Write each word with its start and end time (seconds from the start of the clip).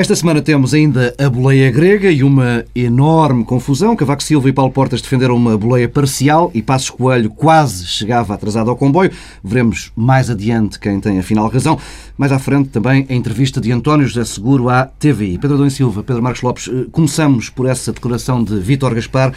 Esta 0.00 0.16
semana 0.16 0.40
temos 0.40 0.72
ainda 0.72 1.14
a 1.18 1.28
boleia 1.28 1.70
grega 1.70 2.10
e 2.10 2.24
uma 2.24 2.64
enorme 2.74 3.44
confusão. 3.44 3.94
Cavaco 3.94 4.22
Silva 4.22 4.48
e 4.48 4.52
Paulo 4.52 4.72
Portas 4.72 5.02
defenderam 5.02 5.36
uma 5.36 5.58
boleia 5.58 5.86
parcial 5.90 6.50
e 6.54 6.62
Passos 6.62 6.88
Coelho 6.88 7.28
quase 7.28 7.86
chegava 7.86 8.32
atrasado 8.32 8.70
ao 8.70 8.76
comboio. 8.78 9.12
Veremos 9.44 9.92
mais 9.94 10.30
adiante 10.30 10.80
quem 10.80 10.98
tem 11.00 11.18
afinal 11.18 11.48
razão. 11.48 11.78
Mais 12.16 12.32
à 12.32 12.38
frente 12.38 12.70
também 12.70 13.06
a 13.10 13.14
entrevista 13.14 13.60
de 13.60 13.70
António 13.72 14.08
José 14.08 14.24
Seguro 14.24 14.70
à 14.70 14.86
TVI. 14.86 15.36
Pedro 15.36 15.56
Adão 15.58 15.68
Silva, 15.68 16.02
Pedro 16.02 16.22
Marcos 16.22 16.40
Lopes, 16.40 16.70
eh, 16.72 16.86
começamos 16.90 17.50
por 17.50 17.66
essa 17.66 17.92
declaração 17.92 18.42
de 18.42 18.58
Vítor 18.58 18.94
Gaspar. 18.94 19.34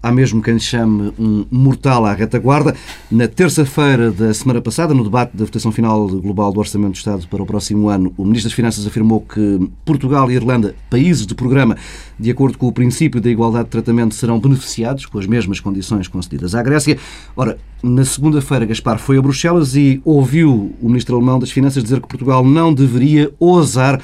Há 0.00 0.12
mesmo 0.12 0.40
quem 0.40 0.58
chame 0.60 1.12
um 1.18 1.44
mortal 1.50 2.06
à 2.06 2.12
retaguarda. 2.14 2.72
Na 3.10 3.26
terça-feira 3.26 4.12
da 4.12 4.32
semana 4.32 4.60
passada, 4.60 4.94
no 4.94 5.02
debate 5.02 5.36
da 5.36 5.44
votação 5.44 5.72
final 5.72 6.06
global 6.06 6.52
do 6.52 6.60
Orçamento 6.60 6.92
do 6.92 6.96
Estado 6.96 7.26
para 7.26 7.42
o 7.42 7.46
próximo 7.46 7.88
ano, 7.88 8.14
o 8.16 8.24
Ministro 8.24 8.48
das 8.48 8.54
Finanças 8.54 8.86
afirmou 8.86 9.20
que 9.20 9.68
Portugal 9.84 10.30
e 10.30 10.34
Irlanda, 10.34 10.76
países 10.88 11.26
de 11.26 11.34
programa, 11.34 11.76
de 12.18 12.30
acordo 12.30 12.56
com 12.56 12.68
o 12.68 12.72
princípio 12.72 13.20
da 13.20 13.28
igualdade 13.28 13.64
de 13.64 13.70
tratamento, 13.70 14.14
serão 14.14 14.38
beneficiados 14.38 15.04
com 15.04 15.18
as 15.18 15.26
mesmas 15.26 15.58
condições 15.58 16.06
concedidas 16.06 16.54
à 16.54 16.62
Grécia. 16.62 16.96
Ora, 17.36 17.58
na 17.82 18.04
segunda-feira, 18.04 18.66
Gaspar 18.66 18.98
foi 18.98 19.18
a 19.18 19.22
Bruxelas 19.22 19.74
e 19.74 20.00
ouviu 20.04 20.76
o 20.80 20.88
Ministro 20.88 21.16
alemão 21.16 21.40
das 21.40 21.50
Finanças 21.50 21.82
dizer 21.82 22.00
que 22.00 22.08
Portugal 22.08 22.44
não 22.44 22.72
deveria 22.72 23.32
ousar 23.40 24.00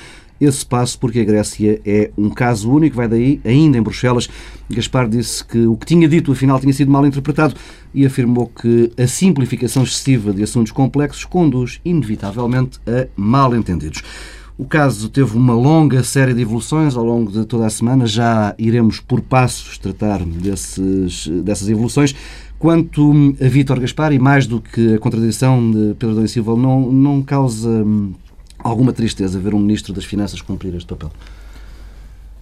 esse 0.49 0.65
passo, 0.65 0.99
porque 0.99 1.21
a 1.21 1.25
Grécia 1.25 1.81
é 1.85 2.11
um 2.17 2.31
caso 2.31 2.71
único. 2.71 2.97
Vai 2.97 3.09
daí, 3.09 3.41
ainda 3.45 3.79
em 3.79 3.83
Bruxelas, 3.83 4.29
Gaspar 4.71 5.09
disse 5.09 5.45
que 5.45 5.67
o 5.67 5.77
que 5.77 5.87
tinha 5.87 6.09
dito, 6.09 6.33
afinal, 6.33 6.59
tinha 6.61 6.73
sido 6.73 6.91
mal 6.91 7.07
interpretado 7.07 7.55
e 7.93 8.05
afirmou 8.05 8.47
que 8.47 8.91
a 8.97 9.07
simplificação 9.07 9.83
excessiva 9.83 10.33
de 10.33 10.43
assuntos 10.43 10.73
complexos 10.73 11.25
conduz, 11.25 11.81
inevitavelmente, 11.85 12.81
a 12.87 13.07
mal-entendidos. 13.17 14.03
O 14.57 14.65
caso 14.65 15.09
teve 15.09 15.37
uma 15.37 15.53
longa 15.53 16.05
série 16.05 16.33
de 16.33 16.43
evoluções 16.43 16.97
ao 16.97 17.05
longo 17.05 17.33
de 17.33 17.45
toda 17.45 17.67
a 17.67 17.71
semana. 17.71 18.07
Já 18.07 18.55
iremos 18.57 19.01
por 19.01 19.21
passos 19.21 19.79
tratar 19.79 20.25
desses, 20.25 21.27
dessas 21.43 21.69
evoluções. 21.69 22.15
Quanto 22.57 23.35
a 23.45 23.49
Vítor 23.49 23.81
Gaspar, 23.81 24.13
e 24.13 24.19
mais 24.19 24.47
do 24.47 24.61
que 24.61 24.95
a 24.95 24.99
contradição 24.99 25.71
de 25.71 25.95
Pedro 25.95 26.11
Domingos 26.11 26.31
Silva, 26.31 26.57
não, 26.57 26.93
não 26.93 27.21
causa 27.21 27.69
hum, 27.69 28.13
alguma 28.65 28.93
tristeza 28.93 29.39
ver 29.39 29.55
um 29.55 29.61
Ministro 29.61 29.93
das 29.93 30.05
Finanças 30.05 30.41
cumprir 30.41 30.75
este 30.75 30.89
papel? 30.89 31.13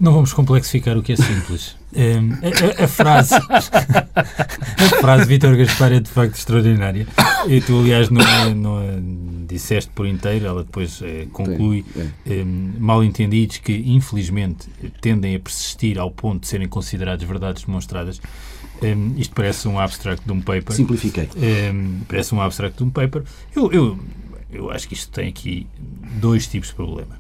Não 0.03 0.13
vamos 0.13 0.33
complexificar 0.33 0.97
o 0.97 1.03
que 1.03 1.13
é 1.13 1.17
simples. 1.17 1.77
É, 1.95 2.15
a, 2.17 2.83
a, 2.83 2.85
a, 2.85 2.89
frase 2.89 3.35
a 4.17 5.01
frase 5.01 5.27
Vítor 5.27 5.57
Gaspar 5.57 5.93
é 5.93 6.01
de 6.01 6.11
facto 6.11 6.35
extraordinária. 6.35 7.07
E 7.47 7.61
tu, 7.61 7.79
aliás, 7.79 8.11
não, 8.11 8.55
não 8.55 9.47
disseste 9.47 9.91
por 9.95 10.07
inteiro, 10.07 10.47
ela 10.47 10.65
depois 10.65 11.01
é, 11.03 11.27
conclui 11.33 11.85
é. 12.27 12.43
mal 12.79 13.05
entendidos 13.05 13.59
que, 13.59 13.75
infelizmente, 13.87 14.69
tendem 15.01 15.37
a 15.37 15.39
persistir 15.39 15.99
ao 15.99 16.11
ponto 16.11 16.41
de 16.41 16.49
serem 16.49 16.67
considerados 16.67 17.25
verdades 17.25 17.63
demonstradas. 17.63 18.21
isto 19.17 19.35
parece 19.37 19.69
um 19.69 19.79
abstract 19.79 20.27
de 20.27 20.33
um 20.33 20.41
paper. 20.41 20.75
Simplifiquei. 20.75 21.29
parece 22.09 22.35
um 22.35 22.41
abstract 22.41 22.77
de 22.77 22.83
um 22.83 22.91
paper. 22.91 23.23
Eu, 23.55 23.71
eu 23.71 23.99
eu 24.53 24.71
acho 24.71 24.87
que 24.87 24.95
isto 24.95 25.11
tem 25.11 25.29
aqui 25.29 25.67
dois 26.21 26.47
tipos 26.47 26.69
de 26.69 26.75
problema. 26.75 27.19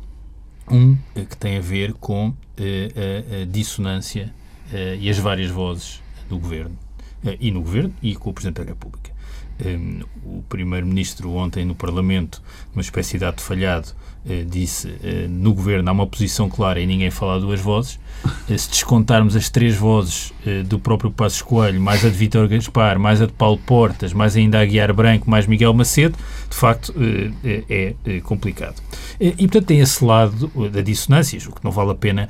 Um 0.70 0.96
eh, 1.14 1.24
que 1.24 1.36
tem 1.36 1.56
a 1.56 1.60
ver 1.60 1.94
com 1.94 2.28
uh, 2.28 2.34
a, 2.58 3.42
a, 3.42 3.44
dissonância 3.46 4.32
uh, 4.72 4.96
e 5.00 5.08
as 5.10 5.18
várias 5.18 5.50
vozes 5.50 6.00
do 6.28 6.38
Governo, 6.38 6.76
uh, 7.24 7.36
e 7.40 7.50
no 7.50 7.62
Governo 7.62 7.92
e 8.02 8.14
com 8.14 8.30
o 8.30 8.32
Presidente 8.32 8.58
da 8.58 8.64
República. 8.64 9.10
Um, 9.64 10.00
o 10.24 10.42
Primeiro-Ministro 10.48 11.30
ontem 11.32 11.64
no 11.64 11.74
Parlamento, 11.74 12.42
numa 12.74 12.82
espécie 12.82 13.18
de 13.18 13.24
ato 13.24 13.42
falhado, 13.42 13.88
disse 14.48 14.88
no 15.28 15.52
Governo 15.52 15.88
há 15.88 15.92
uma 15.92 16.06
posição 16.06 16.48
clara 16.48 16.80
e 16.80 16.86
ninguém 16.86 17.10
fala 17.10 17.40
duas 17.40 17.60
vozes. 17.60 17.98
Se 18.48 18.70
descontarmos 18.70 19.36
as 19.36 19.48
três 19.48 19.74
vozes 19.74 20.32
do 20.66 20.78
próprio 20.78 21.10
Passos 21.10 21.42
Coelho, 21.42 21.80
mais 21.80 22.04
a 22.04 22.08
de 22.08 22.16
Vítor 22.16 22.48
Gaspar, 22.48 22.98
mais 22.98 23.22
a 23.22 23.26
de 23.26 23.32
Paulo 23.32 23.58
Portas, 23.58 24.12
mais 24.12 24.36
ainda 24.36 24.60
a 24.60 24.64
Guiar 24.64 24.92
Branco, 24.92 25.30
mais 25.30 25.46
Miguel 25.46 25.72
Macedo, 25.72 26.16
de 26.48 26.56
facto 26.56 26.94
é, 27.44 27.94
é 28.04 28.20
complicado. 28.20 28.76
E, 29.20 29.32
portanto, 29.46 29.66
tem 29.66 29.80
esse 29.80 30.04
lado 30.04 30.50
da 30.70 30.80
dissonância, 30.80 31.38
o 31.48 31.52
que 31.52 31.62
não 31.64 31.70
vale 31.70 31.90
a 31.90 31.94
pena 31.94 32.28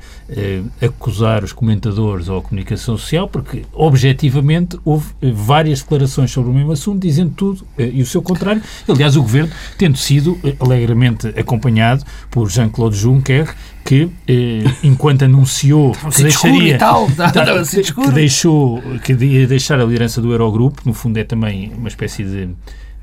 acusar 0.81 1.43
os 1.43 1.51
comentadores 1.51 2.29
ou 2.29 2.37
a 2.37 2.41
comunicação 2.41 2.97
social, 2.97 3.27
porque, 3.27 3.63
objetivamente, 3.73 4.79
houve 4.85 5.07
várias 5.33 5.81
declarações 5.81 6.31
sobre 6.31 6.51
o 6.51 6.53
mesmo 6.53 6.71
assunto, 6.71 7.01
dizendo 7.01 7.33
tudo 7.35 7.65
e 7.77 8.01
o 8.01 8.05
seu 8.05 8.21
contrário. 8.21 8.61
Aliás, 8.87 9.15
o 9.15 9.21
Governo 9.21 9.51
tendo 9.77 9.97
sido 9.97 10.39
alegremente 10.59 11.27
acompanhado 11.29 12.05
por 12.29 12.49
Jean-Claude 12.49 12.95
Juncker, 12.95 13.53
que, 13.83 14.09
eh, 14.27 14.63
enquanto 14.83 15.23
anunciou 15.23 15.91
que 15.91 16.23
deixaria, 16.23 16.77
tal, 16.77 17.07
que, 17.11 18.11
deixou, 18.11 18.81
que 19.03 19.13
ia 19.13 19.45
deixar 19.45 19.79
a 19.79 19.83
liderança 19.83 20.21
do 20.21 20.31
Eurogrupo, 20.31 20.81
no 20.85 20.93
fundo 20.93 21.17
é 21.17 21.23
também 21.23 21.71
uma 21.75 21.89
espécie 21.89 22.23
de 22.23 22.49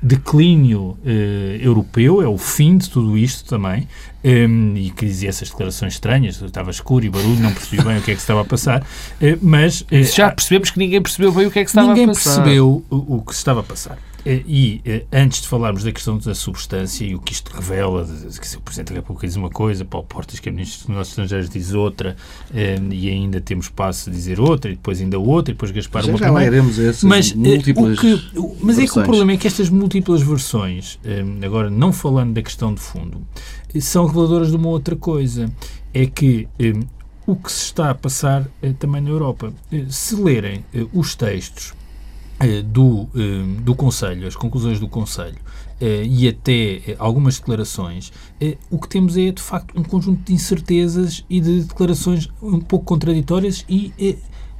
declínio 0.01 0.97
eh, 1.05 1.59
europeu, 1.61 2.23
é 2.23 2.27
o 2.27 2.37
fim 2.37 2.75
de 2.77 2.89
tudo 2.89 3.15
isto 3.15 3.47
também, 3.47 3.87
um, 4.23 4.29
ehm, 4.29 4.77
e 4.77 4.89
que 4.89 5.05
dizia 5.05 5.29
essas 5.29 5.49
declarações 5.49 5.93
estranhas, 5.93 6.41
estava 6.41 6.71
escuro 6.71 7.05
e 7.05 7.09
barulho, 7.09 7.39
não 7.39 7.53
percebi 7.53 7.83
bem 7.83 7.99
o 7.99 8.01
que 8.01 8.11
é 8.11 8.15
que 8.15 8.19
se 8.19 8.23
estava 8.23 8.41
a 8.41 8.45
passar, 8.45 8.81
uh, 8.81 8.85
mas... 9.41 9.81
Uh, 9.81 10.03
Já 10.03 10.31
percebemos 10.31 10.71
que 10.71 10.79
ninguém 10.79 10.99
percebeu 10.99 11.31
bem 11.31 11.45
o 11.45 11.51
que 11.51 11.59
é 11.59 11.63
que 11.63 11.69
estava 11.69 11.91
a 11.91 11.95
passar. 11.95 11.99
Ninguém 11.99 12.15
percebeu 12.15 12.85
o, 12.89 13.17
o 13.17 13.21
que 13.21 13.33
estava 13.33 13.59
a 13.59 13.63
passar. 13.63 13.99
Eh, 14.25 14.43
e 14.47 14.81
eh, 14.85 15.03
antes 15.11 15.41
de 15.41 15.47
falarmos 15.47 15.83
da 15.83 15.91
questão 15.91 16.17
da 16.17 16.35
substância 16.35 17.05
e 17.05 17.15
o 17.15 17.19
que 17.19 17.33
isto 17.33 17.49
revela, 17.49 18.05
que 18.05 18.47
se 18.47 18.57
o 18.57 18.61
Presidente 18.61 18.89
da 18.89 18.95
República 18.95 19.27
diz 19.27 19.35
uma 19.35 19.49
coisa, 19.49 19.83
Paulo 19.83 20.05
Portas, 20.07 20.39
que 20.39 20.49
é 20.49 20.51
Ministro 20.51 20.79
dos 20.81 20.89
Negócios 20.89 21.11
Estrangeiros, 21.11 21.49
diz 21.49 21.73
outra, 21.73 22.15
eh, 22.53 22.79
e 22.91 23.09
ainda 23.09 23.41
temos 23.41 23.69
passo 23.69 24.09
a 24.09 24.13
dizer 24.13 24.39
outra, 24.39 24.71
e 24.71 24.75
depois 24.75 25.01
ainda 25.01 25.17
outra, 25.17 25.51
e 25.51 25.55
depois 25.55 25.71
Gaspar 25.71 26.03
já, 26.03 26.09
uma 26.11 26.17
já 26.17 26.25
primeira. 26.25 26.55
Iremos 26.55 26.77
essas 26.77 27.03
mas, 27.03 27.33
múltiplas 27.33 27.97
o 27.97 28.01
que, 28.01 28.31
mas 28.61 28.77
é 28.77 28.85
que 28.85 28.99
o 28.99 29.03
problema 29.03 29.31
é 29.31 29.37
que 29.37 29.47
estas 29.47 29.69
múltiplas 29.69 30.21
versões, 30.21 30.99
agora 31.43 31.69
não 31.69 31.91
falando 31.91 32.33
da 32.33 32.41
questão 32.41 32.73
de 32.73 32.79
fundo, 32.79 33.25
são 33.79 34.05
reveladoras 34.05 34.51
de 34.51 34.55
uma 34.55 34.67
outra 34.67 34.95
coisa. 34.95 35.51
É 35.93 36.05
que 36.05 36.47
o 37.25 37.35
que 37.35 37.51
se 37.51 37.65
está 37.65 37.89
a 37.89 37.95
passar 37.95 38.47
também 38.79 39.01
na 39.01 39.09
Europa. 39.09 39.53
Se 39.89 40.15
lerem 40.15 40.63
os 40.93 41.15
textos 41.15 41.73
do, 42.63 43.07
eh, 43.15 43.61
do 43.61 43.75
Conselho, 43.75 44.27
as 44.27 44.35
conclusões 44.35 44.79
do 44.79 44.87
Conselho 44.87 45.37
eh, 45.79 46.03
e 46.05 46.27
até 46.27 46.95
algumas 46.97 47.39
declarações, 47.39 48.11
o 48.69 48.79
que 48.79 48.87
temos 48.87 49.17
é, 49.17 49.31
de 49.31 49.41
facto, 49.41 49.79
um 49.79 49.83
conjunto 49.83 50.23
de 50.23 50.33
incertezas 50.33 51.23
e 51.29 51.39
de 51.39 51.61
declarações 51.61 52.29
um 52.41 52.59
pouco 52.59 52.85
contraditórias 52.85 53.65
e 53.69 53.93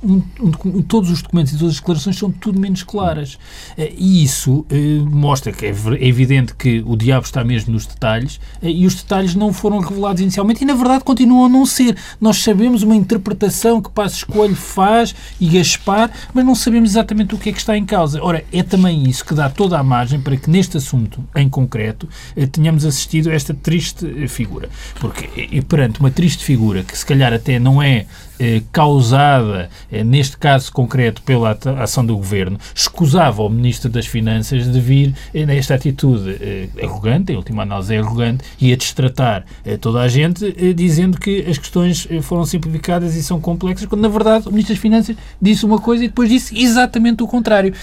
um, 0.04 0.22
um, 0.40 0.82
todos 0.82 1.10
os 1.10 1.22
documentos 1.22 1.54
e 1.54 1.58
todas 1.58 1.74
as 1.74 1.80
declarações 1.80 2.18
são 2.18 2.32
tudo 2.32 2.60
menos 2.60 2.84
claras. 2.84 3.36
Uh, 3.78 3.94
e 3.98 4.24
isso 4.24 4.60
uh, 4.60 4.66
mostra 5.10 5.52
que 5.52 5.66
é, 5.66 5.70
é, 5.70 6.08
evidente 6.08 6.56
que 6.56 6.84
o 6.86 6.96
diabo 6.96 7.26
está 7.26 7.44
mesmo 7.44 7.74
nos 7.74 7.86
detalhes 7.86 8.38
uh, 8.62 8.68
e 8.68 8.86
os 8.86 8.96
detalhes 8.96 9.36
não 9.36 9.54
foram 9.54 9.80
revelados 9.80 10.22
inicialmente 10.22 10.64
e, 10.64 10.66
na 10.66 10.74
verdade, 10.74 11.04
continuam 11.04 11.46
a 11.46 11.50
não 11.50 11.66
ser. 11.66 11.96
Nós 12.20 12.38
sabemos 12.38 12.84
uma 12.84 12.96
interpretação 12.96 13.82
que 13.82 13.90
Passos 13.92 14.24
Coelho 14.24 14.56
faz 14.56 15.14
e 15.40 15.48
Gaspar, 15.48 16.12
mas 16.34 16.46
não 16.46 16.56
sabemos 16.56 16.92
exatamente 16.92 17.36
o 17.36 17.38
que 17.38 17.50
é 17.50 17.52
que 17.52 17.60
está 17.60 17.78
em 17.78 17.86
causa. 17.86 18.24
Ora, 18.24 18.44
é 18.52 18.64
também 18.64 19.08
isso 19.08 19.24
que 19.24 19.34
dá 19.34 19.50
toda 19.50 19.78
a 19.78 19.84
margem 19.84 20.20
para 20.20 20.36
que, 20.36 20.50
neste 20.50 20.78
assunto 20.78 21.24
em 21.36 21.48
concreto, 21.48 22.08
tenhamos 22.52 22.86
assistido 22.86 23.30
a 23.30 23.34
esta 23.34 23.54
triste 23.54 24.28
figura. 24.28 24.70
Porque, 25.00 25.62
perante 25.64 26.00
uma 26.00 26.12
triste 26.12 26.44
figura 26.44 26.84
que, 26.84 26.98
se 26.98 27.06
calhar, 27.06 27.34
até 27.34 27.60
não 27.60 27.82
é 27.82 28.06
eh, 28.44 28.64
causada, 28.72 29.70
eh, 29.92 30.04
neste 30.04 30.36
caso 30.36 30.72
concreto, 30.72 31.22
pela 31.22 31.56
ação 31.80 32.04
do 32.04 32.18
Governo, 32.18 32.58
escusava 32.74 33.44
o 33.44 33.50
Ministro 33.50 33.88
das 33.88 34.08
Finanças 34.08 34.72
de 34.72 34.82
vir 34.82 35.14
eh, 35.32 35.46
nesta 35.46 35.76
atitude 35.76 36.72
arrogante, 36.82 37.32
em 37.32 37.36
última 37.36 37.62
análise 37.62 37.94
é 37.94 38.00
arrogante, 38.00 38.44
e 38.60 38.74
a 38.74 38.76
destratar 38.76 39.46
toda 39.80 40.02
a 40.02 40.08
gente, 40.08 40.74
dizendo 40.74 41.20
que 41.20 41.46
as 41.48 41.60
questões 41.60 42.08
foram 42.24 42.44
simplificadas 42.46 43.16
e 43.16 43.22
são 43.22 43.40
complexas, 43.40 43.86
quando 43.86 44.02
na 44.02 44.08
verdade 44.08 44.48
o 44.48 44.52
Ministro 44.52 44.74
das 44.74 44.82
Finanças 44.82 45.16
disse 45.40 45.64
uma 45.64 45.80
coisa 45.80 46.06
e 46.06 46.08
depois 46.08 46.30
disse 46.30 46.60
exatamente 46.60 47.22
o 47.22 47.28
contrário. 47.28 47.74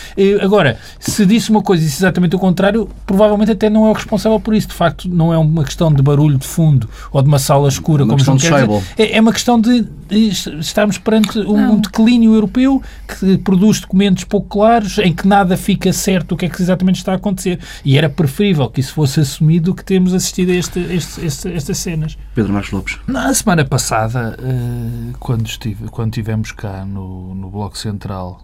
Agora, 0.40 0.78
se 0.98 1.24
disse 1.24 1.50
uma 1.50 1.62
coisa 1.62 1.84
e 1.84 1.86
disse 1.86 2.00
exatamente 2.00 2.34
o 2.34 2.38
contrário, 2.38 2.88
provavelmente 3.06 3.52
até 3.52 3.70
não 3.70 3.86
é 3.86 3.90
o 3.90 3.92
responsável 3.92 4.40
por 4.40 4.54
isso. 4.54 4.68
De 4.68 4.74
facto, 4.74 5.08
não 5.08 5.32
é 5.32 5.38
uma 5.38 5.64
questão 5.64 5.92
de 5.92 6.02
barulho 6.02 6.38
de 6.38 6.46
fundo 6.46 6.88
ou 7.12 7.22
de 7.22 7.28
uma 7.28 7.38
sala 7.38 7.68
escura, 7.68 8.04
uma 8.04 8.14
como 8.14 8.24
João 8.24 8.36
quer 8.38 8.66
dizer. 8.66 8.82
É, 8.96 9.16
é 9.16 9.20
uma 9.20 9.32
questão 9.32 9.60
de, 9.60 9.82
de 9.82 9.88
estamos 10.10 10.98
perante 10.98 11.38
um, 11.38 11.72
um, 11.72 11.80
declínio 11.80 12.34
europeu 12.34 12.82
que 13.06 13.38
produz 13.38 13.80
documentos 13.80 14.24
pouco 14.24 14.48
claros, 14.48 14.98
em 14.98 15.12
que 15.12 15.26
nada 15.26 15.56
fica 15.56 15.92
certo 15.92 16.32
o 16.32 16.36
que 16.36 16.46
é 16.46 16.48
que 16.48 16.60
exatamente 16.60 16.96
está 16.96 17.12
a 17.12 17.16
acontecer. 17.16 17.60
E 17.84 17.96
era 17.96 18.08
preferível 18.08 18.68
que 18.68 18.80
isso 18.80 18.94
fosse 18.94 19.20
assumido 19.20 19.68
do 19.68 19.74
que 19.74 19.84
temos 19.84 20.14
assistido 20.14 20.50
a 20.50 20.54
este, 20.54 20.80
este, 20.80 21.26
este, 21.26 21.52
estas 21.52 21.78
cenas. 21.78 22.16
Pedro 22.34 22.52
Marcos 22.52 22.70
Lopes. 22.70 22.98
Na 23.06 23.32
semana 23.34 23.64
passada, 23.64 24.36
eh, 24.40 25.12
quando, 25.18 25.46
estive, 25.46 25.88
quando 25.88 26.12
estivemos 26.12 26.52
cá 26.52 26.86
no, 26.86 27.34
no 27.34 27.50
Bloco 27.50 27.76
Central, 27.76 28.42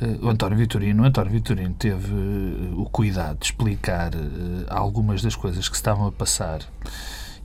eh, 0.00 0.18
o 0.20 0.28
António 0.28 0.58
Vitorino, 0.58 1.04
o 1.04 1.06
António 1.06 1.30
Vitorino 1.30 1.74
teve 1.78 2.12
eh, 2.12 2.74
o 2.74 2.84
cuidado 2.86 3.38
de 3.38 3.46
explicar 3.46 4.10
algumas 4.68 5.22
das 5.22 5.36
coisas 5.36 5.68
que 5.68 5.76
estavam 5.76 6.06
a 6.06 6.12
passar 6.12 6.60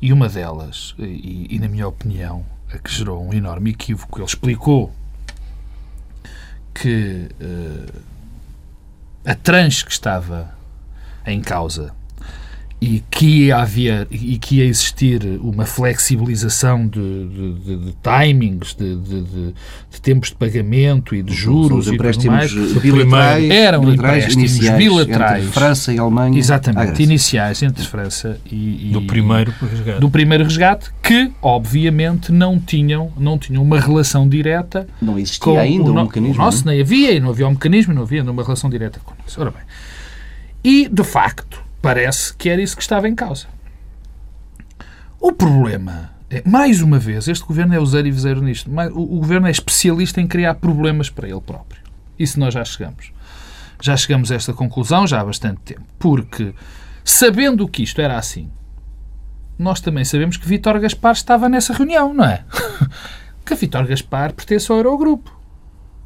E 0.02 0.12
uma 0.12 0.28
delas, 0.30 0.96
e, 0.98 1.48
e 1.50 1.60
na 1.60 1.68
minha 1.68 1.88
opinião, 1.88 2.44
que 2.84 2.92
gerou 2.92 3.26
um 3.26 3.34
enorme 3.34 3.72
equívoco, 3.72 4.20
ele 4.20 4.26
explicou 4.26 4.94
que 6.74 7.30
uh, 7.42 8.02
a 9.26 9.36
tranche 9.36 9.86
que 9.86 9.92
estava 9.92 10.54
em 11.26 11.42
causa 11.42 11.94
e 12.80 13.04
que 13.10 13.46
ia 13.46 13.58
haver 13.58 14.08
e 14.12 14.38
que 14.38 14.58
ia 14.58 14.66
existir 14.66 15.24
uma 15.42 15.66
flexibilização 15.66 16.88
de, 16.88 17.00
de, 17.00 17.54
de, 17.54 17.78
de 17.86 17.96
timings, 18.04 18.76
de, 18.76 19.54
tempos 20.00 20.30
de 20.30 20.36
pagamento 20.36 21.16
e 21.16 21.24
de 21.24 21.34
juros 21.34 21.88
e 21.88 21.98
tudo 21.98 22.32
mais. 22.32 22.54
Bilaterais, 22.54 23.50
eram 23.50 23.82
bilaterais 23.82 24.36
empréstimos 24.36 24.78
bilaterais 24.78 25.44
entre 25.44 25.54
França 25.54 25.92
e 25.92 25.98
Alemanha. 25.98 26.38
Exatamente, 26.38 27.02
iniciais 27.02 27.64
entre 27.64 27.84
França 27.84 28.40
e, 28.46 28.90
e 28.90 28.92
do 28.92 29.02
primeiro 29.02 29.52
resgate. 29.60 30.00
Do 30.00 30.10
primeiro 30.10 30.44
resgate, 30.44 30.92
que 31.02 31.32
obviamente 31.42 32.32
não 32.32 32.60
tinham, 32.60 33.12
não 33.18 33.40
tinham 33.40 33.64
uma 33.64 33.80
relação 33.80 34.30
direta. 34.30 34.88
Não 35.02 35.18
existia 35.18 35.60
ainda 35.60 35.90
o, 35.90 35.98
um 35.98 36.04
mecanismo. 36.04 36.36
O 36.36 36.46
nosso 36.46 36.64
não? 36.64 36.72
É? 36.72 36.76
nem 36.76 36.84
havia 36.84 37.12
e 37.14 37.20
não 37.20 37.30
havia 37.32 37.48
um 37.48 37.52
mecanismo, 37.52 37.92
não 37.92 38.04
havia 38.04 38.24
uma 38.24 38.44
relação 38.44 38.70
direta 38.70 39.00
com 39.04 39.16
isso. 39.28 39.42
Ora 39.42 39.50
bem. 39.50 39.62
E, 40.64 40.88
de 40.88 41.04
facto, 41.04 41.67
Parece 41.88 42.34
que 42.34 42.50
era 42.50 42.62
isso 42.62 42.76
que 42.76 42.82
estava 42.82 43.08
em 43.08 43.16
causa. 43.16 43.48
O 45.20 45.32
problema 45.32 46.12
é, 46.30 46.44
mais 46.46 46.82
uma 46.82 47.00
vez, 47.00 47.28
este 47.28 47.46
governo 47.46 47.74
é 47.74 47.80
useiro 47.80 48.08
e 48.08 48.12
viseiro 48.12 48.42
nisto. 48.42 48.70
O, 48.70 49.18
o 49.18 49.20
governo 49.20 49.48
é 49.48 49.52
especialista 49.52 50.20
em 50.20 50.28
criar 50.28 50.56
problemas 50.56 51.10
para 51.10 51.30
ele 51.30 51.40
próprio. 51.40 51.82
Isso 52.20 52.40
nós 52.40 52.54
já 52.54 52.66
chegamos. 52.66 53.14
Já 53.82 53.96
chegamos 53.96 54.32
a 54.32 54.36
esta 54.36 54.52
conclusão 54.54 55.08
já 55.08 55.22
há 55.22 55.24
bastante 55.24 55.62
tempo. 55.62 55.86
Porque, 55.98 56.54
sabendo 57.06 57.68
que 57.68 57.84
isto 57.84 58.02
era 58.02 58.18
assim, 58.18 58.52
nós 59.58 59.80
também 59.80 60.04
sabemos 60.04 60.36
que 60.36 60.48
Vítor 60.48 60.80
Gaspar 60.80 61.14
estava 61.14 61.48
nessa 61.48 61.74
reunião, 61.74 62.14
não 62.14 62.26
é? 62.26 62.44
que 63.46 63.56
Vítor 63.56 63.88
Gaspar 63.88 64.34
pertence 64.34 64.70
ao 64.70 64.78
Eurogrupo. 64.80 65.37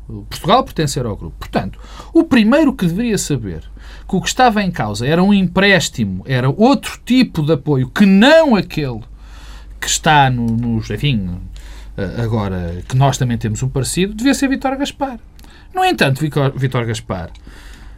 Portugal 0.07 0.63
pertence 0.63 0.99
ao 0.99 1.05
Eurogrupo. 1.05 1.35
Portanto, 1.37 1.79
o 2.13 2.23
primeiro 2.23 2.73
que 2.73 2.85
deveria 2.85 3.17
saber 3.17 3.63
que 4.07 4.15
o 4.15 4.21
que 4.21 4.27
estava 4.27 4.61
em 4.61 4.71
causa 4.71 5.07
era 5.07 5.23
um 5.23 5.33
empréstimo, 5.33 6.23
era 6.27 6.49
outro 6.49 6.99
tipo 7.05 7.41
de 7.41 7.53
apoio 7.53 7.89
que 7.89 8.05
não 8.05 8.55
aquele 8.55 9.01
que 9.79 9.87
está 9.87 10.29
no, 10.29 10.45
nos, 10.45 10.89
enfim, 10.89 11.39
eh, 11.97 12.21
agora 12.21 12.83
que 12.87 12.95
nós 12.95 13.17
também 13.17 13.37
temos 13.37 13.63
um 13.63 13.69
parecido, 13.69 14.13
devia 14.13 14.33
ser 14.33 14.47
Vitor 14.47 14.77
Gaspar. 14.77 15.19
No 15.73 15.83
entanto, 15.83 16.21
Vitor 16.55 16.85
Gaspar 16.85 17.31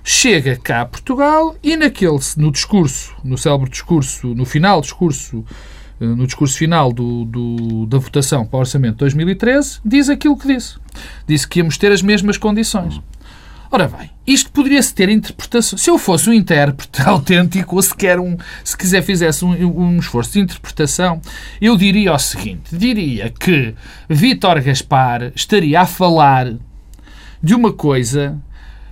chega 0.03 0.55
cá 0.57 0.81
a 0.81 0.85
Portugal 0.85 1.55
e 1.63 1.75
naquele, 1.75 2.19
no 2.37 2.51
discurso, 2.51 3.15
no 3.23 3.37
célebre 3.37 3.69
discurso, 3.69 4.27
no 4.35 4.45
final 4.45 4.81
discurso, 4.81 5.45
no 6.05 6.25
discurso 6.25 6.57
final 6.57 6.91
do, 6.91 7.25
do, 7.25 7.85
da 7.85 7.97
votação 7.97 8.45
para 8.45 8.57
o 8.57 8.59
Orçamento 8.59 8.93
de 8.93 8.99
2013, 8.99 9.79
diz 9.83 10.09
aquilo 10.09 10.37
que 10.37 10.47
disse. 10.47 10.77
Disse 11.27 11.47
que 11.47 11.59
íamos 11.59 11.77
ter 11.77 11.91
as 11.91 12.01
mesmas 12.01 12.37
condições. 12.37 13.01
Ora 13.71 13.87
bem, 13.87 14.11
isto 14.27 14.51
poderia-se 14.51 14.93
ter 14.93 15.09
interpretação. 15.09 15.79
Se 15.79 15.89
eu 15.89 15.97
fosse 15.97 16.29
um 16.29 16.33
intérprete 16.33 17.01
autêntico, 17.09 17.75
ou 17.75 17.81
sequer 17.81 18.19
um, 18.19 18.37
se 18.63 18.77
quiser 18.77 19.01
fizesse 19.01 19.43
um, 19.43 19.79
um 19.79 19.97
esforço 19.97 20.33
de 20.33 20.41
interpretação, 20.41 21.19
eu 21.59 21.75
diria 21.75 22.13
o 22.13 22.19
seguinte: 22.19 22.77
diria 22.77 23.31
que 23.31 23.73
Vítor 24.07 24.61
Gaspar 24.61 25.31
estaria 25.35 25.81
a 25.81 25.87
falar 25.87 26.53
de 27.41 27.55
uma 27.55 27.73
coisa 27.73 28.39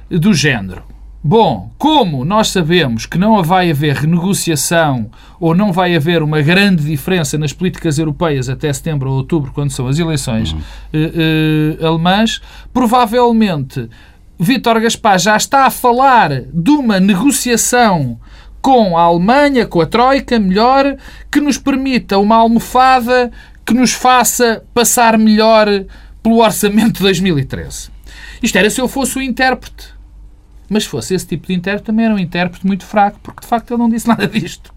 do 0.10 0.34
género. 0.34 0.91
Bom, 1.24 1.72
como 1.78 2.26
nós 2.26 2.48
sabemos 2.48 3.06
que 3.06 3.18
não 3.18 3.44
vai 3.44 3.70
haver 3.70 3.96
renegociação 3.96 5.12
ou 5.40 5.54
não 5.54 5.72
vai 5.72 5.96
haver 5.96 6.24
uma 6.24 6.42
grande 6.42 6.84
diferença 6.84 7.38
nas 7.38 7.54
políticas 7.54 8.00
europeias 8.00 8.50
até 8.50 8.74
setembro 8.74 9.12
ou 9.12 9.18
outubro, 9.18 9.52
quando 9.52 9.70
são 9.70 9.88
as 9.88 10.00
eleições 10.00 10.52
uhum. 10.52 10.60
uh, 10.60 11.84
uh, 11.84 11.88
alemãs, 11.88 12.42
provavelmente 12.74 13.88
Vítor 14.40 14.82
Gaspar 14.82 15.20
já 15.20 15.38
está 15.38 15.68
a 15.68 15.70
falar 15.70 16.42
de 16.52 16.72
uma 16.72 17.00
negociação 17.00 18.20
com 18.60 18.98
a 18.98 19.04
Alemanha, 19.04 19.68
com 19.68 19.80
a 19.80 19.86
Troika, 19.86 20.40
melhor, 20.40 20.98
que 21.32 21.40
nos 21.40 21.60
permita 21.60 22.18
uma 22.18 22.38
almofada 22.38 23.32
que 23.64 23.76
nos 23.76 23.92
faça 23.92 24.64
passar 24.74 25.20
melhor 25.20 25.68
pelo 26.24 26.40
orçamento 26.40 26.94
de 26.94 27.02
2013. 27.02 27.90
Isto 28.42 28.58
era 28.58 28.70
se 28.72 28.82
eu 28.82 28.88
fosse 28.88 29.20
o 29.20 29.22
intérprete. 29.22 30.01
Mas 30.72 30.84
se 30.84 30.90
fosse 30.90 31.14
esse 31.14 31.28
tipo 31.28 31.48
de 31.48 31.54
intérprete, 31.54 31.88
também 31.88 32.06
era 32.06 32.16
um 32.16 32.18
intérprete 32.18 32.66
muito 32.66 32.86
fraco, 32.86 33.20
porque 33.22 33.42
de 33.42 33.48
facto 33.48 33.72
ele 33.72 33.78
não 33.78 33.90
disse 33.90 34.08
nada 34.08 34.26
disto. 34.26 34.74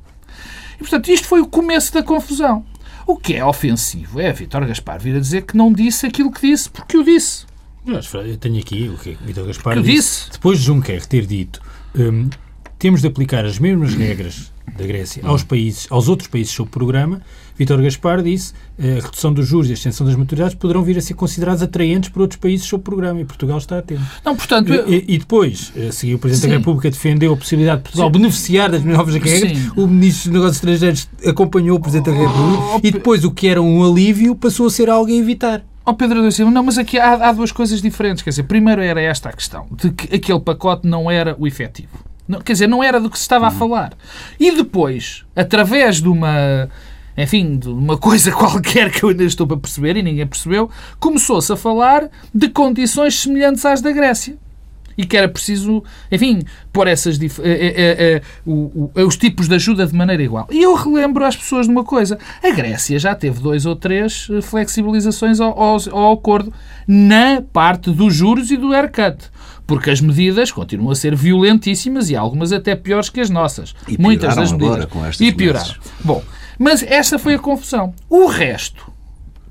E 0.74 0.78
portanto, 0.78 1.08
isto 1.08 1.28
foi 1.28 1.40
o 1.40 1.46
começo 1.46 1.94
da 1.94 2.02
confusão. 2.02 2.66
O 3.06 3.16
que 3.16 3.34
é 3.34 3.44
ofensivo 3.44 4.20
é 4.20 4.32
Vítor 4.32 4.66
Gaspar 4.66 4.98
vir 4.98 5.14
a 5.14 5.20
dizer 5.20 5.42
que 5.42 5.56
não 5.56 5.72
disse 5.72 6.04
aquilo 6.04 6.32
que 6.32 6.40
disse, 6.40 6.68
porque 6.68 6.96
o 6.96 7.04
disse. 7.04 7.46
Eu 7.86 8.36
tenho 8.38 8.58
aqui 8.58 8.88
o 8.88 8.98
que 8.98 9.16
Vitor 9.24 9.46
Gaspar 9.46 9.80
disse, 9.80 9.92
disse. 9.92 10.30
Depois 10.32 10.58
de 10.58 10.64
Juncker 10.64 11.06
ter 11.06 11.26
dito 11.26 11.62
um, 11.94 12.28
temos 12.76 13.00
de 13.00 13.06
aplicar 13.06 13.44
as 13.44 13.60
mesmas 13.60 13.94
regras 13.94 14.52
da 14.76 14.84
Grécia 14.84 15.22
aos 15.24 15.44
países, 15.44 15.86
aos 15.90 16.08
outros 16.08 16.28
países 16.28 16.52
sob 16.52 16.70
programa, 16.70 17.22
Vítor 17.56 17.80
Gaspar 17.82 18.22
disse 18.22 18.52
a 18.78 19.02
redução 19.02 19.32
dos 19.32 19.46
juros 19.46 19.68
e 19.68 19.70
a 19.70 19.74
extensão 19.74 20.06
das 20.06 20.16
maturidades 20.16 20.54
poderão 20.54 20.82
vir 20.82 20.98
a 20.98 21.00
ser 21.00 21.14
considerados 21.14 21.62
atraentes 21.62 22.10
por 22.10 22.22
outros 22.22 22.38
países 22.40 22.66
sob 22.66 22.82
programa 22.82 23.20
e 23.20 23.24
Portugal 23.24 23.58
está 23.58 23.78
atento. 23.78 24.02
Não, 24.24 24.34
portanto... 24.34 24.72
E, 24.72 25.04
e 25.14 25.18
depois, 25.18 25.72
a 25.76 25.92
seguir, 25.92 26.14
o 26.14 26.18
Presidente 26.18 26.42
Sim. 26.42 26.50
da 26.50 26.58
República 26.58 26.90
defendeu 26.90 27.32
a 27.32 27.36
possibilidade 27.36 27.78
de 27.78 27.82
Portugal 27.84 28.08
Sim. 28.08 28.12
beneficiar 28.12 28.70
das 28.70 28.84
novas 28.84 29.14
regras, 29.14 29.56
Sim. 29.56 29.70
o 29.76 29.86
Ministro 29.86 30.30
dos 30.30 30.40
Negócios 30.40 30.56
Estrangeiros 30.56 31.08
acompanhou 31.26 31.76
o 31.76 31.80
Presidente 31.80 32.10
da 32.10 32.12
República 32.12 32.62
oh, 32.74 32.80
e 32.82 32.90
depois 32.90 33.24
o 33.24 33.30
que 33.30 33.46
era 33.46 33.62
um 33.62 33.84
alívio 33.84 34.34
passou 34.34 34.66
a 34.66 34.70
ser 34.70 34.90
algo 34.90 35.10
a 35.10 35.14
evitar. 35.14 35.64
Ó 35.86 35.90
oh, 35.90 35.94
Pedro 35.94 36.30
Silva, 36.32 36.50
não, 36.50 36.62
mas 36.62 36.78
aqui 36.78 36.98
há, 36.98 37.28
há, 37.28 37.32
duas 37.32 37.52
coisas 37.52 37.82
diferentes. 37.82 38.22
Quer 38.22 38.30
dizer, 38.30 38.44
primeiro 38.44 38.80
era 38.80 39.00
esta 39.00 39.28
a 39.28 39.32
questão, 39.32 39.66
de 39.70 39.90
que 39.90 40.14
aquele 40.16 40.40
pacote 40.40 40.86
não 40.88 41.10
era 41.10 41.36
o 41.38 41.46
efetivo. 41.46 42.04
Não, 42.26 42.40
quer 42.40 42.54
dizer, 42.54 42.66
não 42.66 42.82
era 42.82 42.98
do 42.98 43.10
que 43.10 43.18
se 43.18 43.22
estava 43.22 43.46
a 43.46 43.50
falar. 43.50 43.92
E 44.40 44.50
depois, 44.50 45.24
através 45.36 46.00
de 46.00 46.08
uma, 46.08 46.70
enfim, 47.16 47.56
de 47.56 47.68
uma 47.68 47.96
coisa 47.96 48.30
qualquer 48.32 48.90
que 48.90 49.04
eu 49.04 49.10
ainda 49.10 49.24
estou 49.24 49.46
para 49.46 49.56
perceber 49.56 49.96
e 49.96 50.02
ninguém 50.02 50.26
percebeu, 50.26 50.70
começou-se 50.98 51.52
a 51.52 51.56
falar 51.56 52.08
de 52.34 52.48
condições 52.48 53.20
semelhantes 53.20 53.64
às 53.64 53.80
da 53.80 53.92
Grécia 53.92 54.36
e 54.96 55.04
que 55.04 55.16
era 55.16 55.28
preciso, 55.28 55.82
enfim, 56.10 56.42
pôr 56.72 56.86
essas 56.86 57.20
eh, 57.20 57.28
eh, 57.42 58.22
eh, 58.46 59.04
os 59.04 59.16
tipos 59.16 59.48
de 59.48 59.54
ajuda 59.54 59.86
de 59.86 59.94
maneira 59.94 60.22
igual. 60.22 60.46
E 60.50 60.62
eu 60.62 60.74
relembro 60.74 61.24
às 61.24 61.36
pessoas 61.36 61.66
de 61.66 61.72
uma 61.72 61.84
coisa: 61.84 62.18
a 62.42 62.50
Grécia 62.50 62.98
já 62.98 63.14
teve 63.14 63.40
dois 63.40 63.66
ou 63.66 63.76
três 63.76 64.28
flexibilizações 64.42 65.40
ao, 65.40 65.60
ao, 65.60 65.76
ao 65.90 66.12
acordo 66.12 66.52
na 66.86 67.42
parte 67.52 67.90
dos 67.90 68.14
juros 68.14 68.50
e 68.50 68.56
do 68.56 68.72
haircut. 68.72 69.32
Porque 69.66 69.90
as 69.90 70.00
medidas 70.00 70.52
continuam 70.52 70.90
a 70.90 70.94
ser 70.94 71.16
violentíssimas 71.16 72.10
e 72.10 72.16
algumas 72.16 72.52
até 72.52 72.76
piores 72.76 73.08
que 73.08 73.18
as 73.18 73.30
nossas. 73.30 73.74
E 73.88 73.96
Muitas 73.98 74.36
das 74.36 74.52
medidas. 74.52 75.18
E 75.18 75.32
pioraram. 75.32 75.74
Bom, 76.04 76.22
mas 76.58 76.82
essa 76.82 77.18
foi 77.18 77.34
a 77.34 77.38
confusão. 77.38 77.94
O 78.08 78.26
resto, 78.26 78.92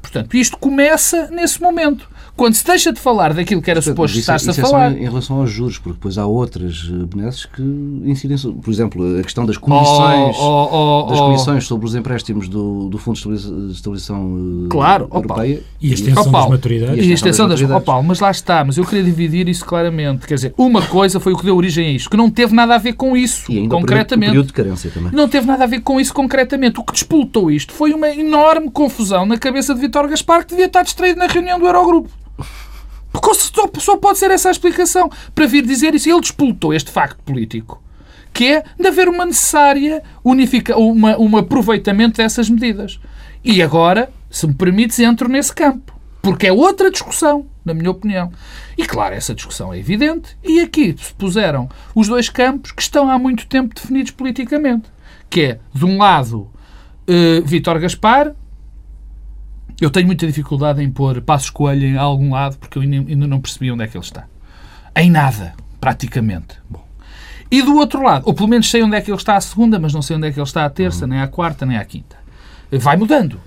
portanto, 0.01 0.35
isto 0.35 0.57
começa 0.57 1.27
nesse 1.27 1.61
momento. 1.61 2.09
Quando 2.35 2.55
se 2.55 2.65
deixa 2.65 2.91
de 2.91 2.99
falar 2.99 3.31
daquilo 3.33 3.61
que 3.61 3.69
era 3.69 3.79
suposto 3.79 4.17
estar-se 4.17 4.49
a 4.49 4.53
é 4.53 4.55
falar. 4.55 4.91
em 4.91 5.03
relação 5.03 5.39
aos 5.39 5.51
juros, 5.51 5.77
porque 5.77 5.93
depois 5.93 6.17
há 6.17 6.25
outras 6.25 6.89
eh, 6.89 7.05
benesses 7.05 7.45
que 7.45 7.61
incidem, 8.05 8.35
por 8.37 8.71
exemplo, 8.71 9.19
a 9.19 9.23
questão 9.23 9.45
das 9.45 9.55
comissões, 9.55 10.35
oh, 10.39 10.69
oh, 10.71 11.05
oh, 11.05 11.09
das 11.11 11.19
comissões 11.19 11.67
sobre 11.67 11.85
os 11.85 11.93
empréstimos 11.93 12.47
do, 12.47 12.89
do 12.89 12.97
Fundo 12.97 13.19
de 13.19 13.71
Estabilização 13.71 14.65
eh, 14.65 14.69
claro, 14.69 15.07
Europeia. 15.13 15.61
E 15.79 15.91
a 15.91 15.93
extensão 15.93 16.31
das 16.31 16.49
maturidades. 16.49 17.05
E 17.05 17.11
a 17.11 17.13
extensão 17.13 17.47
das, 17.47 17.61
das 17.61 17.83
Paulo, 17.83 18.03
mas 18.03 18.19
lá 18.19 18.31
está, 18.31 18.63
mas 18.65 18.77
eu 18.77 18.85
queria 18.85 19.03
dividir 19.03 19.47
isso 19.47 19.63
claramente. 19.63 20.25
Quer 20.25 20.35
dizer, 20.35 20.53
uma 20.57 20.81
coisa 20.81 21.19
foi 21.19 21.33
o 21.33 21.37
que 21.37 21.45
deu 21.45 21.55
origem 21.55 21.87
a 21.87 21.91
isto, 21.91 22.09
que 22.09 22.17
não 22.17 22.31
teve 22.31 22.55
nada 22.55 22.73
a 22.73 22.79
ver 22.79 22.93
com 22.93 23.15
isso, 23.15 23.51
e 23.51 23.59
ainda 23.59 23.75
concretamente. 23.75 24.31
O 24.31 24.31
período, 24.31 24.49
o 24.49 24.53
período 24.53 24.75
de 24.75 24.79
carência 24.81 24.91
também. 24.91 25.11
Não 25.11 25.29
teve 25.29 25.45
nada 25.45 25.65
a 25.65 25.67
ver 25.67 25.81
com 25.81 25.99
isso 25.99 26.13
concretamente. 26.13 26.79
O 26.79 26.83
que 26.83 26.93
despoltou 26.93 27.51
isto 27.51 27.73
foi 27.73 27.93
uma 27.93 28.09
enorme 28.09 28.71
confusão 28.71 29.23
na 29.23 29.37
cabeça 29.37 29.75
de 29.75 29.81
Vítor 29.81 30.07
Gaspar, 30.07 30.43
que 30.43 30.49
devia 30.49 30.65
estar 30.65 30.81
distraído 30.81 31.19
na 31.19 31.27
reunião 31.27 31.59
do 31.59 31.67
Eurogrupo. 31.67 32.09
Porque 33.11 33.33
só, 33.35 33.69
só 33.77 33.97
pode 33.97 34.17
ser 34.17 34.31
essa 34.31 34.49
a 34.49 34.51
explicação 34.51 35.09
para 35.35 35.45
vir 35.45 35.63
dizer 35.63 35.93
isso. 35.93 36.09
Ele 36.09 36.19
despoltou 36.19 36.73
este 36.73 36.91
facto 36.91 37.21
político, 37.23 37.81
que 38.33 38.45
é 38.45 38.63
de 38.79 38.87
haver 38.87 39.07
uma 39.07 39.25
necessária 39.25 40.01
unifica, 40.23 40.75
uma, 40.77 41.17
um 41.17 41.37
aproveitamento 41.37 42.17
dessas 42.17 42.49
medidas. 42.49 42.99
E 43.43 43.61
agora, 43.61 44.11
se 44.29 44.47
me 44.47 44.53
permites, 44.53 44.99
entro 44.99 45.29
nesse 45.29 45.53
campo. 45.53 45.93
Porque 46.23 46.47
é 46.47 46.53
outra 46.53 46.89
discussão, 46.89 47.45
na 47.65 47.73
minha 47.73 47.91
opinião. 47.91 48.31
E 48.77 48.85
claro, 48.85 49.13
essa 49.13 49.35
discussão 49.35 49.73
é 49.73 49.77
evidente. 49.77 50.37
E 50.41 50.61
aqui 50.61 50.95
se 50.97 51.13
puseram 51.13 51.69
os 51.93 52.07
dois 52.07 52.29
campos 52.29 52.71
que 52.71 52.81
estão 52.81 53.09
há 53.09 53.19
muito 53.19 53.45
tempo 53.45 53.75
definidos 53.75 54.11
politicamente. 54.11 54.89
Que 55.29 55.41
é, 55.41 55.59
de 55.73 55.85
um 55.85 55.97
lado, 55.97 56.49
uh, 57.07 57.45
Vítor 57.45 57.77
Gaspar, 57.77 58.33
eu 59.79 59.89
tenho 59.89 60.07
muita 60.07 60.25
dificuldade 60.25 60.81
em 60.81 60.89
pôr 60.89 61.21
Passos 61.21 61.49
Coelho 61.49 61.85
em 61.85 61.97
algum 61.97 62.31
lado 62.33 62.57
porque 62.57 62.77
eu 62.77 62.81
ainda 62.81 63.27
não 63.27 63.39
percebi 63.39 63.71
onde 63.71 63.83
é 63.83 63.87
que 63.87 63.97
ele 63.97 64.03
está. 64.03 64.25
Em 64.95 65.09
nada, 65.09 65.53
praticamente. 65.79 66.57
Bom. 66.69 66.83
E 67.49 67.61
do 67.61 67.75
outro 67.75 68.01
lado, 68.01 68.23
ou 68.25 68.33
pelo 68.33 68.47
menos 68.47 68.69
sei 68.69 68.81
onde 68.81 68.95
é 68.95 69.01
que 69.01 69.11
ele 69.11 69.17
está 69.17 69.35
à 69.35 69.41
segunda, 69.41 69.79
mas 69.79 69.93
não 69.93 70.01
sei 70.01 70.15
onde 70.15 70.27
é 70.27 70.31
que 70.31 70.39
ele 70.39 70.47
está 70.47 70.65
à 70.65 70.69
terça, 70.69 71.05
uhum. 71.05 71.11
nem 71.11 71.21
à 71.21 71.27
quarta, 71.27 71.65
nem 71.65 71.77
à 71.77 71.85
quinta. 71.85 72.15
vai 72.71 72.97
mudando. 72.97 73.39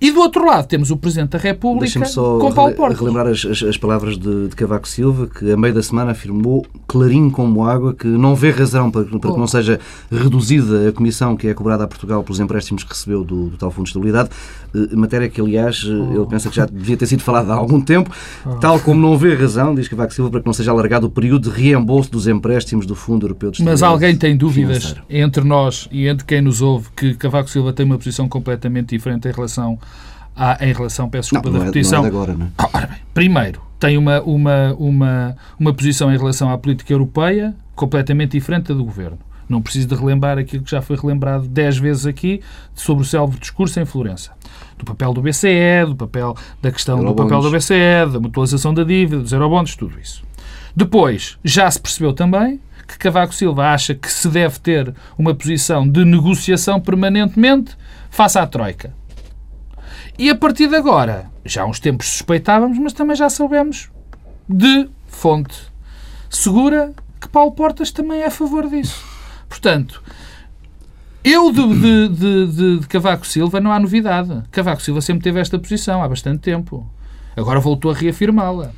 E 0.00 0.10
do 0.10 0.20
outro 0.20 0.46
lado 0.46 0.66
temos 0.66 0.90
o 0.90 0.96
Presidente 0.96 1.30
da 1.30 1.38
República 1.38 2.06
só 2.06 2.38
com 2.38 2.50
Paulo 2.52 2.74
Portas. 2.74 2.98
relembrar 2.98 3.26
as, 3.26 3.44
as, 3.44 3.62
as 3.62 3.76
palavras 3.76 4.16
de, 4.16 4.48
de, 4.48 4.56
Cavaco 4.56 4.88
Silva, 4.88 5.26
que 5.26 5.52
a 5.52 5.56
meio 5.58 5.74
da 5.74 5.82
semana 5.82 6.12
afirmou, 6.12 6.64
clarinho 6.86 7.30
como 7.30 7.64
água, 7.64 7.92
que 7.92 8.06
não 8.06 8.34
vê 8.34 8.50
razão 8.50 8.90
para, 8.90 9.04
para 9.04 9.32
que 9.32 9.38
não 9.38 9.46
seja 9.46 9.78
reduzida 10.10 10.88
a 10.88 10.92
comissão 10.92 11.36
que 11.36 11.48
é 11.48 11.52
cobrada 11.52 11.84
a 11.84 11.86
Portugal 11.86 12.22
pelos 12.22 12.40
empréstimos 12.40 12.82
que 12.82 12.88
recebeu 12.88 13.22
do, 13.22 13.50
do 13.50 13.56
tal 13.58 13.70
Fundo 13.70 13.84
de 13.84 13.90
Estabilidade, 13.90 14.30
eh, 14.74 14.96
matéria 14.96 15.28
que, 15.28 15.38
aliás, 15.38 15.84
eh, 15.86 16.16
ele 16.16 16.26
pensa 16.26 16.48
que 16.48 16.56
já 16.56 16.64
devia 16.64 16.96
ter 16.96 17.06
sido 17.06 17.22
falada 17.22 17.52
há 17.52 17.56
algum 17.56 17.80
tempo, 17.80 18.10
tal 18.58 18.80
como 18.80 18.98
não 18.98 19.18
vê 19.18 19.34
razão, 19.34 19.74
diz 19.74 19.86
Cavaco 19.86 20.14
Silva, 20.14 20.30
para 20.30 20.40
que 20.40 20.46
não 20.46 20.54
seja 20.54 20.70
alargado 20.70 21.08
o 21.08 21.10
período 21.10 21.50
de 21.50 21.56
reembolso 21.60 22.10
dos 22.10 22.26
empréstimos 22.26 22.86
do 22.86 22.94
Fundo 22.94 23.26
Europeu 23.26 23.50
de 23.50 23.56
Estabilidade 23.56 23.82
Mas 23.82 23.92
alguém 23.92 24.16
tem 24.16 24.34
dúvidas 24.34 24.78
financeiro. 24.78 25.04
entre 25.10 25.44
nós 25.44 25.88
e 25.92 26.06
entre 26.06 26.24
quem 26.24 26.40
nos 26.40 26.62
ouve 26.62 26.88
que 26.96 27.14
Cavaco 27.14 27.50
Silva 27.50 27.72
tem 27.74 27.84
uma 27.84 27.98
posição 27.98 28.26
completamente 28.26 28.96
diferente 28.96 29.28
em 29.28 29.32
relação 29.32 29.78
há, 30.40 30.64
em 30.66 30.72
relação, 30.72 31.08
peço 31.08 31.30
desculpa 31.30 31.50
não, 31.50 31.58
da 31.58 31.64
repetição. 31.66 32.02
Não 32.02 32.08
é, 32.08 32.10
não 32.10 32.18
é 32.18 32.22
agora, 32.22 32.38
não 32.38 32.46
é? 32.46 32.70
Ora 32.72 32.86
bem, 32.86 32.98
primeiro, 33.12 33.62
tem 33.78 33.98
uma, 33.98 34.20
uma, 34.22 34.74
uma, 34.78 35.36
uma 35.58 35.74
posição 35.74 36.12
em 36.12 36.16
relação 36.16 36.50
à 36.50 36.56
política 36.56 36.92
europeia 36.92 37.54
completamente 37.74 38.32
diferente 38.32 38.68
da 38.68 38.74
do 38.74 38.84
governo. 38.84 39.18
Não 39.48 39.60
preciso 39.60 39.88
de 39.88 39.94
relembrar 39.94 40.38
aquilo 40.38 40.62
que 40.62 40.70
já 40.70 40.80
foi 40.80 40.96
relembrado 40.96 41.48
dez 41.48 41.76
vezes 41.76 42.06
aqui 42.06 42.40
sobre 42.72 43.02
o 43.02 43.06
célebre 43.06 43.38
discurso 43.38 43.80
em 43.80 43.84
Florença. 43.84 44.30
Do 44.78 44.84
papel 44.84 45.12
do 45.12 45.20
BCE, 45.20 45.86
do 45.86 45.96
papel 45.96 46.36
da 46.62 46.70
questão 46.70 47.04
do 47.04 47.14
papel 47.14 47.40
do 47.40 47.50
BCE, 47.50 48.12
da 48.12 48.20
mutualização 48.20 48.72
da 48.72 48.84
dívida, 48.84 49.22
dos 49.22 49.32
eurobonds, 49.32 49.74
tudo 49.74 49.98
isso. 50.00 50.22
Depois, 50.74 51.36
já 51.44 51.68
se 51.68 51.80
percebeu 51.80 52.12
também 52.12 52.60
que 52.86 52.96
Cavaco 52.96 53.34
Silva 53.34 53.72
acha 53.72 53.94
que 53.94 54.10
se 54.10 54.28
deve 54.28 54.58
ter 54.60 54.94
uma 55.18 55.34
posição 55.34 55.86
de 55.86 56.04
negociação 56.04 56.80
permanentemente 56.80 57.76
face 58.08 58.38
à 58.38 58.46
Troika. 58.46 58.94
E 60.20 60.28
a 60.28 60.34
partir 60.34 60.68
de 60.68 60.76
agora, 60.76 61.30
já 61.46 61.62
há 61.62 61.64
uns 61.64 61.80
tempos 61.80 62.06
suspeitávamos, 62.06 62.78
mas 62.78 62.92
também 62.92 63.16
já 63.16 63.30
soubemos 63.30 63.90
de 64.46 64.86
fonte 65.06 65.56
segura 66.28 66.92
que 67.18 67.26
Paulo 67.26 67.52
Portas 67.52 67.90
também 67.90 68.20
é 68.20 68.26
a 68.26 68.30
favor 68.30 68.68
disso. 68.68 69.02
Portanto, 69.48 70.02
eu 71.24 71.50
de, 71.50 71.68
de, 71.74 72.08
de, 72.08 72.78
de, 72.80 72.86
Cavaco 72.86 73.26
Silva 73.26 73.62
não 73.62 73.72
há 73.72 73.80
novidade. 73.80 74.42
Cavaco 74.50 74.82
Silva 74.82 75.00
sempre 75.00 75.24
teve 75.24 75.40
esta 75.40 75.58
posição 75.58 76.02
há 76.02 76.08
bastante 76.08 76.40
tempo. 76.40 76.86
Agora 77.34 77.58
voltou 77.58 77.90
a 77.90 77.94
reafirmá-la 77.94 78.72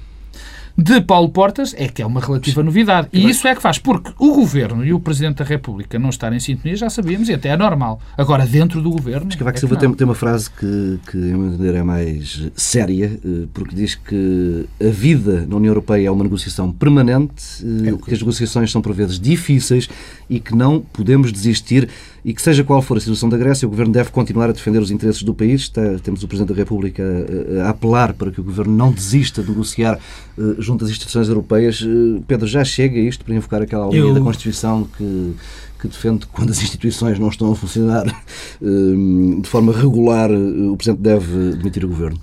de 0.77 1.01
Paulo 1.01 1.29
Portas 1.29 1.75
é 1.77 1.89
que 1.89 2.03
é 2.03 2.07
uma 2.07 2.21
relativa 2.21 2.63
novidade. 2.63 3.09
E 3.13 3.29
isso 3.29 3.47
é 3.47 3.55
que 3.55 3.63
faz, 3.63 3.79
porque 3.79 4.13
o 4.19 4.35
Governo 4.35 4.85
e 4.85 4.93
o 4.93 5.01
Presidente 5.01 5.39
da 5.39 5.45
República 5.45 5.99
não 5.99 6.11
estarem 6.11 6.37
em 6.37 6.41
sintonia, 6.41 6.77
já 6.77 6.91
sabíamos, 6.91 7.29
e 7.29 7.35
até 7.35 7.51
é 7.51 7.57
normal. 7.57 8.01
Agora, 8.17 8.47
dentro 8.47 8.81
do 8.81 8.91
Governo. 8.91 9.27
Mas 9.27 9.37
Cavaco 9.37 9.57
é 9.57 9.61
Silva 9.61 9.77
tem, 9.77 9.93
tem 9.93 10.05
uma 10.05 10.15
frase 10.15 10.51
que, 10.51 10.99
que, 11.11 11.17
a 11.17 11.37
meu 11.37 11.49
entender, 11.49 11.75
é 11.75 11.83
mais 11.83 12.51
séria, 12.55 13.19
eh, 13.25 13.47
porque 13.53 13.75
diz 13.75 13.95
que 13.95 14.67
a 14.81 14.91
vida 14.91 15.47
na 15.47 15.57
União 15.57 15.71
Europeia 15.71 16.09
é 16.09 16.11
uma 16.11 16.25
negociação 16.25 16.73
permanente, 16.73 17.43
eh, 17.63 17.89
é 17.89 17.93
que... 17.93 17.99
que 17.99 18.15
as 18.15 18.21
negociações 18.21 18.71
são 18.71 18.81
por 18.81 18.93
vezes 18.93 19.19
difíceis 19.19 19.89
e 20.29 20.41
que 20.41 20.55
não 20.55 20.81
podemos 20.81 21.33
desistir 21.33 21.89
e 22.25 22.33
que, 22.33 22.41
seja 22.41 22.63
qual 22.63 22.81
for 22.81 22.97
a 22.97 23.01
situação 23.01 23.29
da 23.29 23.37
Grécia, 23.37 23.67
o 23.67 23.71
Governo 23.71 23.93
deve 23.93 24.11
continuar 24.11 24.49
a 24.49 24.53
defender 24.53 24.81
os 24.81 24.91
interesses 24.91 25.23
do 25.23 25.35
país. 25.35 25.63
Está, 25.63 25.83
temos 26.03 26.23
o 26.23 26.29
Presidente 26.29 26.51
da 26.51 26.55
República 26.55 27.03
a, 27.03 27.67
a, 27.67 27.71
apelar 27.71 28.13
para 28.13 28.31
que 28.31 28.41
o 28.41 28.45
Governo 28.45 28.77
não 28.77 28.93
desista 28.93 29.43
de 29.43 29.51
negociar 29.51 29.99
uh, 30.39 30.63
junto 30.63 30.85
às 30.85 30.91
instituições 30.91 31.29
europeias. 31.29 31.81
Uh, 31.81 32.23
Pedro, 32.27 32.47
já 32.47 32.65
chega 32.65 32.99
isto 32.99 33.25
para 33.25 33.35
invocar 33.35 33.63
aquela 33.63 33.89
linha 33.89 34.03
Eu... 34.03 34.15
da 34.15 34.21
Constituição 34.21 34.89
que, 34.97 35.35
que 35.81 35.89
defende 35.89 36.21
que 36.21 36.33
quando 36.33 36.51
as 36.51 36.63
instituições 36.63 37.19
não 37.19 37.29
estão 37.29 37.51
a 37.51 37.57
funcionar 37.57 38.07
uh, 38.07 39.41
de 39.43 39.49
forma 39.49 39.73
regular, 39.73 40.31
o 40.31 40.77
Presidente 40.77 41.03
deve 41.03 41.57
demitir 41.57 41.85
o 41.85 41.89
Governo? 41.89 42.21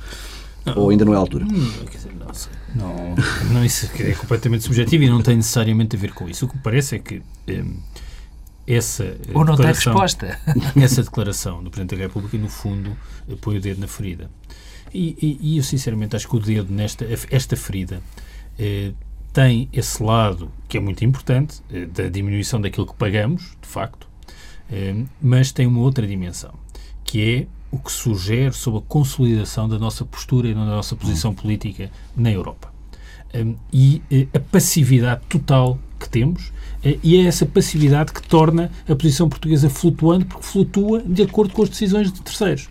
Não, 0.66 0.78
Ou 0.78 0.90
ainda 0.92 1.04
não 1.04 1.14
é 1.14 1.18
a 1.18 1.20
altura? 1.20 1.46
Hum, 1.46 1.72
não, 2.76 3.16
não, 3.52 3.66
isso 3.66 3.90
é 4.00 4.12
completamente 4.12 4.64
subjetivo 4.64 5.04
e 5.04 5.10
não 5.10 5.22
tem 5.22 5.36
necessariamente 5.36 5.96
a 5.96 6.00
ver 6.00 6.14
com 6.14 6.30
isso. 6.30 6.46
O 6.46 6.48
que 6.48 6.56
me 6.56 6.62
parece 6.62 6.96
é 6.96 7.00
que 7.00 7.22
essa 8.70 9.18
Ou 9.34 9.44
não 9.44 9.56
tem 9.56 9.66
resposta. 9.66 10.40
essa 10.80 11.02
declaração 11.02 11.64
do 11.64 11.72
Presidente 11.72 11.98
da 11.98 12.04
República, 12.04 12.38
no 12.38 12.50
fundo, 12.50 12.96
põe 13.42 13.58
o 13.58 13.62
dedo 13.62 13.82
na 13.82 13.88
ferida. 13.88 14.30
E, 14.94 15.16
e, 15.22 15.54
e 15.54 15.58
eu, 15.58 15.64
sinceramente, 15.64 16.16
acho 16.16 16.28
que 16.28 16.36
o 16.36 16.40
dedo 16.40 16.72
nesta 16.72 17.06
esta 17.32 17.56
ferida 17.56 18.02
eh, 18.58 18.92
tem 19.34 19.70
esse 19.72 20.02
lado 20.02 20.52
que 20.68 20.78
é 20.78 20.80
muito 20.82 21.04
importante, 21.06 21.62
eh, 21.72 21.86
da 21.86 22.10
diminuição 22.10 22.60
daquilo 22.60 22.88
que 22.88 22.96
pagamos, 22.96 23.56
de 23.62 23.68
facto, 23.68 24.08
eh, 24.72 25.04
mas 25.22 25.52
tem 25.52 25.68
uma 25.68 25.80
outra 25.80 26.06
dimensão, 26.06 26.54
que 27.04 27.22
é 27.22 27.48
o 27.72 27.78
que 27.78 27.92
sugere 27.92 28.54
sobre 28.54 28.80
a 28.80 28.84
consolidação 28.84 29.70
da 29.70 29.78
nossa 29.78 30.04
postura 30.04 30.48
e 30.48 30.54
da 30.54 30.66
nossa 30.66 30.96
posição 30.96 31.34
política 31.34 31.92
na 32.16 32.32
Europa. 32.32 32.74
Um, 33.32 33.56
e 33.72 34.02
uh, 34.12 34.38
a 34.38 34.40
passividade 34.40 35.22
total 35.30 35.78
que 36.00 36.10
temos 36.10 36.48
uh, 36.84 37.00
e 37.04 37.18
é 37.18 37.26
essa 37.26 37.46
passividade 37.46 38.14
que 38.14 38.22
torna 38.22 38.72
a 38.88 38.96
posição 38.96 39.30
portuguesa 39.30 39.70
flutuante, 39.70 40.26
porque 40.26 40.46
flutua 40.46 41.04
de 41.06 41.22
acordo 41.24 41.54
com 41.54 41.64
as 41.64 41.70
decisões 41.70 42.12
de 42.12 42.22
terceiros. 42.22 42.70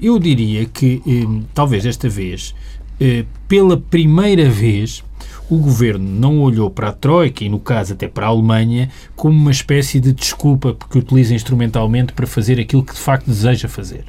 Eu 0.00 0.18
diria 0.18 0.64
que, 0.66 1.02
um, 1.06 1.42
talvez 1.54 1.86
esta 1.86 2.08
vez, 2.08 2.54
uh, 3.00 3.26
pela 3.46 3.76
primeira 3.76 4.48
vez, 4.48 5.02
o 5.48 5.56
governo 5.56 6.04
não 6.04 6.40
olhou 6.40 6.70
para 6.70 6.88
a 6.88 6.92
Troika 6.92 7.42
e, 7.42 7.48
no 7.48 7.58
caso, 7.58 7.94
até 7.94 8.06
para 8.06 8.26
a 8.26 8.28
Alemanha, 8.28 8.90
como 9.16 9.36
uma 9.36 9.50
espécie 9.50 9.98
de 9.98 10.12
desculpa 10.12 10.76
que 10.90 10.98
utiliza 10.98 11.34
instrumentalmente 11.34 12.12
para 12.12 12.26
fazer 12.26 12.60
aquilo 12.60 12.84
que 12.84 12.92
de 12.92 13.00
facto 13.00 13.26
deseja 13.26 13.68
fazer 13.68 14.04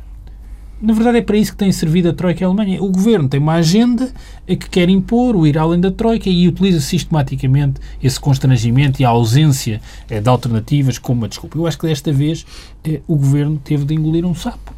na 0.81 0.93
verdade 0.93 1.17
é 1.17 1.21
para 1.21 1.37
isso 1.37 1.51
que 1.51 1.57
tem 1.57 1.71
servido 1.71 2.09
a 2.09 2.13
Troika 2.13 2.41
e 2.41 2.45
a 2.45 2.47
Alemanha. 2.47 2.81
O 2.81 2.89
governo 2.89 3.27
tem 3.27 3.39
uma 3.39 3.53
agenda 3.53 4.11
que 4.47 4.69
quer 4.69 4.89
impor, 4.89 5.35
o 5.35 5.45
ir 5.45 5.57
além 5.57 5.79
da 5.79 5.91
Troika 5.91 6.29
e 6.29 6.47
utiliza 6.47 6.79
sistematicamente 6.79 7.81
esse 8.01 8.19
constrangimento 8.19 9.01
e 9.01 9.05
a 9.05 9.09
ausência 9.09 9.81
eh, 10.09 10.21
de 10.21 10.29
alternativas 10.29 10.97
como 10.97 11.21
uma 11.21 11.27
desculpa. 11.27 11.57
Eu 11.57 11.67
acho 11.67 11.77
que 11.77 11.85
desta 11.85 12.13
vez 12.13 12.45
eh, 12.85 13.01
o 13.07 13.15
governo 13.15 13.59
teve 13.61 13.83
de 13.83 13.93
engolir 13.93 14.25
um 14.25 14.33
sapo. 14.33 14.73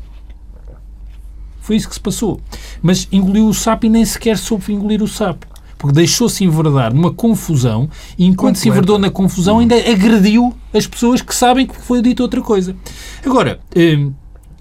Foi 1.60 1.76
isso 1.76 1.88
que 1.88 1.94
se 1.94 2.02
passou. 2.02 2.42
Mas 2.82 3.08
engoliu 3.12 3.48
o 3.48 3.54
sapo 3.54 3.86
e 3.86 3.90
nem 3.90 4.04
sequer 4.04 4.38
soube 4.38 4.74
engolir 4.74 5.04
o 5.04 5.08
sapo. 5.08 5.46
Porque 5.78 5.96
deixou-se 5.96 6.44
enverdar 6.44 6.94
numa 6.94 7.14
confusão 7.14 7.90
e 8.18 8.26
enquanto 8.26 8.56
se 8.56 8.70
enverdou 8.70 9.00
na 9.00 9.10
confusão 9.10 9.60
ainda 9.60 9.76
agrediu 9.76 10.56
as 10.74 10.86
pessoas 10.86 11.22
que 11.22 11.34
sabem 11.34 11.66
que 11.66 11.76
foi 11.76 12.02
dito 12.02 12.22
outra 12.22 12.42
coisa. 12.42 12.76
Agora, 13.24 13.60
eh, 13.76 14.08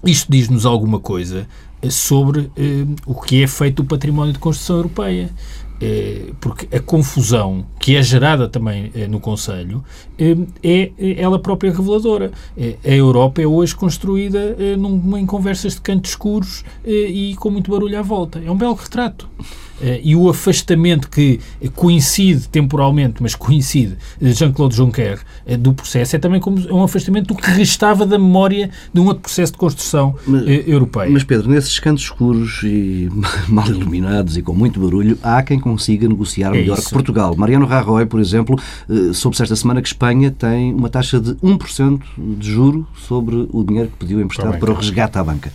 isto 0.05 0.31
diz-nos 0.31 0.65
alguma 0.65 0.99
coisa 0.99 1.47
eh, 1.83 1.91
sobre 1.91 2.51
eh, 2.57 2.87
o 3.07 3.15
que 3.15 3.43
é 3.43 3.47
feito 3.47 3.83
o 3.83 3.85
património 3.85 4.33
de 4.33 4.39
construção 4.39 4.77
europeia. 4.77 5.31
Eh, 5.83 6.33
porque 6.41 6.69
a 6.77 6.81
confusão 6.81 7.65
que 7.79 7.97
é 7.97 8.03
gerada 8.03 8.47
também 8.47 8.93
no 9.09 9.19
Conselho 9.19 9.83
é 10.63 10.93
ela 11.17 11.39
própria 11.39 11.73
reveladora. 11.73 12.33
a 12.85 12.91
Europa 12.91 13.41
é 13.41 13.47
hoje 13.47 13.75
construída 13.75 14.55
em 15.19 15.25
conversas 15.25 15.77
de 15.77 15.81
cantos 15.81 16.11
escuros 16.11 16.65
e 16.85 17.35
com 17.37 17.49
muito 17.49 17.71
barulho 17.71 17.99
à 17.99 18.03
volta. 18.03 18.43
É 18.45 18.51
um 18.51 18.59
belo 18.59 18.75
retrato. 18.75 19.27
Eh, 19.81 20.01
e 20.05 20.17
o 20.17 20.29
afastamento 20.29 21.09
que 21.09 21.41
coincide 21.75 22.49
temporalmente, 22.49 23.23
mas 23.23 23.35
coincide, 23.35 23.97
de 24.21 24.33
Jean-Claude 24.33 24.77
Juncker 24.77 25.21
eh, 25.47 25.57
do 25.57 25.73
processo, 25.73 26.17
é 26.17 26.19
também 26.19 26.41
como 26.41 26.59
um 26.73 26.83
afastamento 26.83 27.29
do 27.29 27.35
que 27.35 27.51
restava 27.51 28.05
da 28.05 28.19
memória 28.19 28.71
de 28.93 29.01
um 29.01 29.07
outro 29.07 29.23
processo 29.23 29.53
de 29.53 29.59
construção 29.59 30.15
mas, 30.27 30.47
eh, 30.47 30.65
europeia. 30.67 31.11
Mas, 31.11 31.25
Pedro, 31.25 31.51
nesses 31.51 31.79
cantos 31.79 32.05
escuros 32.05 32.61
e 32.63 33.09
mal 33.49 33.67
iluminados 33.69 34.37
e 34.37 34.43
com 34.43 34.53
muito 34.53 34.79
barulho, 34.81 35.19
há 35.23 35.43
quem 35.43 35.59
consiga 35.59 36.07
negociar 36.07 36.55
é 36.55 36.59
melhor 36.59 36.79
isso. 36.79 36.89
que 36.89 36.93
Portugal. 36.93 37.35
Mariano 37.37 37.67
Rajoy, 37.67 38.07
por 38.07 38.21
exemplo, 38.21 38.59
soube-se 39.15 39.43
esta 39.43 39.57
semana 39.57 39.81
que 39.81 39.89
Espanha 39.89 40.31
tem 40.31 40.75
uma 40.75 40.89
taxa 40.89 41.21
de 41.21 41.35
1% 41.37 42.01
de 42.39 42.51
juro 42.51 42.87
sobre 43.07 43.47
o 43.51 43.65
dinheiro 43.65 43.89
que 43.89 43.97
pediu 43.97 44.21
emprestado 44.21 44.59
para 44.59 44.71
o 44.71 44.75
resgate 44.75 45.19
à 45.19 45.25
banca. 45.25 45.51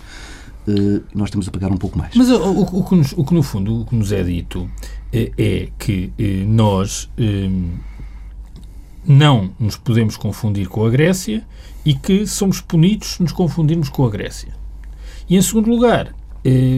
Eh, 0.67 1.01
nós 1.13 1.29
temos 1.29 1.48
a 1.48 1.51
pagar 1.51 1.72
um 1.72 1.77
pouco 1.77 1.98
mais. 1.98 2.15
Mas 2.15 2.29
o, 2.29 2.38
o, 2.38 2.79
o, 2.79 2.84
que, 2.84 2.95
nos, 2.95 3.13
o 3.13 3.24
que, 3.24 3.34
no 3.34 3.43
fundo, 3.43 3.81
o 3.81 3.86
que 3.86 3.95
nos 3.95 4.12
é 4.12 4.24
dito 4.24 4.69
é, 5.12 5.31
é 5.38 5.67
que 5.77 6.12
eh, 6.17 6.43
nós 6.48 7.10
não 9.07 9.51
nos 9.60 9.77
podemos 9.77 10.17
confundir 10.17 10.67
com 10.67 10.86
a 10.86 10.89
Grécia 10.89 11.45
e 11.86 11.93
que 11.93 12.25
somos 12.25 12.60
punidos 12.60 13.15
se 13.15 13.22
nos 13.22 13.31
confundirmos 13.31 13.89
com 13.89 14.05
a 14.05 14.10
Grécia. 14.10 14.53
E, 15.29 15.38
em 15.38 15.41
segundo 15.41 15.69
lugar, 15.69 16.13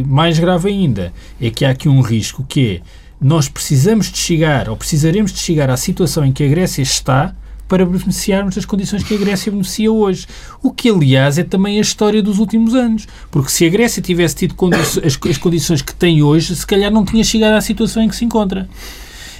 mais 0.05 0.37
grave 0.37 0.69
ainda, 0.69 1.13
é 1.39 1.49
que 1.49 1.63
há 1.63 1.69
aqui 1.69 1.87
um 1.87 2.01
risco 2.01 2.43
que 2.43 2.75
é 2.75 3.07
nós 3.19 3.49
precisamos 3.49 4.11
de 4.11 4.17
chegar, 4.17 4.69
ou 4.69 4.77
precisaremos 4.77 5.31
de 5.31 5.39
chegar 5.39 5.69
à 5.69 5.77
situação 5.77 6.23
em 6.25 6.31
que 6.31 6.43
a 6.43 6.47
Grécia 6.47 6.81
está 6.81 7.35
para 7.67 7.85
beneficiarmos 7.85 8.55
das 8.55 8.65
condições 8.65 9.03
que 9.03 9.13
a 9.13 9.17
Grécia 9.17 9.51
beneficia 9.51 9.91
hoje. 9.91 10.27
O 10.61 10.71
que, 10.71 10.89
aliás, 10.89 11.37
é 11.37 11.43
também 11.43 11.77
a 11.77 11.81
história 11.81 12.21
dos 12.21 12.39
últimos 12.39 12.73
anos. 12.73 13.07
Porque 13.29 13.51
se 13.51 13.65
a 13.65 13.69
Grécia 13.69 14.01
tivesse 14.01 14.35
tido 14.35 14.55
as, 14.75 15.17
as 15.29 15.37
condições 15.37 15.81
que 15.81 15.93
tem 15.93 16.21
hoje, 16.21 16.55
se 16.55 16.65
calhar 16.65 16.91
não 16.91 17.05
tinha 17.05 17.23
chegado 17.23 17.55
à 17.55 17.61
situação 17.61 18.01
em 18.01 18.07
que 18.09 18.15
se 18.15 18.25
encontra. 18.25 18.67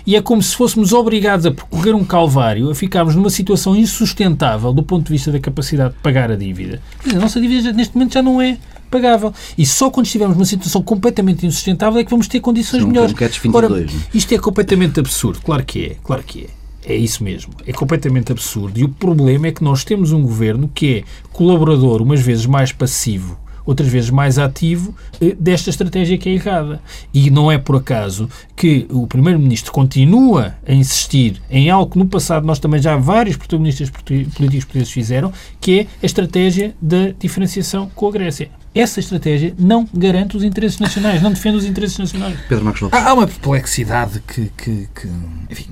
E 0.06 0.16
é 0.16 0.22
como 0.22 0.42
se 0.42 0.56
fôssemos 0.56 0.94
obrigados 0.94 1.46
a 1.46 1.52
percorrer 1.52 1.94
um 1.94 2.06
calvário, 2.06 2.70
a 2.70 2.76
ficarmos 2.76 3.14
numa 3.14 3.30
situação 3.30 3.76
insustentável 3.76 4.72
do 4.72 4.82
ponto 4.82 5.08
de 5.08 5.12
vista 5.12 5.34
da 5.34 5.40
capacidade 5.40 5.96
de 5.96 6.00
pagar 6.00 6.32
a 6.32 6.36
dívida. 6.38 6.82
a 7.14 7.20
nossa 7.20 7.42
dívida 7.42 7.74
neste 7.74 7.94
momento 7.94 8.14
já 8.14 8.22
não 8.22 8.42
é 8.42 8.58
impagável. 8.88 9.34
E 9.58 9.66
só 9.66 9.90
quando 9.90 10.06
estivermos 10.06 10.38
numa 10.38 10.46
situação 10.46 10.82
completamente 10.82 11.46
insustentável 11.46 12.00
é 12.00 12.06
que 12.06 12.10
vamos 12.10 12.30
ter 12.30 12.40
condições 12.40 12.86
melhores. 12.86 13.12
22, 13.12 13.54
Ora, 13.54 13.70
né? 13.70 13.86
isto 14.14 14.34
é 14.34 14.38
completamente 14.38 14.98
absurdo. 14.98 15.42
Claro 15.44 15.66
que 15.66 15.86
é. 15.86 15.98
Claro 16.02 16.24
que 16.24 16.46
é. 16.46 16.67
É 16.88 16.96
isso 16.96 17.22
mesmo. 17.22 17.52
É 17.68 17.74
completamente 17.74 18.32
absurdo. 18.32 18.80
E 18.80 18.84
o 18.86 18.90
problema 18.90 19.48
é 19.48 19.52
que 19.52 19.64
nós 19.64 19.84
temos 19.84 20.14
um 20.14 20.22
governo 20.22 20.72
que 20.74 21.00
é 21.00 21.04
colaborador, 21.34 22.02
umas 22.02 22.22
vezes 22.22 22.46
mais 22.46 22.72
passivo, 22.72 23.38
outras 23.66 23.90
vezes 23.90 24.10
mais 24.10 24.40
ativo, 24.40 24.96
eh, 25.20 25.36
desta 25.38 25.70
estratégia 25.70 26.18
que 26.18 26.30
é 26.30 26.32
errada. 26.32 26.82
E 27.14 27.30
não 27.30 27.52
é 27.52 27.58
por 27.58 27.76
acaso 27.76 28.30
que 28.56 28.88
o 28.90 29.06
Primeiro-Ministro 29.06 29.74
continua 29.74 30.56
a 30.66 30.74
insistir 30.74 31.42
em 31.50 31.70
algo 31.70 31.92
que 31.92 32.00
no 32.00 32.06
passado 32.06 32.48
nós 32.48 32.58
também 32.58 32.82
já 32.82 32.96
vários 32.96 33.36
protagonistas 33.36 33.90
políticos 33.90 34.64
portugueses 34.64 34.92
fizeram, 34.92 35.34
que 35.60 35.82
é 35.82 35.88
a 36.02 36.06
estratégia 36.06 36.74
da 36.82 37.12
diferenciação 37.20 37.92
com 37.94 38.08
a 38.08 38.12
Grécia. 38.12 38.50
Essa 38.74 39.00
estratégia 39.00 39.54
não 39.58 39.88
garante 39.94 40.38
os 40.38 40.44
interesses 40.44 40.80
nacionais, 40.80 41.22
não 41.22 41.32
defende 41.32 41.58
os 41.58 41.66
interesses 41.66 41.98
nacionais. 41.98 42.40
Pedro 42.48 42.64
Marcos 42.64 42.82
Lopes. 42.82 43.00
Há 43.00 43.14
uma 43.14 43.28
perplexidade 43.28 44.22
que, 44.22 44.52
que, 44.56 44.88
que 44.94 45.10
enfim, 45.50 45.72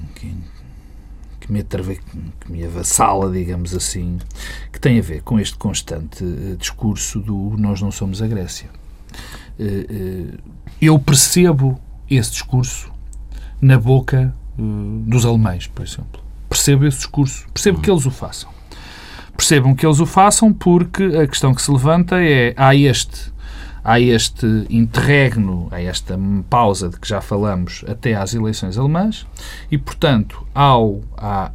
que 1.46 1.52
me, 1.52 1.60
atrave, 1.60 2.00
que 2.40 2.52
me 2.52 2.66
avassala, 2.66 3.32
digamos 3.32 3.76
assim, 3.76 4.18
que 4.72 4.80
tem 4.80 4.98
a 4.98 5.02
ver 5.02 5.22
com 5.22 5.40
este 5.40 5.56
constante 5.58 6.24
uh, 6.24 6.58
discurso 6.58 7.20
do 7.20 7.56
nós 7.58 7.82
não 7.82 7.92
somos 7.92 8.22
a 8.22 8.28
Grécia. 8.28 8.70
Uh, 9.60 9.64
uh, 9.64 10.38
eu 10.82 10.98
percebo 11.00 11.80
esse 12.10 12.32
discurso 12.32 12.92
na 13.62 13.78
boca 13.78 14.34
dos 14.58 15.26
alemães, 15.26 15.68
por 15.68 15.86
exemplo. 15.86 16.22
Percebo 16.50 16.86
esse 16.86 16.98
discurso, 16.98 17.46
percebo 17.54 17.82
que 17.82 17.90
eles 17.90 18.06
o 18.06 18.12
façam. 18.12 18.50
Percebam 19.36 19.76
que 19.76 19.86
eles 19.86 20.00
o 20.00 20.06
façam 20.06 20.54
porque 20.54 21.04
a 21.04 21.28
questão 21.28 21.54
que 21.54 21.62
se 21.62 21.70
levanta 21.70 22.24
é 22.24 22.54
há 22.56 22.74
este 22.74 23.34
há 23.86 24.00
este 24.00 24.66
interregno, 24.68 25.68
há 25.70 25.80
esta 25.80 26.20
pausa 26.50 26.90
de 26.90 27.00
que 27.00 27.08
já 27.08 27.22
falamos 27.22 27.86
até 27.88 28.16
às 28.16 28.34
eleições 28.34 28.80
alemãs 28.80 29.28
e, 29.72 29.78
portanto, 29.78 30.44
ao, 30.56 31.02
à, 31.16 31.52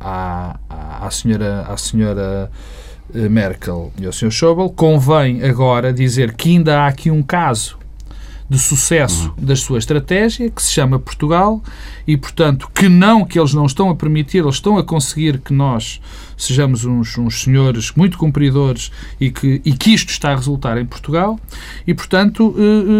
à, 0.70 1.06
à, 1.06 1.10
senhora, 1.10 1.62
à 1.62 1.76
senhora 1.76 2.48
eh, 3.12 3.28
Merkel 3.28 3.92
e 3.98 4.06
ao 4.06 4.12
Sr. 4.12 4.30
Schäuble, 4.30 4.70
convém 4.70 5.42
agora 5.42 5.92
dizer 5.92 6.34
que 6.34 6.50
ainda 6.50 6.82
há 6.82 6.86
aqui 6.86 7.10
um 7.10 7.20
caso 7.20 7.76
de 8.48 8.58
sucesso 8.58 9.34
uhum. 9.36 9.44
da 9.44 9.56
sua 9.56 9.78
estratégia, 9.78 10.50
que 10.50 10.62
se 10.62 10.72
chama 10.72 10.98
Portugal, 10.98 11.62
e, 12.06 12.16
portanto, 12.16 12.68
que 12.72 12.88
não, 12.88 13.24
que 13.24 13.38
eles 13.38 13.54
não 13.54 13.66
estão 13.66 13.90
a 13.90 13.94
permitir, 13.94 14.38
eles 14.38 14.56
estão 14.56 14.76
a 14.76 14.84
conseguir 14.84 15.38
que 15.38 15.52
nós 15.52 16.00
sejamos 16.42 16.84
uns, 16.84 17.16
uns 17.18 17.42
senhores 17.42 17.92
muito 17.92 18.18
cumpridores 18.18 18.90
e 19.20 19.30
que, 19.30 19.60
e 19.64 19.72
que 19.72 19.92
isto 19.92 20.10
está 20.10 20.32
a 20.32 20.36
resultar 20.36 20.78
em 20.78 20.86
Portugal, 20.86 21.38
e, 21.86 21.94
portanto, 21.94 22.54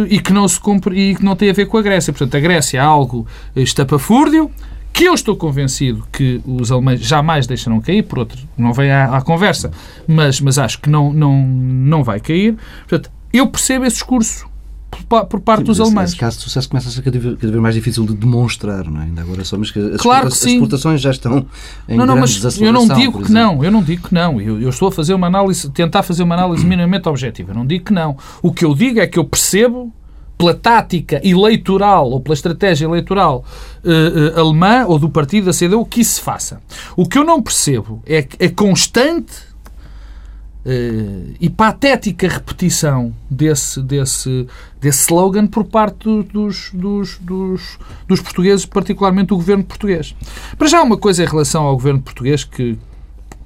e, 0.09 0.21
que 0.21 0.33
não 0.33 0.47
se 0.47 0.61
cumpre, 0.61 0.99
e 0.99 1.15
que 1.15 1.25
não 1.25 1.35
tem 1.35 1.51
a 1.51 1.53
ver 1.53 1.67
com 1.67 1.79
a 1.79 1.83
Grécia. 1.83 2.13
Portanto, 2.13 2.37
a 2.37 2.41
Grécia 2.41 2.79
é 2.79 2.81
algo 2.81 3.27
estapafúrdio, 3.57 4.51
que 4.93 5.05
eu 5.05 5.15
estou 5.15 5.37
convencido 5.37 6.07
que 6.13 6.41
os 6.45 6.71
alemães 6.71 7.01
jamais 7.01 7.47
deixarão 7.47 7.81
cair, 7.81 8.03
por 8.03 8.19
outro, 8.19 8.39
não 8.59 8.73
vem 8.73 8.91
à, 8.91 9.17
à 9.17 9.23
conversa, 9.23 9.71
mas, 10.07 10.41
mas 10.41 10.59
acho 10.59 10.81
que 10.81 10.91
não, 10.91 11.13
não, 11.13 11.43
não 11.43 12.05
vai 12.05 12.21
cair. 12.21 12.57
Portanto, 12.89 13.11
eu 13.33 13.47
percebo 13.47 13.85
esse 13.85 13.97
discurso 13.97 14.50
por, 14.91 15.25
por 15.27 15.41
parte 15.41 15.61
sim, 15.61 15.65
dos 15.65 15.81
alemães. 15.81 16.11
Esse 16.11 16.19
caso 16.19 16.37
de 16.37 16.43
sucesso 16.45 16.69
começa 16.69 16.89
a 16.89 16.93
ser 16.93 17.03
cada 17.03 17.19
vez 17.19 17.55
mais 17.55 17.75
difícil 17.75 18.05
de 18.05 18.15
demonstrar, 18.15 18.85
não 18.85 19.01
é? 19.01 19.05
Ainda 19.05 19.23
agora 19.23 19.45
somos 19.45 19.71
que 19.71 19.79
as, 19.79 20.01
claro 20.01 20.29
que 20.29 20.35
as 20.35 20.45
exportações 20.45 21.01
já 21.01 21.11
estão 21.11 21.47
em 21.89 21.97
não, 21.97 22.07
não, 22.07 22.17
mas 22.17 22.61
eu 22.61 22.73
não 22.73 22.87
digo 22.87 23.23
que 23.23 23.33
não, 23.33 23.65
eu 23.65 23.71
não 23.71 23.83
digo 23.83 24.09
que 24.09 24.15
não. 24.15 24.41
Eu, 24.41 24.61
eu, 24.61 24.69
estou 24.69 24.89
a 24.89 24.93
fazer 24.93 25.15
uma 25.15 25.27
análise, 25.27 25.71
tentar 25.71 26.03
fazer 26.03 26.23
uma 26.23 26.35
análise 26.35 26.65
minimamente 26.67 27.09
objetiva. 27.09 27.53
Eu 27.53 27.57
não 27.57 27.67
digo 27.67 27.85
que 27.85 27.93
não. 27.93 28.17
O 28.43 28.53
que 28.53 28.65
eu 28.65 28.75
digo 28.75 29.01
é 29.01 29.07
que 29.07 29.19
eu 29.19 29.25
percebo 29.25 29.93
pela 30.41 30.55
tática 30.55 31.21
eleitoral 31.23 32.11
ou 32.11 32.19
pela 32.19 32.33
estratégia 32.33 32.87
eleitoral 32.87 33.45
uh, 33.85 34.39
uh, 34.39 34.41
alemã 34.41 34.87
ou 34.87 34.99
do 34.99 35.11
partido 35.11 35.47
da 35.47 35.53
CDU 35.53 35.85
que 35.85 36.01
isso 36.01 36.15
se 36.15 36.21
faça. 36.21 36.63
O 36.97 37.07
que 37.07 37.19
eu 37.19 37.25
não 37.25 37.43
percebo 37.43 38.03
é 38.07 38.27
a 38.43 38.49
constante 38.49 39.50
Uh, 40.65 41.35
e 41.41 41.49
patética 41.49 42.29
repetição 42.29 43.15
desse, 43.31 43.81
desse, 43.81 44.47
desse 44.79 45.05
slogan 45.05 45.47
por 45.47 45.65
parte 45.65 46.23
dos, 46.25 46.71
dos, 46.75 47.17
dos, 47.19 47.79
dos 48.07 48.21
portugueses, 48.21 48.67
particularmente 48.67 49.29
do 49.29 49.37
governo 49.37 49.65
português. 49.65 50.15
Para 50.59 50.69
já, 50.69 50.83
uma 50.83 50.99
coisa 50.99 51.25
em 51.25 51.27
relação 51.27 51.65
ao 51.65 51.75
governo 51.75 52.03
português 52.03 52.45
que, 52.45 52.79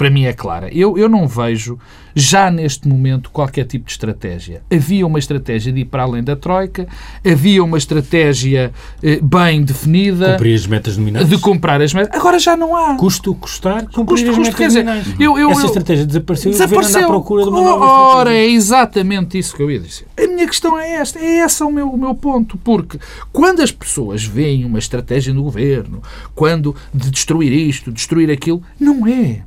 para 0.04 0.10
mim 0.10 0.26
é 0.26 0.34
clara. 0.34 0.68
Eu, 0.70 0.98
eu 0.98 1.08
não 1.08 1.26
vejo, 1.26 1.78
já 2.14 2.50
neste 2.50 2.86
momento, 2.86 3.30
qualquer 3.30 3.64
tipo 3.64 3.86
de 3.86 3.92
estratégia. 3.92 4.60
Havia 4.70 5.06
uma 5.06 5.18
estratégia 5.18 5.72
de 5.72 5.80
ir 5.80 5.86
para 5.86 6.02
além 6.02 6.22
da 6.22 6.36
Troika, 6.36 6.86
havia 7.26 7.64
uma 7.64 7.78
estratégia 7.78 8.70
eh, 9.02 9.18
bem 9.22 9.64
definida. 9.64 10.32
Cumprir 10.32 10.56
as 10.56 10.66
metas 10.66 10.98
nominais. 10.98 11.26
De 11.26 11.38
comprar 11.38 11.80
as 11.80 11.94
metas. 11.94 12.20
Agora 12.20 12.38
já 12.38 12.54
não 12.54 12.76
há. 12.76 12.96
Custo 12.96 13.34
custar, 13.34 13.86
cumprir 13.86 14.26
custo, 14.26 14.30
as 14.30 14.36
custo, 14.36 14.60
metas 14.60 14.74
nominais. 14.74 15.06
Eu, 15.18 15.38
eu, 15.38 15.50
Essa 15.52 15.62
eu, 15.62 15.66
estratégia 15.68 16.04
desapareceu, 16.04 16.52
desapareceu. 16.52 17.00
e 17.00 17.04
à 17.04 17.06
procura 17.06 17.44
de 17.44 17.48
uma 17.48 17.62
nova 17.62 17.84
Ora, 17.86 18.34
é 18.34 18.44
exatamente 18.44 19.38
isso 19.38 19.56
que 19.56 19.62
eu 19.62 19.70
ia 19.70 19.80
dizer. 19.80 20.04
A 20.22 20.26
minha 20.26 20.46
questão 20.46 20.78
é 20.78 20.96
esta, 20.96 21.18
é 21.18 21.42
esse 21.42 21.62
o 21.62 21.70
meu, 21.70 21.88
o 21.88 21.96
meu 21.96 22.14
ponto, 22.14 22.58
porque 22.58 22.98
quando 23.32 23.62
as 23.62 23.72
pessoas 23.72 24.22
veem 24.22 24.66
uma 24.66 24.78
estratégia 24.78 25.32
no 25.32 25.44
governo, 25.44 26.02
quando 26.34 26.76
de 26.92 27.10
destruir 27.10 27.54
isto, 27.54 27.90
destruir 27.90 28.30
aquilo, 28.30 28.62
não 28.78 29.06
é. 29.06 29.44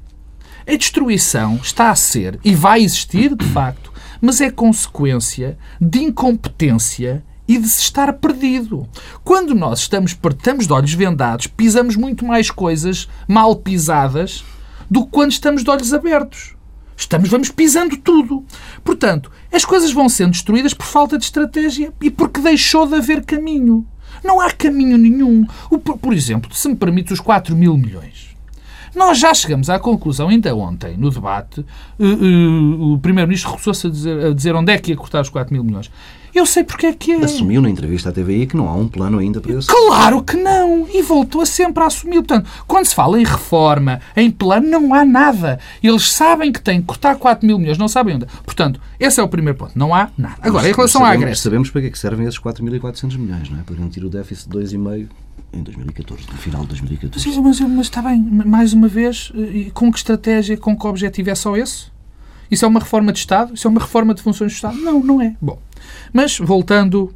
A 0.70 0.76
destruição 0.76 1.56
está 1.64 1.92
a 1.92 1.96
ser 1.96 2.38
e 2.44 2.54
vai 2.54 2.82
existir, 2.82 3.34
de 3.34 3.46
facto, 3.46 3.90
mas 4.20 4.42
é 4.42 4.52
consequência 4.52 5.58
de 5.80 6.00
incompetência 6.00 7.24
e 7.48 7.58
de 7.58 7.70
se 7.70 7.80
estar 7.80 8.12
perdido. 8.12 8.86
Quando 9.24 9.56
nós 9.56 9.80
estamos, 9.80 10.12
estamos 10.12 10.68
de 10.68 10.74
olhos 10.74 10.94
vendados, 10.94 11.48
pisamos 11.48 11.96
muito 11.96 12.26
mais 12.26 12.52
coisas 12.52 13.08
mal 13.26 13.56
pisadas 13.56 14.44
do 14.92 15.06
que 15.06 15.12
quando 15.12 15.32
estamos 15.32 15.64
de 15.64 15.70
olhos 15.70 15.94
abertos. 15.94 16.54
Estamos, 16.98 17.30
vamos 17.30 17.50
pisando 17.50 17.96
tudo. 17.96 18.44
Portanto, 18.84 19.32
as 19.54 19.64
coisas 19.64 19.94
vão 19.94 20.10
sendo 20.10 20.32
destruídas 20.32 20.74
por 20.74 20.86
falta 20.86 21.18
de 21.18 21.24
estratégia 21.24 21.94
e 22.02 22.12
porque 22.12 22.42
deixou 22.42 22.86
de 22.86 22.96
haver 22.96 23.24
caminho. 23.24 23.88
Não 24.22 24.42
há 24.42 24.52
caminho 24.52 24.98
nenhum. 24.98 25.48
O, 25.72 25.78
por 25.78 26.14
exemplo, 26.14 26.54
se 26.54 26.68
me 26.68 26.76
permite, 26.76 27.14
os 27.14 27.22
4 27.22 27.56
mil 27.56 27.78
milhões. 27.78 28.27
Nós 28.96 29.20
já 29.20 29.34
chegamos 29.34 29.70
à 29.70 29.80
conclusão, 29.80 30.30
ainda 30.30 30.56
ontem, 30.56 30.98
no 30.98 31.10
debate, 31.10 31.62
uh, 32.00 32.06
uh, 32.06 32.94
o 32.94 33.00
Primeiro-Ministro 33.00 33.52
recusou-se 33.52 33.88
a 33.88 33.90
dizer, 33.90 34.26
a 34.26 34.34
dizer 34.34 34.56
onde 34.56 34.72
é 34.72 34.78
que 34.78 34.92
ia 34.92 34.98
cortar 34.98 35.22
os 35.22 35.30
4 35.30 35.54
mil 35.54 35.64
milhões. 35.64 35.90
Eu 36.34 36.46
sei 36.46 36.64
porque 36.64 36.88
é 36.88 36.94
que 36.94 37.12
é. 37.12 37.24
Assumiu 37.24 37.62
na 37.62 37.70
entrevista 37.70 38.10
à 38.10 38.12
TVI 38.12 38.48
que 38.48 38.58
não 38.58 38.68
há 38.68 38.74
um 38.74 38.88
plano 38.88 39.20
ainda 39.20 39.42
para 39.42 39.54
isso. 39.54 39.68
Claro 39.68 40.22
que 40.24 40.36
não! 40.38 40.88
E 40.94 41.02
voltou 41.02 41.42
a 41.42 41.46
sempre 41.46 41.84
a 41.84 41.88
assumir. 41.88 42.18
Portanto, 42.18 42.50
quando 42.68 42.86
se 42.86 42.96
fala 42.96 43.20
em 43.20 43.24
reforma, 43.24 44.00
em 44.16 44.30
plano, 44.30 44.70
não 44.70 44.94
há 44.94 45.06
nada. 45.06 45.60
Eles 45.82 46.12
sabem 46.12 46.52
que 46.52 46.62
têm 46.62 46.82
que 46.82 46.88
cortar 46.88 47.16
4 47.16 47.46
mil 47.46 47.58
milhões, 47.58 47.78
não 47.78 47.88
sabem 47.88 48.16
onde. 48.16 48.26
Portanto, 48.46 48.80
esse 49.00 49.20
é 49.20 49.24
o 49.24 49.28
primeiro 49.28 49.58
ponto. 49.58 49.72
Não 49.76 49.94
há 49.94 50.10
nada. 50.18 50.36
Agora, 50.42 50.64
mas, 50.64 50.72
em 50.72 50.76
relação 50.76 51.02
sabemos, 51.02 51.22
à 51.22 51.26
Grécia. 51.26 51.44
Sabemos 51.44 51.70
para 51.70 51.82
que, 51.82 51.88
é 51.88 51.90
que 51.90 52.00
servem 52.00 52.28
esses 52.28 52.40
4.400 52.40 53.18
milhões, 53.18 53.50
não 53.50 53.60
é? 53.60 53.64
Para 53.64 53.76
garantir 53.76 54.04
o 54.04 54.10
déficit 54.10 54.50
de 54.50 54.58
2,5 54.58 55.08
em 55.54 55.64
2014, 55.64 56.24
no 56.32 56.38
final 56.38 56.62
de 56.62 56.68
2014. 56.70 57.24
Sim, 57.24 57.42
mas, 57.42 57.60
mas 57.60 57.86
está 57.88 58.02
bem, 58.02 58.22
mais 58.22 58.74
uma 58.74 58.88
vez, 58.88 59.32
com 59.74 59.92
que 59.92 59.98
estratégia, 59.98 60.58
com 60.58 60.78
que 60.78 60.88
objetivo 60.88 61.30
é 61.30 61.36
só 61.36 61.56
esse? 61.56 61.86
Isso 62.50 62.66
é 62.66 62.68
uma 62.68 62.80
reforma 62.80 63.12
de 63.12 63.20
Estado? 63.20 63.54
Isso 63.54 63.68
é 63.68 63.70
uma 63.70 63.82
reforma 63.82 64.14
de 64.14 64.22
funções 64.22 64.52
de 64.52 64.56
Estado? 64.56 64.78
Não, 64.78 65.02
não 65.02 65.22
é. 65.22 65.36
Bom, 65.42 65.60
mas 66.14 66.38
voltando 66.38 67.14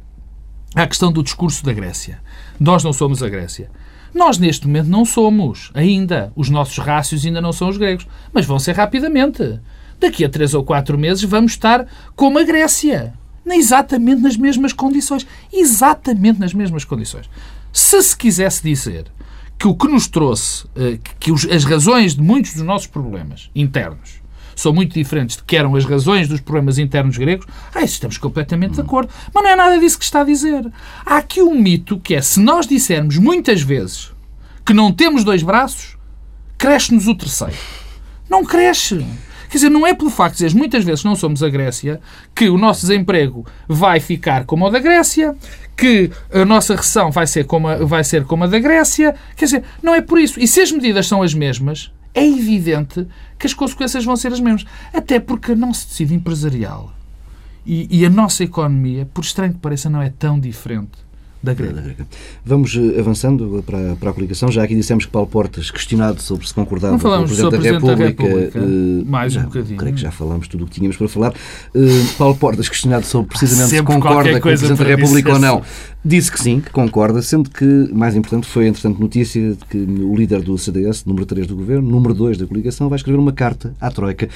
à 0.74 0.86
questão 0.86 1.12
do 1.12 1.22
discurso 1.22 1.64
da 1.64 1.72
Grécia. 1.72 2.20
Nós 2.58 2.84
não 2.84 2.92
somos 2.92 3.22
a 3.22 3.28
Grécia. 3.28 3.70
Nós, 4.14 4.38
neste 4.38 4.66
momento, 4.66 4.88
não 4.88 5.04
somos 5.04 5.70
ainda. 5.74 6.32
Os 6.36 6.50
nossos 6.50 6.76
rácios 6.78 7.24
ainda 7.24 7.40
não 7.40 7.52
são 7.52 7.68
os 7.68 7.78
gregos. 7.78 8.06
Mas 8.32 8.44
vão 8.44 8.58
ser 8.58 8.76
rapidamente. 8.76 9.58
Daqui 9.98 10.24
a 10.24 10.28
três 10.28 10.52
ou 10.52 10.64
quatro 10.64 10.98
meses 10.98 11.22
vamos 11.24 11.52
estar 11.52 11.86
como 12.14 12.38
a 12.38 12.44
Grécia. 12.44 13.14
Exatamente 13.46 14.20
nas 14.20 14.36
mesmas 14.36 14.72
condições. 14.72 15.26
Exatamente 15.52 16.38
nas 16.38 16.52
mesmas 16.52 16.84
condições. 16.84 17.28
Se 17.72 18.02
se 18.02 18.16
quisesse 18.16 18.62
dizer 18.62 19.06
que 19.58 19.66
o 19.66 19.74
que 19.74 19.88
nos 19.88 20.08
trouxe, 20.08 20.66
eh, 20.76 20.98
que 21.18 21.30
as 21.30 21.64
razões 21.64 22.14
de 22.14 22.20
muitos 22.20 22.52
dos 22.54 22.64
nossos 22.64 22.88
problemas 22.88 23.50
internos 23.54 24.21
são 24.54 24.72
muito 24.72 24.94
diferentes 24.94 25.36
de 25.36 25.44
que 25.44 25.56
eram 25.56 25.74
as 25.74 25.84
razões 25.84 26.28
dos 26.28 26.40
problemas 26.40 26.78
internos 26.78 27.16
gregos, 27.16 27.46
ah, 27.74 27.82
estamos 27.82 28.18
completamente 28.18 28.74
de 28.74 28.80
acordo. 28.80 29.12
Mas 29.32 29.42
não 29.42 29.50
é 29.50 29.56
nada 29.56 29.78
disso 29.78 29.98
que 29.98 30.04
está 30.04 30.20
a 30.20 30.24
dizer. 30.24 30.70
Há 31.04 31.18
aqui 31.18 31.42
um 31.42 31.54
mito 31.54 31.98
que 31.98 32.14
é, 32.14 32.22
se 32.22 32.40
nós 32.40 32.66
dissermos 32.66 33.18
muitas 33.18 33.62
vezes 33.62 34.12
que 34.64 34.72
não 34.72 34.92
temos 34.92 35.24
dois 35.24 35.42
braços, 35.42 35.96
cresce-nos 36.56 37.08
o 37.08 37.14
terceiro. 37.14 37.56
Não 38.30 38.44
cresce. 38.44 39.04
Quer 39.52 39.58
dizer, 39.58 39.68
não 39.68 39.86
é 39.86 39.92
pelo 39.92 40.08
facto 40.08 40.38
de 40.38 40.46
dizer 40.46 40.56
muitas 40.56 40.82
vezes 40.82 41.04
não 41.04 41.14
somos 41.14 41.42
a 41.42 41.48
Grécia 41.50 42.00
que 42.34 42.48
o 42.48 42.56
nosso 42.56 42.86
desemprego 42.86 43.44
vai 43.68 44.00
ficar 44.00 44.46
como 44.46 44.66
o 44.66 44.70
da 44.70 44.78
Grécia, 44.78 45.36
que 45.76 46.10
a 46.32 46.42
nossa 46.42 46.74
recessão 46.74 47.10
vai 47.10 47.26
ser 47.26 47.44
como 47.44 47.68
a, 47.68 47.76
vai 47.84 48.02
ser 48.02 48.24
como 48.24 48.44
a 48.44 48.46
da 48.46 48.58
Grécia. 48.58 49.14
Quer 49.36 49.44
dizer, 49.44 49.64
não 49.82 49.94
é 49.94 50.00
por 50.00 50.18
isso. 50.18 50.40
E 50.40 50.48
se 50.48 50.62
as 50.62 50.72
medidas 50.72 51.06
são 51.06 51.22
as 51.22 51.34
mesmas, 51.34 51.92
é 52.14 52.26
evidente 52.26 53.06
que 53.38 53.46
as 53.46 53.54
consequências 53.54 54.04
vão 54.04 54.16
ser 54.16 54.32
as 54.32 54.40
mesmas. 54.40 54.64
Até 54.92 55.18
porque 55.18 55.54
não 55.54 55.72
se 55.72 55.86
decide 55.86 56.14
empresarial 56.14 56.92
E, 57.66 57.88
e 57.90 58.04
a 58.04 58.10
nossa 58.10 58.44
economia, 58.44 59.08
por 59.12 59.24
estranho 59.24 59.54
que 59.54 59.60
pareça, 59.60 59.88
não 59.88 60.02
é 60.02 60.10
tão 60.10 60.38
diferente 60.38 61.02
da 61.42 61.54
grega. 61.54 62.06
Vamos 62.44 62.76
eh, 62.76 63.00
avançando 63.00 63.62
para, 63.66 63.96
para 63.96 64.10
a 64.10 64.12
coligação. 64.12 64.50
Já 64.50 64.62
aqui 64.62 64.76
dissemos 64.76 65.04
que 65.04 65.10
Paulo 65.10 65.26
Portas, 65.26 65.70
questionado 65.70 66.22
sobre 66.22 66.46
se 66.46 66.54
concordava 66.54 66.96
com 66.96 67.08
o 67.08 67.24
Presidente, 67.24 67.50
da, 67.50 67.72
República, 67.72 67.96
da 67.96 68.04
República, 68.04 68.58
uh, 68.60 69.04
mais 69.06 69.32
já, 69.32 69.40
um 69.40 69.44
bocadinho. 69.44 69.76
Creio 69.76 69.94
que 69.94 70.00
já 70.00 70.12
falámos 70.12 70.46
tudo 70.46 70.64
o 70.64 70.66
que 70.68 70.74
tínhamos 70.74 70.96
para 70.96 71.08
falar. 71.08 71.32
Uh, 71.74 72.14
Paulo 72.16 72.36
Portas, 72.36 72.68
questionado 72.68 73.04
sobre 73.04 73.28
precisamente 73.28 73.70
se 73.70 73.82
concorda 73.82 74.30
com 74.30 74.38
o 74.38 74.42
Presidente 74.42 74.78
da 74.78 74.84
República 74.84 75.32
ou 75.32 75.38
não, 75.40 75.62
disse 76.04 76.32
que 76.32 76.40
sim, 76.40 76.60
que 76.60 76.70
concorda, 76.70 77.22
sendo 77.22 77.48
que, 77.48 77.64
mais 77.92 78.16
importante, 78.16 78.48
foi, 78.48 78.66
entretanto, 78.66 79.00
notícia 79.00 79.54
de 79.54 79.64
que 79.66 79.78
o 79.78 80.16
líder 80.16 80.42
do 80.42 80.58
CDS, 80.58 81.04
número 81.04 81.24
3 81.24 81.46
do 81.46 81.54
Governo, 81.54 81.88
número 81.88 82.12
2 82.12 82.38
da 82.38 82.46
coligação, 82.46 82.88
vai 82.88 82.96
escrever 82.96 83.18
uma 83.18 83.32
carta 83.32 83.72
à 83.80 83.88
Troika, 83.88 84.28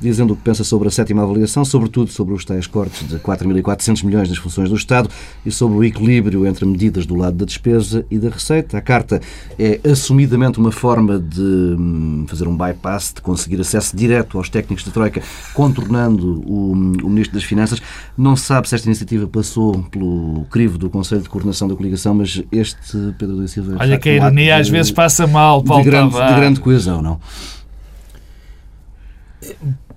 dizendo 0.00 0.32
o 0.32 0.36
que 0.36 0.42
pensa 0.42 0.64
sobre 0.64 0.88
a 0.88 0.90
sétima 0.90 1.22
avaliação, 1.22 1.64
sobretudo 1.64 2.10
sobre 2.10 2.34
os 2.34 2.44
tais 2.44 2.66
cortes 2.66 3.06
de 3.06 3.18
4.400 3.20 4.04
milhões 4.04 4.28
nas 4.28 4.38
funções 4.38 4.68
do 4.68 4.74
Estado 4.74 5.08
e 5.46 5.50
sobre 5.52 5.78
o 5.78 5.84
equilíbrio 5.84 6.44
entre 6.44 6.64
medidas 6.66 7.06
do 7.06 7.14
lado 7.14 7.36
da 7.36 7.44
despesa 7.44 8.04
e 8.10 8.18
da 8.18 8.28
receita. 8.28 8.76
A 8.76 8.80
carta 8.80 9.20
é 9.56 9.80
assumidamente 9.88 10.58
uma 10.58 10.72
forma 10.72 11.20
de 11.20 11.40
hum, 11.40 12.24
fazer 12.26 12.48
um 12.48 12.56
bypass, 12.56 13.12
de 13.14 13.22
conseguir 13.22 13.60
acesso 13.60 13.96
direto 13.96 14.38
aos 14.38 14.48
técnicos 14.48 14.84
da 14.84 14.90
Troika, 14.90 15.22
contornando 15.54 16.42
o, 16.46 16.72
o 16.72 17.08
Ministro 17.08 17.34
das 17.34 17.44
Finanças. 17.44 17.80
Não 18.18 18.34
se 18.34 18.44
sabe 18.44 18.68
se 18.68 18.74
esta 18.74 18.88
iniciativa 18.88 19.28
passou 19.28 19.84
pelo 19.84 20.44
crivo 20.50 20.76
do 20.78 20.90
Conselho 20.90 21.11
de 21.18 21.28
Coordenação 21.28 21.68
da 21.68 21.74
Coligação, 21.74 22.14
mas 22.14 22.42
este 22.50 23.14
Pedro 23.18 23.36
da 23.36 23.48
Silva... 23.48 23.76
Olha 23.80 23.98
que 23.98 24.08
a 24.08 24.12
ironia 24.14 24.56
às 24.56 24.68
vezes 24.68 24.90
passa 24.90 25.26
mal, 25.26 25.62
Paulo 25.62 25.82
de 25.82 25.90
grande, 25.90 26.14
de 26.14 26.34
grande 26.34 26.60
coesão, 26.60 27.02
não? 27.02 27.20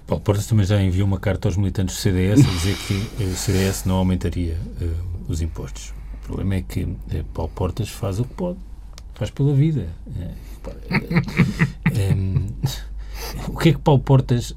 Paulo 0.08 0.23
Portas 0.23 0.45
também 0.45 0.65
já 0.65 0.82
enviou 0.82 1.08
uma 1.08 1.19
carta 1.19 1.47
aos 1.47 1.58
militantes 1.58 1.95
do 1.95 1.99
CDS 1.99 2.39
a 2.39 2.51
dizer 2.51 2.78
que 2.78 3.23
o 3.23 3.36
CDS 3.36 3.86
não 3.86 3.95
aumentaria 3.95 4.58
uh, 4.82 4.95
os 5.28 5.41
impostos. 5.41 5.93
O 6.23 6.28
problema 6.28 6.56
é 6.56 6.62
que 6.62 6.84
uh, 6.84 6.97
Paulo 7.34 7.51
Portas 7.54 7.89
faz 7.89 8.19
o 8.19 8.23
que 8.23 8.34
pode, 8.36 8.60
faz 9.15 9.32
pela 9.32 9.54
vida. 9.54 9.88
Um, 12.15 12.47
o 13.54 13.58
que 13.58 13.69
é 13.69 13.73
que 13.73 13.80
Paulo 13.80 14.01
Portas 14.01 14.56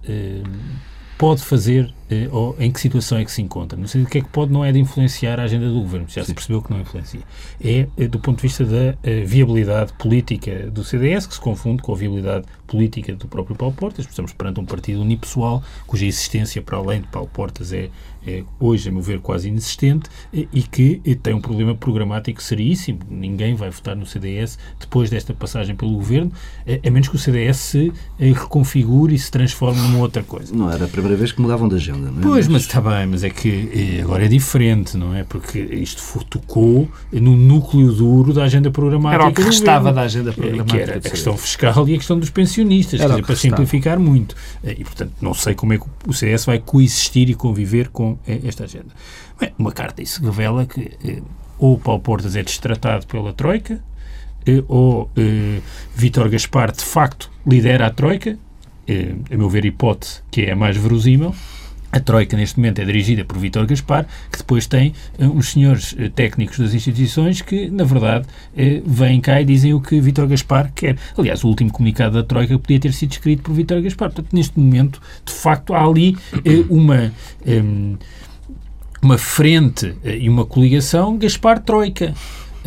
pode 1.17 1.43
fazer 1.43 1.95
eh, 2.11 2.29
ou 2.31 2.57
em 2.59 2.71
que 2.71 2.81
situação 2.81 3.19
é 3.19 3.25
que 3.25 3.31
se 3.31 3.43
encontra. 3.43 3.79
No 3.79 3.87
sentido, 3.87 4.07
o 4.07 4.11
que 4.11 4.19
é 4.19 4.21
que 4.21 4.29
pode 4.29 4.53
não 4.53 4.65
é 4.65 4.73
de 4.73 4.79
influenciar 4.79 5.39
a 5.41 5.45
agenda 5.45 5.69
do 5.69 5.81
governo, 5.81 6.07
já 6.09 6.23
Sim. 6.23 6.29
se 6.29 6.35
percebeu 6.35 6.63
que 6.63 6.71
não 6.71 6.81
influencia. 6.81 7.21
É, 7.63 7.87
é 7.97 8.09
do 8.09 8.19
ponto 8.19 8.37
de 8.37 8.43
vista 8.43 8.65
da 8.65 8.97
eh, 9.03 9.25
viabilidade 9.25 9.93
política 9.95 10.71
do 10.71 10.85
CDS, 10.85 11.27
que 11.27 11.35
se 11.35 11.41
confunde 11.41 11.83
com 11.83 11.93
a 11.93 11.97
viabilidade 11.97 12.47
política 12.69 13.15
do 13.15 13.27
próprio 13.27 13.57
Paulo 13.57 13.75
Portas. 13.75 14.07
Estamos 14.07 14.33
perante 14.33 14.61
um 14.61 14.65
partido 14.65 15.01
unipessoal, 15.01 15.63
cuja 15.87 16.07
existência, 16.07 16.63
para 16.63 16.77
além 16.77 17.01
de 17.01 17.09
Paulo 17.09 17.29
Portas, 17.33 17.73
é, 17.73 17.91
é 18.27 18.45
hoje, 18.61 18.89
a 18.89 18.93
meu 18.93 19.01
ver, 19.01 19.21
quase 19.21 19.49
inexistente 19.49 20.11
eh, 20.33 20.47
e 20.53 20.63
que 20.63 21.01
eh, 21.05 21.15
tem 21.15 21.35
um 21.35 21.41
problema 21.41 21.75
programático 21.75 22.43
seríssimo. 22.43 23.01
Ninguém 23.09 23.55
vai 23.55 23.71
votar 23.71 23.97
no 23.97 24.05
CDS 24.05 24.59
depois 24.79 25.09
desta 25.09 25.33
passagem 25.33 25.75
pelo 25.75 25.93
governo, 25.93 26.31
eh, 26.67 26.81
a 26.87 26.91
menos 26.91 27.09
que 27.09 27.17
o 27.17 27.19
CDS 27.19 27.57
se 27.57 27.93
eh, 28.19 28.33
reconfigure 28.33 29.15
e 29.15 29.19
se 29.19 29.31
transforme 29.31 29.81
numa 29.81 29.99
outra 29.99 30.23
coisa. 30.23 30.55
Não 30.55 30.71
era 30.71 30.85
a 30.85 30.89
primeira 30.89 31.17
vez 31.17 31.33
que 31.33 31.41
mudavam 31.41 31.69
de 31.69 31.77
agenda, 31.77 31.98
não 31.99 32.21
é? 32.21 32.23
Pois, 32.23 32.49
mas 32.49 32.63
está 32.63 32.81
bem, 32.81 33.07
mas 33.07 33.25
é 33.25 33.31
que 33.31 33.99
eh, 33.99 34.03
agora 34.03 34.25
é 34.25 34.29
diferente, 34.29 34.97
não 34.97 35.15
é? 35.15 35.25
Porque 35.25 35.59
isto 35.59 36.25
tocou 36.25 36.89
no 37.13 37.37
núcleo 37.37 37.93
duro 37.93 38.33
da 38.33 38.45
agenda 38.45 38.71
programática. 38.71 39.23
Era 39.23 39.31
o 39.31 39.35
que 39.35 39.43
restava 39.43 39.93
da 39.93 40.03
agenda 40.03 40.33
programática. 40.33 40.77
Que 40.77 40.83
era 40.83 40.99
a 40.99 41.01
questão 41.01 41.37
fiscal 41.37 41.89
e 41.89 41.95
a 41.95 41.97
questão 41.97 42.19
dos 42.19 42.31
pensionistas, 42.31 43.01
dizer, 43.01 43.23
para 43.23 43.37
simplificar 43.37 43.99
muito. 43.99 44.35
E, 44.65 44.85
portanto, 44.85 45.13
não 45.21 45.35
sei 45.35 45.55
como 45.55 45.73
é 45.73 45.79
que 45.79 45.87
o 46.07 46.13
CS 46.13 46.45
vai 46.47 46.59
coexistir 46.59 47.29
e 47.31 47.35
conviver 47.35 47.89
com 47.89 48.19
esta 48.27 48.65
agenda. 48.65 48.89
Bem, 49.41 49.53
uma 49.59 49.73
carta 49.73 50.03
isso 50.03 50.25
revela 50.25 50.67
que 50.67 51.23
ou 51.59 51.75
o 51.75 51.79
Paulo 51.79 52.01
Portas 52.01 52.37
é 52.37 52.43
destratado 52.43 53.07
pela 53.07 53.33
Troika, 53.33 53.83
ou 54.69 55.11
eh, 55.17 55.61
Vítor 55.95 56.29
Gaspar 56.31 56.73
de 56.73 56.85
facto 56.85 57.31
lidera 57.47 57.87
a 57.87 57.91
Troika, 57.91 58.39
eh, 58.87 59.15
a 59.31 59.37
meu 59.37 59.49
ver, 59.51 59.65
hipótese 59.65 60.23
que 60.31 60.43
é 60.43 60.53
a 60.53 60.57
mais 60.57 60.77
verosímil. 60.77 61.35
A 61.91 62.01
Troika, 62.01 62.37
neste 62.37 62.59
momento, 62.59 62.81
é 62.81 62.85
dirigida 62.85 63.25
por 63.25 63.39
Vítor 63.39 63.67
Gaspar, 63.67 64.07
que 64.31 64.39
depois 64.39 64.67
tem 64.67 64.93
uh, 65.19 65.25
uns 65.25 65.53
senhores 65.53 65.93
uh, 65.93 66.11
técnicos 66.11 66.59
das 66.59 66.75
instituições 66.75 67.41
que, 67.41 67.71
na 67.71 67.85
verdade, 67.85 68.27
uh, 68.27 68.83
vêm 68.85 69.21
cá 69.21 69.41
e 69.41 69.45
dizem 69.45 69.73
o 69.73 69.81
que 69.81 69.99
Vítor 70.01 70.27
Gaspar 70.27 70.71
quer. 70.75 70.99
Aliás, 71.17 71.43
o 71.45 71.49
último 71.49 71.73
comunicado 71.73 72.15
da 72.15 72.23
Troika 72.23 72.59
podia 72.59 72.79
ter 72.79 72.93
sido 72.93 73.13
escrito 73.13 73.43
por 73.43 73.55
Vítor 73.55 73.81
Gaspar. 73.81 74.11
Portanto, 74.11 74.35
neste 74.35 74.59
momento, 74.59 75.01
de 75.25 75.33
facto, 75.33 75.73
há 75.73 75.85
ali 75.85 76.17
uma. 76.69 77.13
Um, 77.47 77.97
uma 79.01 79.17
frente 79.17 79.95
e 80.05 80.29
uma 80.29 80.45
coligação 80.45 81.17
Gaspar-Troika. 81.17 82.15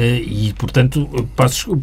Eh, 0.01 0.23
e, 0.25 0.53
portanto, 0.53 1.07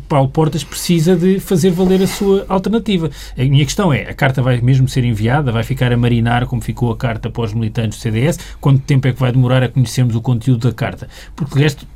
Paulo 0.08 0.28
Portas 0.28 0.64
precisa 0.64 1.14
de 1.14 1.38
fazer 1.38 1.70
valer 1.70 2.02
a 2.02 2.06
sua 2.08 2.44
alternativa. 2.48 3.08
A 3.38 3.44
minha 3.44 3.64
questão 3.64 3.92
é, 3.92 4.10
a 4.10 4.14
carta 4.14 4.42
vai 4.42 4.60
mesmo 4.60 4.88
ser 4.88 5.04
enviada? 5.04 5.52
Vai 5.52 5.62
ficar 5.62 5.92
a 5.92 5.96
marinar 5.96 6.44
como 6.46 6.60
ficou 6.60 6.90
a 6.90 6.96
carta 6.96 7.30
para 7.30 7.44
os 7.44 7.54
militantes 7.54 7.96
do 7.96 8.02
CDS? 8.02 8.40
Quanto 8.60 8.80
tempo 8.80 9.06
é 9.06 9.12
que 9.12 9.20
vai 9.20 9.30
demorar 9.30 9.62
a 9.62 9.68
conhecermos 9.68 10.16
o 10.16 10.20
conteúdo 10.20 10.68
da 10.68 10.74
carta? 10.74 11.08
Porque, 11.36 11.54
de 11.54 11.62
resto, 11.62 11.86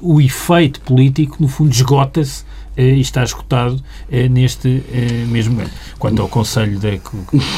o 0.00 0.18
efeito 0.18 0.80
político, 0.80 1.36
no 1.40 1.48
fundo, 1.48 1.70
esgota-se 1.72 2.44
eh, 2.74 2.94
e 2.94 3.00
está 3.02 3.22
esgotado 3.22 3.78
eh, 4.10 4.30
neste 4.30 4.82
mesmo 5.28 5.56
momento. 5.56 5.72
Quanto 5.98 6.22
ao 6.22 6.28
Conselho 6.28 6.78
da, 6.78 6.96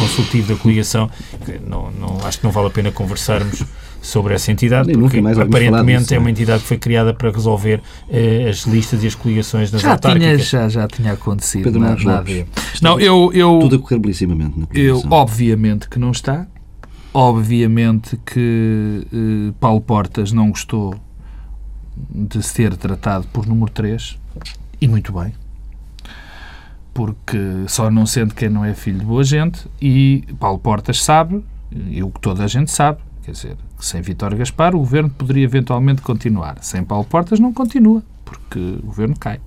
Consultivo 0.00 0.54
da 0.54 0.60
Coligação, 0.60 1.08
não, 1.64 1.92
não, 1.92 2.18
acho 2.26 2.38
que 2.38 2.44
não 2.44 2.50
vale 2.50 2.66
a 2.66 2.70
pena 2.70 2.90
conversarmos 2.90 3.62
sobre 4.00 4.34
essa 4.34 4.50
entidade, 4.52 4.88
Nem 4.88 4.98
porque 4.98 5.18
aparentemente 5.18 6.02
disso, 6.02 6.14
é 6.14 6.18
uma 6.18 6.30
entidade 6.30 6.62
que 6.62 6.68
foi 6.68 6.78
criada 6.78 7.12
para 7.12 7.30
resolver 7.30 7.80
eh, 8.08 8.48
as 8.48 8.60
listas 8.62 9.02
e 9.02 9.06
as 9.06 9.14
coligações 9.14 9.72
nas 9.72 9.82
já 9.82 9.92
autárquicas. 9.92 10.48
Tinha, 10.48 10.62
já, 10.62 10.68
já 10.68 10.88
tinha 10.88 11.12
acontecido. 11.12 11.64
Pedro 11.64 11.80
Marcos 11.80 12.04
Lopes. 12.04 12.46
Não, 12.80 12.98
eu, 13.00 13.30
eu... 13.32 13.58
Tudo 13.60 13.76
a 13.76 13.78
correr 13.78 13.98
belíssimamente 13.98 14.58
na 14.58 14.66
Eu, 14.72 15.02
obviamente 15.10 15.88
que 15.88 15.98
não 15.98 16.10
está. 16.10 16.46
Obviamente 17.12 18.18
que 18.24 19.06
eh, 19.12 19.52
Paulo 19.58 19.80
Portas 19.80 20.30
não 20.32 20.50
gostou 20.50 20.94
de 22.10 22.42
ser 22.42 22.76
tratado 22.76 23.26
por 23.32 23.46
número 23.46 23.70
3, 23.70 24.18
e 24.80 24.86
muito 24.86 25.12
bem, 25.12 25.32
porque 26.94 27.38
só 27.66 27.90
não 27.90 28.06
sendo 28.06 28.34
quem 28.34 28.48
não 28.48 28.64
é 28.64 28.74
filho 28.74 29.00
de 29.00 29.04
boa 29.04 29.24
gente, 29.24 29.66
e 29.80 30.24
Paulo 30.38 30.58
Portas 30.58 31.02
sabe, 31.02 31.42
e 31.72 32.02
o 32.02 32.10
que 32.10 32.20
toda 32.20 32.44
a 32.44 32.46
gente 32.46 32.70
sabe, 32.70 33.00
quer 33.28 33.32
dizer, 33.32 33.56
sem 33.78 34.00
Vítor 34.00 34.34
Gaspar, 34.34 34.74
o 34.74 34.78
governo 34.78 35.10
poderia 35.10 35.44
eventualmente 35.44 36.00
continuar. 36.00 36.56
Sem 36.62 36.82
Paulo 36.82 37.04
Portas, 37.04 37.38
não 37.38 37.52
continua, 37.52 38.02
porque 38.24 38.58
o 38.58 38.86
governo 38.86 39.14
cai. 39.18 39.38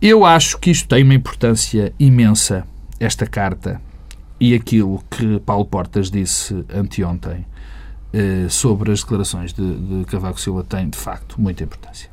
Eu 0.00 0.24
acho 0.24 0.58
que 0.58 0.70
isto 0.70 0.88
tem 0.88 1.02
uma 1.02 1.14
importância 1.14 1.94
imensa, 1.98 2.66
esta 3.00 3.26
carta, 3.26 3.80
e 4.38 4.54
aquilo 4.54 5.02
que 5.08 5.40
Paulo 5.40 5.64
Portas 5.64 6.10
disse 6.10 6.64
anteontem 6.74 7.46
eh, 8.12 8.46
sobre 8.50 8.92
as 8.92 9.00
declarações 9.00 9.52
de, 9.52 9.74
de 9.74 10.04
Cavaco 10.04 10.40
Silva 10.40 10.62
tem, 10.62 10.90
de 10.90 10.98
facto, 10.98 11.40
muita 11.40 11.64
importância. 11.64 12.10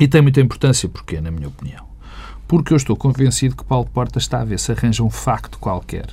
E 0.00 0.08
tem 0.08 0.20
muita 0.20 0.40
importância 0.40 0.88
porque, 0.88 1.20
na 1.20 1.30
minha 1.30 1.48
opinião, 1.48 1.86
porque 2.48 2.72
eu 2.72 2.76
estou 2.76 2.96
convencido 2.96 3.54
que 3.54 3.64
Paulo 3.64 3.86
Portas 3.86 4.24
está 4.24 4.40
a 4.40 4.44
ver 4.44 4.58
se 4.58 4.72
arranja 4.72 5.02
um 5.04 5.10
facto 5.10 5.58
qualquer 5.58 6.06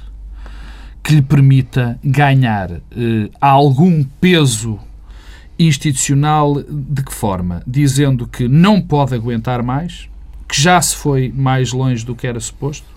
que 1.06 1.14
lhe 1.14 1.22
permita 1.22 2.00
ganhar 2.04 2.72
eh, 2.72 3.30
algum 3.40 4.04
peso 4.20 4.80
institucional. 5.58 6.64
De 6.68 7.04
que 7.04 7.14
forma? 7.14 7.62
Dizendo 7.68 8.26
que 8.26 8.48
não 8.48 8.82
pode 8.82 9.14
aguentar 9.14 9.62
mais, 9.62 10.10
que 10.48 10.60
já 10.60 10.82
se 10.82 10.96
foi 10.96 11.32
mais 11.34 11.72
longe 11.72 12.04
do 12.04 12.16
que 12.16 12.26
era 12.26 12.40
suposto, 12.40 12.88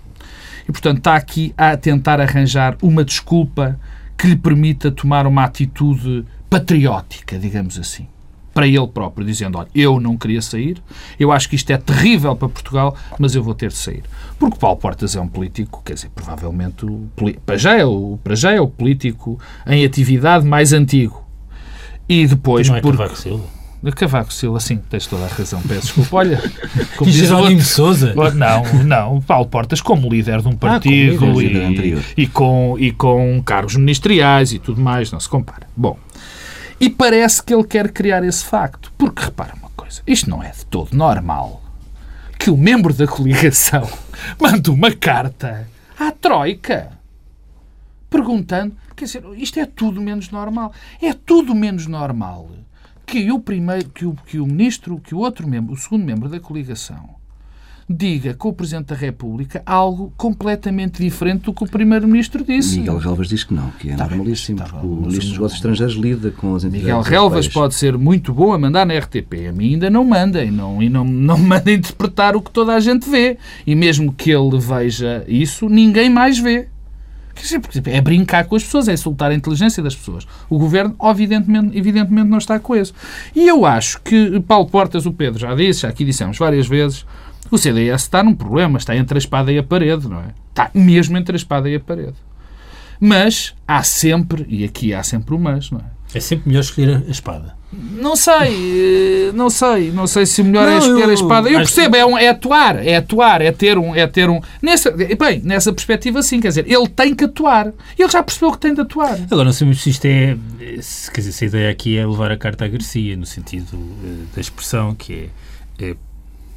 e, 0.67 0.71
portanto, 0.71 0.97
está 0.97 1.15
aqui 1.15 1.53
a 1.55 1.77
tentar 1.77 2.19
arranjar 2.19 2.75
uma 2.81 3.05
desculpa 3.05 3.79
que 4.17 4.25
lhe 4.25 4.35
permita 4.35 4.89
tomar 4.89 5.27
uma 5.27 5.43
atitude 5.43 6.25
patriótica, 6.49 7.37
digamos 7.37 7.77
assim 7.77 8.07
para 8.59 8.67
ele 8.67 8.87
próprio, 8.87 9.25
dizendo: 9.25 9.57
Olha, 9.57 9.69
eu 9.73 10.01
não 10.01 10.17
queria 10.17 10.41
sair, 10.41 10.83
eu 11.17 11.31
acho 11.31 11.47
que 11.47 11.55
isto 11.55 11.71
é 11.71 11.77
terrível 11.77 12.35
para 12.35 12.49
Portugal, 12.49 12.93
mas 13.17 13.33
eu 13.33 13.41
vou 13.41 13.53
ter 13.53 13.69
de 13.69 13.77
sair. 13.77 14.03
Porque 14.37 14.57
Paulo 14.57 14.75
Portas 14.75 15.15
é 15.15 15.21
um 15.21 15.29
político, 15.29 15.81
quer 15.83 15.93
dizer, 15.93 16.09
provavelmente, 16.13 16.85
para 17.45 17.55
já 17.55 17.77
é 17.77 17.85
o, 17.85 18.19
para 18.21 18.35
já 18.35 18.51
é 18.51 18.59
o 18.59 18.67
político 18.67 19.39
em 19.65 19.85
atividade 19.85 20.45
mais 20.45 20.73
antigo. 20.73 21.23
E 22.07 22.27
depois. 22.27 22.67
Não 22.67 22.75
é 22.75 22.81
porque... 22.81 22.97
Cavaco 22.97 23.17
Silva? 23.17 23.43
Cavaco 23.95 24.33
Silva, 24.33 24.59
sim, 24.59 24.77
tens 24.89 25.07
toda 25.07 25.23
a 25.23 25.29
razão, 25.29 25.61
peço 25.61 25.83
desculpa. 25.83 26.17
Olha, 26.17 26.43
como 26.97 27.09
diz 27.09 27.15
Jerónimo 27.27 27.61
Souza. 27.61 28.13
Não, 28.35 28.83
não, 28.83 29.21
Paulo 29.21 29.47
Portas 29.47 29.79
como 29.79 30.09
líder 30.09 30.41
de 30.41 30.49
um 30.49 30.51
ah, 30.51 30.57
partido 30.57 31.25
ah, 31.25 31.41
e, 31.41 32.23
e, 32.23 32.27
com, 32.27 32.75
e 32.77 32.91
com 32.91 33.41
cargos 33.41 33.77
ministeriais 33.77 34.51
e 34.51 34.59
tudo 34.59 34.81
mais, 34.81 35.13
não 35.13 35.19
se 35.19 35.29
compara. 35.29 35.65
Bom, 35.77 35.97
e 36.79 36.89
parece 36.89 37.41
que 37.43 37.53
ele 37.53 37.63
quer 37.63 37.91
criar 37.91 38.23
esse 38.23 38.43
facto. 38.43 38.91
Porque 38.97 39.23
repara 39.23 39.53
uma 39.55 39.69
coisa: 39.71 40.01
isto 40.05 40.29
não 40.29 40.43
é 40.43 40.49
de 40.49 40.65
todo 40.65 40.95
normal 40.95 41.61
que 42.37 42.49
o 42.49 42.57
membro 42.57 42.93
da 42.93 43.05
coligação 43.05 43.87
mande 44.39 44.69
uma 44.69 44.91
carta 44.91 45.67
à 45.99 46.11
Troika 46.11 46.91
perguntando 48.09 48.75
quer 48.99 49.05
dizer, 49.05 49.23
isto 49.37 49.59
é 49.59 49.65
tudo 49.65 50.01
menos 50.01 50.29
normal. 50.29 50.73
É 51.01 51.13
tudo 51.13 51.55
menos 51.55 51.87
normal 51.87 52.49
que 53.05 53.31
o 53.31 53.39
primeiro, 53.39 53.89
que 53.89 54.05
o, 54.05 54.13
que 54.13 54.39
o 54.39 54.45
ministro, 54.45 54.99
que 54.99 55.15
o 55.15 55.19
outro 55.19 55.47
membro, 55.47 55.73
o 55.73 55.77
segundo 55.77 56.05
membro 56.05 56.29
da 56.29 56.39
coligação, 56.39 57.15
diga 57.89 58.35
com 58.35 58.49
o 58.49 58.53
Presidente 58.53 58.87
da 58.87 58.95
República 58.95 59.63
algo 59.65 60.13
completamente 60.15 61.01
diferente 61.01 61.41
do 61.41 61.53
que 61.53 61.63
o 61.63 61.67
Primeiro-Ministro 61.67 62.43
disse. 62.43 62.79
Miguel 62.79 62.97
Relvas 62.97 63.27
diz 63.27 63.43
que 63.43 63.53
não, 63.53 63.71
que 63.71 63.89
é 63.89 63.95
tá 63.95 64.07
normalíssimo. 64.07 64.59
Tá 64.59 64.77
o 64.77 64.87
Ministro 64.87 65.21
dos 65.21 65.31
Negócios 65.31 65.53
Estrangeiros 65.55 65.95
lida 65.95 66.29
com 66.29 66.53
as 66.53 66.63
entidades 66.63 66.85
Miguel 66.85 67.01
Relvas 67.01 67.47
pode 67.47 67.73
ser 67.73 67.97
muito 67.97 68.31
bom 68.31 68.53
a 68.53 68.59
mandar 68.59 68.85
na 68.85 68.95
RTP. 68.95 69.47
A 69.49 69.51
mim 69.51 69.73
ainda 69.73 69.89
não 69.89 70.05
manda 70.05 70.43
e 70.43 70.51
não, 70.51 70.83
e 70.83 70.87
não, 70.87 71.03
não 71.03 71.37
manda 71.39 71.71
interpretar 71.71 72.35
o 72.35 72.41
que 72.41 72.51
toda 72.51 72.75
a 72.75 72.79
gente 72.79 73.09
vê. 73.09 73.37
E 73.65 73.73
mesmo 73.73 74.13
que 74.13 74.29
ele 74.29 74.59
veja 74.59 75.25
isso, 75.27 75.67
ninguém 75.67 76.09
mais 76.11 76.37
vê. 76.37 76.67
É 77.85 78.01
brincar 78.01 78.45
com 78.45 78.55
as 78.55 78.63
pessoas, 78.63 78.89
é 78.89 78.93
insultar 78.93 79.31
a 79.31 79.33
inteligência 79.33 79.81
das 79.81 79.95
pessoas. 79.95 80.27
O 80.49 80.59
governo, 80.59 80.95
evidentemente, 81.01 81.77
evidentemente 81.77 82.27
não 82.27 82.37
está 82.37 82.59
coeso. 82.59 82.93
E 83.33 83.47
eu 83.47 83.65
acho 83.65 84.01
que 84.01 84.41
Paulo 84.41 84.67
Portas, 84.67 85.05
o 85.05 85.13
Pedro 85.13 85.39
já 85.39 85.55
disse, 85.55 85.81
já 85.81 85.87
aqui 85.87 86.03
dissemos 86.03 86.37
várias 86.37 86.67
vezes, 86.67 87.05
o 87.51 87.57
CDS 87.57 88.03
está 88.03 88.23
num 88.23 88.33
problema, 88.33 88.77
está 88.77 88.95
entre 88.95 89.17
a 89.17 89.19
espada 89.19 89.51
e 89.51 89.57
a 89.57 89.63
parede, 89.63 90.07
não 90.07 90.19
é? 90.19 90.33
Está 90.49 90.69
mesmo 90.73 91.17
entre 91.17 91.35
a 91.35 91.37
espada 91.37 91.69
e 91.69 91.75
a 91.75 91.79
parede. 91.79 92.15
Mas 92.99 93.55
há 93.67 93.81
sempre, 93.81 94.45
e 94.49 94.63
aqui 94.63 94.93
há 94.93 95.01
sempre 95.03 95.33
o 95.33 95.39
mas, 95.39 95.71
não 95.71 95.79
é? 95.79 95.99
É 96.13 96.19
sempre 96.19 96.49
melhor 96.49 96.61
escolher 96.61 97.03
a 97.07 97.11
espada. 97.11 97.55
Não 97.71 98.15
sei, 98.15 99.29
eh, 99.29 99.31
não 99.31 99.47
sei, 99.47 99.91
não 99.91 100.07
sei 100.07 100.25
se 100.25 100.41
o 100.41 100.45
melhor 100.45 100.67
é 100.67 100.71
não, 100.71 100.75
é 100.75 100.77
escolher 100.79 101.03
eu, 101.03 101.09
a 101.09 101.13
espada. 101.13 101.49
Eu 101.49 101.57
percebo, 101.59 101.93
que... 101.93 101.99
é, 101.99 102.05
um, 102.05 102.17
é 102.17 102.29
atuar, 102.29 102.83
é 102.83 102.95
atuar, 102.95 103.41
é 103.43 103.51
ter 103.51 103.77
um, 103.77 103.95
é 103.95 104.07
ter 104.07 104.27
um. 104.27 104.41
Nessa, 104.59 104.89
bem, 104.89 105.39
nessa 105.43 105.71
perspectiva, 105.71 106.23
sim, 106.23 106.39
quer 106.39 106.47
dizer, 106.47 106.65
ele 106.67 106.87
tem 106.87 107.13
que 107.13 107.25
atuar. 107.25 107.71
Ele 107.97 108.09
já 108.09 108.23
percebeu 108.23 108.51
que 108.53 108.57
tem 108.57 108.73
de 108.73 108.81
atuar. 108.81 109.19
Agora, 109.29 109.45
não 109.45 109.53
sabemos 109.53 109.83
se 109.83 109.91
isto 109.91 110.05
é, 110.05 110.35
se, 110.81 111.11
quer 111.11 111.21
dizer, 111.21 111.31
se 111.31 111.43
a 111.43 111.47
ideia 111.47 111.69
aqui 111.69 111.95
é 111.95 112.07
levar 112.07 112.31
a 112.31 112.37
carta 112.37 112.65
à 112.65 112.67
Garcia, 112.67 113.15
no 113.15 113.27
sentido 113.27 113.75
uh, 113.75 114.25
da 114.33 114.41
expressão, 114.41 114.95
que 114.95 115.29
é, 115.79 115.89
é 115.91 115.95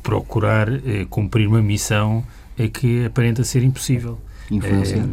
procurar 0.03 0.69
uh, 0.69 1.07
cumprir 1.09 1.47
uma 1.47 1.62
missão 1.62 2.25
uh, 2.59 2.69
que 2.71 3.05
aparenta 3.05 3.45
ser 3.45 3.62
impossível. 3.62 4.19
Influenciar. 4.51 5.07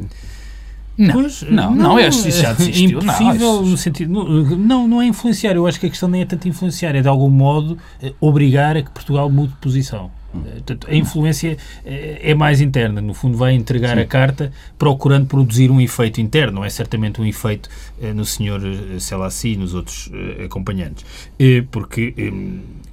Não, 1.00 1.14
pois, 1.14 1.44
não, 1.44 1.74
não, 1.74 1.76
não, 1.76 2.00
é, 2.00 2.10
isso 2.10 2.30
já 2.30 2.52
desistiu. 2.52 3.00
Impossível 3.00 3.54
não, 3.54 3.66
no 3.66 3.78
sentido. 3.78 4.12
Não, 4.58 4.86
não 4.86 5.02
é 5.02 5.06
influenciar. 5.06 5.56
Eu 5.56 5.66
acho 5.66 5.80
que 5.80 5.86
a 5.86 5.90
questão 5.90 6.10
nem 6.10 6.22
é 6.24 6.26
tanto 6.26 6.46
influenciar, 6.46 6.94
é 6.94 7.02
de 7.02 7.08
algum 7.08 7.30
modo 7.30 7.78
eh, 8.04 8.14
obrigar 8.20 8.76
a 8.76 8.82
que 8.82 8.92
Portugal 8.92 9.30
mude 9.30 9.54
de 9.54 9.60
posição. 9.60 10.12
Hum. 10.36 10.42
Eh, 10.46 10.52
portanto, 10.56 10.88
a 10.90 10.94
influência 10.94 11.58
eh, 11.86 12.20
é 12.22 12.36
mais 12.36 12.60
interna. 12.60 13.00
No 13.00 13.14
fundo, 13.14 13.38
vai 13.38 13.54
entregar 13.54 13.96
Sim. 13.96 14.02
a 14.02 14.06
carta 14.06 14.52
procurando 14.78 15.26
produzir 15.26 15.72
um 15.72 15.80
efeito 15.80 16.20
interno. 16.20 16.56
Não 16.56 16.66
é 16.66 16.70
certamente 16.70 17.22
um 17.22 17.26
efeito 17.26 17.70
no 18.14 18.26
senhor 18.26 18.62
Selassie 19.00 19.54
e 19.54 19.56
nos 19.56 19.74
outros 19.74 20.12
acompanhantes. 20.44 21.06
Porque 21.72 22.14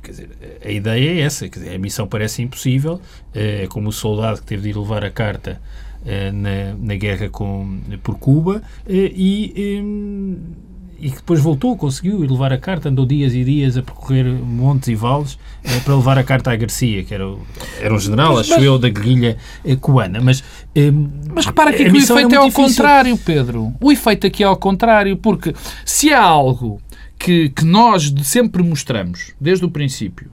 quer 0.06 0.12
dizer, 0.12 0.60
a 0.64 0.70
ideia 0.70 1.20
é 1.20 1.20
essa. 1.20 1.48
Quer 1.48 1.58
dizer, 1.58 1.74
a 1.74 1.78
missão 1.78 2.06
parece 2.06 2.42
impossível. 2.42 3.00
É 3.34 3.66
como 3.66 3.88
o 3.88 3.92
soldado 3.92 4.40
que 4.40 4.46
teve 4.46 4.62
de 4.62 4.68
ir 4.70 4.76
levar 4.76 5.04
a 5.04 5.10
carta 5.10 5.60
eh, 6.04 6.30
na, 6.30 6.74
na 6.78 6.94
guerra 6.94 7.28
com, 7.28 7.80
por 8.02 8.16
Cuba 8.18 8.62
eh, 8.88 9.12
e 9.14 10.32
e 10.98 11.10
que 11.10 11.16
depois 11.16 11.40
voltou, 11.40 11.76
conseguiu 11.76 12.24
ir 12.24 12.30
levar 12.30 12.52
a 12.52 12.58
carta, 12.58 12.88
andou 12.88 13.04
dias 13.04 13.34
e 13.34 13.44
dias 13.44 13.76
a 13.76 13.82
percorrer 13.82 14.24
montes 14.24 14.88
e 14.88 14.94
vales 14.94 15.38
eh, 15.62 15.78
para 15.80 15.94
levar 15.94 16.18
a 16.18 16.24
carta 16.24 16.50
à 16.50 16.56
Garcia, 16.56 17.04
que 17.04 17.12
era, 17.12 17.28
o, 17.28 17.40
era 17.80 17.94
um 17.94 17.98
general, 17.98 18.34
mas, 18.34 18.50
acho 18.50 18.60
eu, 18.60 18.78
da 18.78 18.88
guerrilha 18.88 19.36
eh, 19.64 19.76
cubana. 19.76 20.20
Mas, 20.22 20.42
eh, 20.74 20.90
mas 21.32 21.46
repara 21.46 21.72
que, 21.72 21.84
que 21.84 21.90
o 21.90 21.96
efeito 21.96 22.32
é, 22.32 22.34
é 22.34 22.38
ao 22.38 22.46
difícil. 22.46 22.64
contrário, 22.64 23.18
Pedro. 23.18 23.74
O 23.80 23.92
efeito 23.92 24.26
aqui 24.26 24.42
é 24.42 24.46
ao 24.46 24.56
contrário, 24.56 25.16
porque 25.16 25.54
se 25.84 26.12
há 26.12 26.22
algo 26.22 26.80
que, 27.18 27.48
que 27.50 27.64
nós 27.64 28.12
sempre 28.22 28.62
mostramos, 28.62 29.32
desde 29.40 29.64
o 29.64 29.70
princípio, 29.70 30.30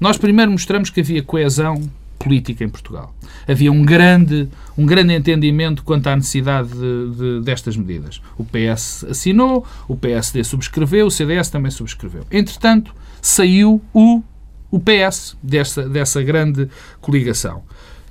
nós 0.00 0.18
primeiro 0.18 0.50
mostramos 0.50 0.90
que 0.90 1.00
havia 1.00 1.22
coesão 1.22 1.82
política 2.18 2.64
em 2.64 2.68
Portugal. 2.68 3.14
Havia 3.46 3.70
um 3.70 3.84
grande, 3.84 4.48
um 4.78 4.86
grande 4.86 5.12
entendimento 5.12 5.82
quanto 5.84 6.06
à 6.06 6.16
necessidade 6.16 6.70
de, 6.70 7.16
de, 7.16 7.40
destas 7.42 7.76
medidas. 7.76 8.20
O 8.38 8.44
PS 8.44 9.04
assinou, 9.10 9.66
o 9.86 9.94
PSD 9.94 10.42
subscreveu, 10.42 11.06
o 11.06 11.10
CDS 11.10 11.50
também 11.50 11.70
subscreveu. 11.70 12.24
Entretanto, 12.30 12.94
saiu 13.20 13.80
o, 13.92 14.22
o 14.70 14.80
PS 14.80 15.36
dessa, 15.42 15.86
dessa 15.88 16.22
grande 16.22 16.68
coligação. 17.00 17.62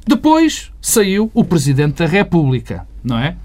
Depois 0.05 0.71
saiu 0.81 1.31
o 1.33 1.43
Presidente 1.43 1.99
da 1.99 2.05
República, 2.05 2.85
não 3.03 3.17
é? 3.17 3.35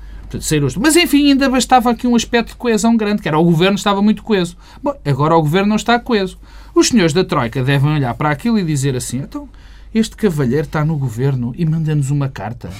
Mas, 0.80 0.96
enfim, 0.96 1.30
ainda 1.30 1.48
bastava 1.48 1.90
aqui 1.90 2.06
um 2.06 2.14
aspecto 2.14 2.50
de 2.50 2.56
coesão 2.56 2.96
grande, 2.96 3.22
que 3.22 3.28
era 3.28 3.38
o 3.38 3.44
Governo 3.44 3.76
estava 3.76 4.02
muito 4.02 4.22
coeso. 4.22 4.56
Bom, 4.82 4.94
agora 5.04 5.36
o 5.36 5.42
Governo 5.42 5.68
não 5.68 5.76
está 5.76 5.98
coeso. 5.98 6.38
Os 6.74 6.88
senhores 6.88 7.12
da 7.12 7.24
Troika 7.24 7.62
devem 7.62 7.94
olhar 7.94 8.14
para 8.14 8.30
aquilo 8.30 8.58
e 8.58 8.64
dizer 8.64 8.94
assim, 8.94 9.18
então, 9.18 9.48
este 9.94 10.16
cavalheiro 10.16 10.66
está 10.66 10.84
no 10.84 10.96
governo 10.96 11.54
e 11.56 11.64
manda-nos 11.64 12.10
uma 12.10 12.28
carta. 12.28 12.70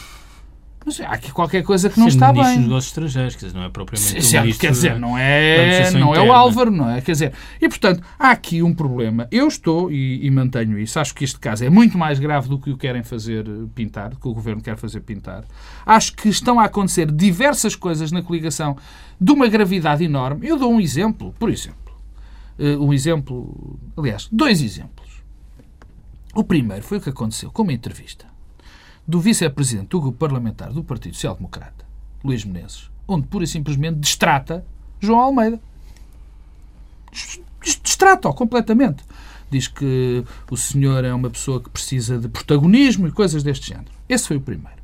Mas 0.88 1.03
há 1.03 1.11
aqui 1.11 1.31
qualquer 1.31 1.62
coisa 1.62 1.90
que 1.90 2.01
não 2.01 2.09
está 2.09 2.33
bem. 2.33 2.42
dos 2.42 2.57
negócios 2.57 2.87
estrangeiros, 2.87 3.37
quer 3.37 3.46
dizer, 3.46 3.59
não 3.59 3.64
é 3.66 3.68
propriamente 3.68 4.22
Sim, 4.22 4.38
o 4.38 4.59
Quer 4.59 4.70
dizer, 4.70 4.98
não 4.98 5.18
é, 5.18 5.90
não 5.90 6.14
é 6.14 6.22
o 6.22 6.33
Álvaro, 6.33 6.70
não 6.70 6.88
é? 6.88 7.03
Quer 7.03 7.12
dizer, 7.12 7.33
e 7.61 7.68
portanto, 7.68 8.03
há 8.18 8.31
aqui 8.31 8.62
um 8.62 8.72
problema. 8.72 9.29
Eu 9.31 9.46
estou, 9.46 9.92
e, 9.92 10.24
e, 10.24 10.31
mantenho 10.31 10.79
isso, 10.79 10.98
acho 10.98 11.14
que 11.14 11.24
este 11.24 11.38
caso 11.38 11.62
é 11.62 11.68
muito 11.68 11.98
mais 11.98 12.18
grave 12.18 12.48
do 12.48 12.59
que 12.59 12.70
o 12.70 12.77
querem 12.79 13.03
fazer 13.03 13.44
pintar, 13.74 14.09
do 14.09 14.16
que 14.16 14.27
o 14.27 14.33
Governo 14.33 14.62
quer 14.62 14.79
fazer 14.79 15.01
pintar. 15.01 15.44
Acho 15.85 16.14
que 16.14 16.31
estão 16.31 16.59
a 16.59 16.64
acontecer 16.64 17.12
diversas 17.12 17.77
coisas 17.77 18.11
na 18.11 18.22
coligação 18.22 18.74
de 19.20 19.31
uma 19.31 19.46
gravidade 19.46 20.03
enorme. 20.03 20.48
Eu 20.48 20.57
dou 20.57 20.72
um 20.72 20.81
exemplo, 20.81 21.35
por 21.38 21.51
exemplo. 21.51 21.77
Uh, 22.59 22.83
um 22.83 22.94
exemplo, 22.94 23.79
aliás, 23.94 24.27
dois 24.33 24.62
exemplos. 24.62 25.22
O 26.35 26.42
primeiro 26.42 26.83
foi 26.83 26.96
o 26.96 27.01
que 27.01 27.11
aconteceu 27.11 27.51
com 27.51 27.62
uma 27.62 27.74
entrevista 27.74 28.28
do 29.09 29.21
vice-presidente 29.21 29.88
do 29.88 30.01
grupo 30.03 30.18
parlamentar 30.18 30.71
do 30.71 30.85
Partido 30.85 31.14
Social 31.14 31.35
Democrata, 31.35 31.87
Luís 32.23 32.44
Menezes, 32.44 32.90
onde 33.09 33.27
pura 33.27 33.44
e 33.44 33.47
simplesmente 33.47 33.97
destrata 33.97 34.62
João 35.01 35.21
Almeida. 35.21 35.59
Destrata-o 37.83 38.35
completamente. 38.35 39.03
Diz 39.51 39.66
que 39.66 40.23
o 40.51 40.57
senhor 40.59 41.07
é 41.07 41.14
uma 41.14 41.31
pessoa 41.31 41.59
que 41.59 41.71
precisa 41.71 42.18
de 42.18 42.29
protagonismo 42.29 43.09
e 43.09 43.12
coisas 43.12 43.42
deste 43.42 43.68
género. 43.68 43.90
Esse 44.07 44.29
foi 44.29 44.37
o 44.37 44.42
primeiro. 44.42 44.77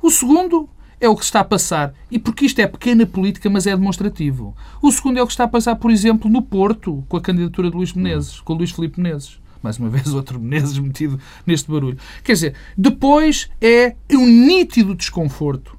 O 0.00 0.10
segundo 0.10 0.66
é 0.98 1.06
o 1.06 1.14
que 1.14 1.24
está 1.24 1.40
a 1.40 1.44
passar, 1.44 1.92
e 2.10 2.18
porque 2.18 2.46
isto 2.46 2.58
é 2.58 2.66
pequena 2.66 3.04
política, 3.04 3.50
mas 3.50 3.66
é 3.66 3.76
demonstrativo. 3.76 4.56
O 4.80 4.90
segundo 4.90 5.18
é 5.18 5.22
o 5.22 5.26
que 5.26 5.32
está 5.32 5.44
a 5.44 5.48
passar, 5.48 5.76
por 5.76 5.90
exemplo, 5.90 6.30
no 6.30 6.40
Porto, 6.40 7.04
com 7.10 7.18
a 7.18 7.20
candidatura 7.20 7.68
de 7.68 7.76
Luís 7.76 7.92
Menezes, 7.92 8.40
com 8.40 8.54
o 8.54 8.56
Luís 8.56 8.70
Filipe 8.70 8.98
Menezes 8.98 9.38
mais 9.62 9.78
uma 9.78 9.88
vez 9.90 10.12
outro 10.14 10.40
Menezes 10.40 10.78
metido 10.78 11.18
neste 11.46 11.70
barulho. 11.70 11.98
Quer 12.22 12.32
dizer, 12.32 12.54
depois 12.76 13.50
é 13.60 13.94
um 14.12 14.26
nítido 14.26 14.94
desconforto, 14.94 15.76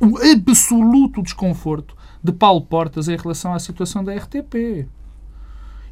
um 0.00 0.16
absoluto 0.16 1.22
desconforto 1.22 1.96
de 2.22 2.32
Paulo 2.32 2.62
Portas 2.62 3.08
em 3.08 3.16
relação 3.16 3.52
à 3.52 3.58
situação 3.58 4.04
da 4.04 4.14
RTP 4.14 4.86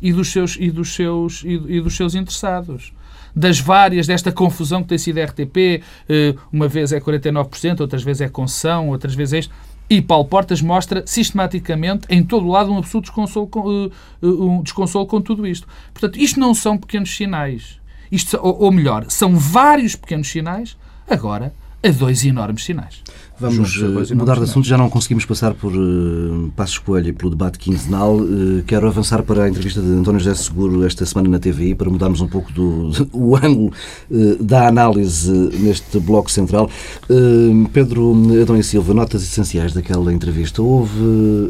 e 0.00 0.12
dos 0.12 0.28
seus, 0.32 0.56
e 0.58 0.70
dos 0.70 0.94
seus, 0.94 1.42
e, 1.44 1.80
dos 1.80 1.96
seus 1.96 2.14
interessados 2.14 2.92
das 3.34 3.60
várias, 3.60 4.06
desta 4.06 4.32
confusão 4.32 4.82
que 4.82 4.88
tem 4.88 4.98
sido 4.98 5.18
a 5.18 5.24
RTP, 5.24 5.82
eh, 6.08 6.34
uma 6.52 6.66
vez 6.66 6.92
é 6.92 6.98
49%, 6.98 7.80
outras 7.80 8.02
vezes 8.02 8.22
é 8.22 8.28
concessão, 8.28 8.88
outras 8.88 9.14
vezes 9.14 9.32
é 9.34 9.38
isto. 9.38 9.54
E 9.90 10.00
Paulo 10.00 10.24
Portas 10.24 10.62
mostra 10.62 11.02
sistematicamente, 11.04 12.06
em 12.08 12.22
todo 12.22 12.46
o 12.46 12.50
lado, 12.52 12.72
um 12.72 12.78
absoluto 12.78 13.06
desconsolo 13.06 13.48
com, 13.48 13.86
uh, 13.86 13.92
um 14.22 14.62
desconsolo 14.62 15.04
com 15.04 15.20
tudo 15.20 15.44
isto. 15.44 15.66
Portanto, 15.92 16.16
isto 16.16 16.38
não 16.38 16.54
são 16.54 16.78
pequenos 16.78 17.14
sinais. 17.14 17.80
Isto, 18.10 18.38
ou, 18.40 18.62
ou 18.62 18.70
melhor, 18.70 19.06
são 19.08 19.36
vários 19.36 19.96
pequenos 19.96 20.28
sinais, 20.28 20.76
agora, 21.08 21.52
a 21.82 21.88
dois 21.88 22.24
enormes 22.24 22.64
sinais. 22.64 23.02
Vamos 23.40 23.74
uh, 23.78 24.16
mudar 24.16 24.36
de 24.36 24.42
assunto, 24.42 24.68
já 24.68 24.76
não 24.76 24.90
conseguimos 24.90 25.24
passar 25.24 25.54
por 25.54 25.72
uh, 25.72 26.52
Passos 26.54 26.76
Coelho 26.76 27.08
e 27.08 27.12
pelo 27.14 27.30
debate 27.30 27.58
quinzenal. 27.58 28.16
Uh, 28.16 28.62
quero 28.66 28.86
avançar 28.86 29.22
para 29.22 29.44
a 29.44 29.48
entrevista 29.48 29.80
de 29.80 29.88
António 29.88 30.20
José 30.20 30.34
Seguro 30.34 30.84
esta 30.84 31.06
semana 31.06 31.30
na 31.30 31.38
TVI, 31.38 31.74
para 31.74 31.88
mudarmos 31.88 32.20
um 32.20 32.28
pouco 32.28 32.52
do, 32.52 32.90
o 33.14 33.34
ângulo 33.36 33.72
uh, 34.10 34.44
da 34.44 34.68
análise 34.68 35.32
neste 35.58 35.98
bloco 35.98 36.30
central. 36.30 36.68
Pedro 37.72 38.12
Adão 38.42 38.58
e 38.58 38.62
Silva, 38.62 38.92
notas 38.92 39.22
essenciais 39.22 39.72
daquela 39.72 40.12
entrevista. 40.12 40.60
Houve 40.60 41.00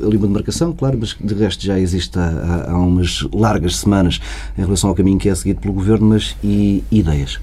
ali 0.07 0.16
uma 0.16 0.29
demarcação, 0.29 0.72
claro, 0.72 0.96
mas 1.00 1.16
de 1.20 1.35
resto 1.35 1.66
já 1.66 1.79
existe 1.79 2.16
há, 2.18 2.70
há 2.70 2.79
umas 2.79 3.26
largas 3.33 3.76
semanas 3.76 4.20
em 4.57 4.62
relação 4.62 4.90
ao 4.90 4.94
caminho 4.94 5.18
que 5.18 5.29
é 5.29 5.35
seguido 5.35 5.61
pelo 5.61 5.74
Governo, 5.74 6.11
mas 6.11 6.37
e 6.44 6.85
ideias? 6.90 7.40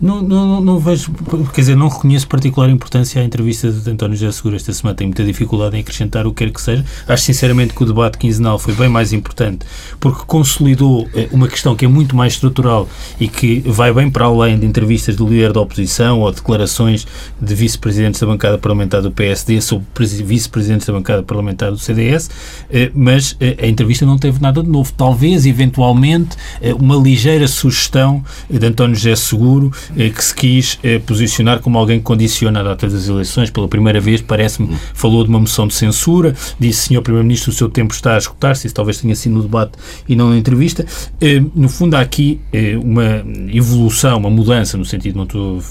Não, 0.00 0.20
não, 0.20 0.60
não 0.60 0.78
vejo, 0.80 1.12
quer 1.54 1.60
dizer, 1.60 1.76
não 1.76 1.86
reconheço 1.86 2.26
particular 2.26 2.68
importância 2.68 3.22
à 3.22 3.24
entrevista 3.24 3.70
de 3.70 3.88
António 3.88 4.16
José 4.16 4.32
Seguro 4.32 4.56
esta 4.56 4.72
semana. 4.72 4.96
Tenho 4.96 5.08
muita 5.08 5.22
dificuldade 5.22 5.76
em 5.76 5.80
acrescentar 5.80 6.26
o 6.26 6.32
que 6.32 6.44
quer 6.44 6.52
que 6.52 6.60
seja. 6.60 6.84
Acho 7.06 7.22
sinceramente 7.22 7.74
que 7.74 7.82
o 7.82 7.86
debate 7.86 8.18
quinzenal 8.18 8.58
foi 8.58 8.74
bem 8.74 8.88
mais 8.88 9.12
importante 9.12 9.64
porque 10.00 10.22
consolidou 10.26 11.08
eh, 11.14 11.28
uma 11.30 11.46
questão 11.46 11.76
que 11.76 11.84
é 11.84 11.88
muito 11.88 12.16
mais 12.16 12.32
estrutural 12.32 12.88
e 13.20 13.28
que 13.28 13.60
vai 13.60 13.92
bem 13.92 14.10
para 14.10 14.24
além 14.24 14.58
de 14.58 14.66
entrevistas 14.66 15.14
do 15.14 15.28
líder 15.28 15.52
da 15.52 15.60
oposição 15.60 16.20
ou 16.20 16.32
declarações 16.32 17.06
de 17.40 17.54
vice-presidentes 17.54 18.20
da 18.20 18.26
bancada 18.26 18.58
parlamentar 18.58 19.00
do 19.00 19.12
PSD 19.12 19.60
sobre 19.60 19.86
vice-presidentes 20.24 20.88
da 20.88 20.92
bancada 20.92 21.22
parlamentar 21.22 21.70
do 21.70 21.78
CDS, 21.78 22.30
eh, 22.68 22.90
mas 22.92 23.36
eh, 23.40 23.58
a 23.62 23.66
entrevista 23.68 24.04
não 24.04 24.18
teve 24.18 24.42
nada 24.42 24.60
de 24.60 24.68
novo. 24.68 24.92
Talvez, 24.92 25.46
eventualmente, 25.46 26.36
uma 26.80 26.96
ligeira 26.96 27.46
sugestão 27.46 28.24
de 28.50 28.66
António 28.66 28.96
José 28.96 29.14
Seguro 29.14 29.70
que 30.10 30.24
se 30.24 30.34
quis 30.34 30.78
eh, 30.82 30.98
posicionar 30.98 31.60
como 31.60 31.78
alguém 31.78 31.98
que 31.98 32.04
condiciona 32.04 32.60
a 32.60 32.62
data 32.62 32.88
das 32.88 33.08
eleições. 33.08 33.50
Pela 33.50 33.68
primeira 33.68 34.00
vez, 34.00 34.20
parece-me, 34.20 34.76
falou 34.92 35.22
de 35.24 35.30
uma 35.30 35.40
moção 35.40 35.66
de 35.66 35.74
censura, 35.74 36.34
disse, 36.58 36.88
Senhor 36.88 37.02
Primeiro-Ministro, 37.02 37.50
o 37.50 37.54
seu 37.54 37.68
tempo 37.68 37.94
está 37.94 38.14
a 38.14 38.18
escutar-se, 38.18 38.66
isso 38.66 38.74
talvez 38.74 38.98
tenha 39.00 39.14
sido 39.14 39.34
no 39.34 39.42
debate 39.42 39.72
e 40.08 40.16
não 40.16 40.30
na 40.30 40.36
entrevista. 40.36 40.84
Eh, 41.20 41.42
no 41.54 41.68
fundo, 41.68 41.94
há 41.94 42.00
aqui 42.00 42.40
uma 42.82 43.24
evolução, 43.52 44.18
uma 44.18 44.30
mudança, 44.30 44.76
no 44.76 44.84
sentido, 44.84 45.16
não 45.16 45.24
estou. 45.24 45.62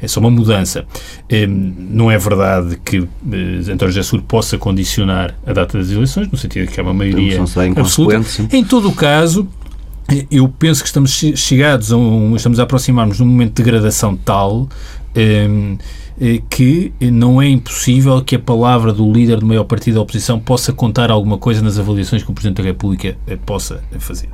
É 0.00 0.08
só 0.08 0.20
uma 0.20 0.30
mudança. 0.30 0.86
Não 1.48 2.10
é 2.10 2.18
verdade 2.18 2.78
que 2.84 3.06
António 3.70 3.92
José 3.92 4.02
Sur 4.02 4.22
possa 4.22 4.58
condicionar 4.58 5.34
a 5.46 5.52
data 5.52 5.78
das 5.78 5.90
eleições, 5.90 6.28
no 6.30 6.36
sentido 6.36 6.66
de 6.66 6.72
que 6.72 6.80
há 6.80 6.82
uma 6.82 6.94
maioria 6.94 7.40
absoluta. 7.76 8.20
Em 8.52 8.64
todo 8.64 8.88
o 8.88 8.94
caso, 8.94 9.48
eu 10.30 10.48
penso 10.48 10.82
que 10.82 10.88
estamos 10.88 11.10
chegados 11.36 11.92
a 11.92 11.96
um, 11.96 12.34
estamos 12.34 12.58
a 12.58 12.62
aproximar-nos 12.62 13.18
de 13.18 13.22
um 13.22 13.26
momento 13.26 13.48
de 13.50 13.62
degradação 13.62 14.16
tal 14.16 14.68
um, 15.14 15.76
eh, 16.20 16.40
que 16.48 16.92
não 17.00 17.42
é 17.42 17.48
impossível 17.48 18.22
que 18.22 18.34
a 18.34 18.38
palavra 18.38 18.92
do 18.92 19.10
líder 19.12 19.38
do 19.38 19.46
maior 19.46 19.64
partido 19.64 19.94
da 19.94 20.00
oposição 20.00 20.40
possa 20.40 20.72
contar 20.72 21.10
alguma 21.10 21.36
coisa 21.36 21.60
nas 21.60 21.78
avaliações 21.78 22.22
que 22.22 22.30
o 22.30 22.34
Presidente 22.34 22.56
da 22.56 22.62
República 22.64 23.18
eh, 23.26 23.36
possa 23.36 23.82
fazer. 23.98 24.28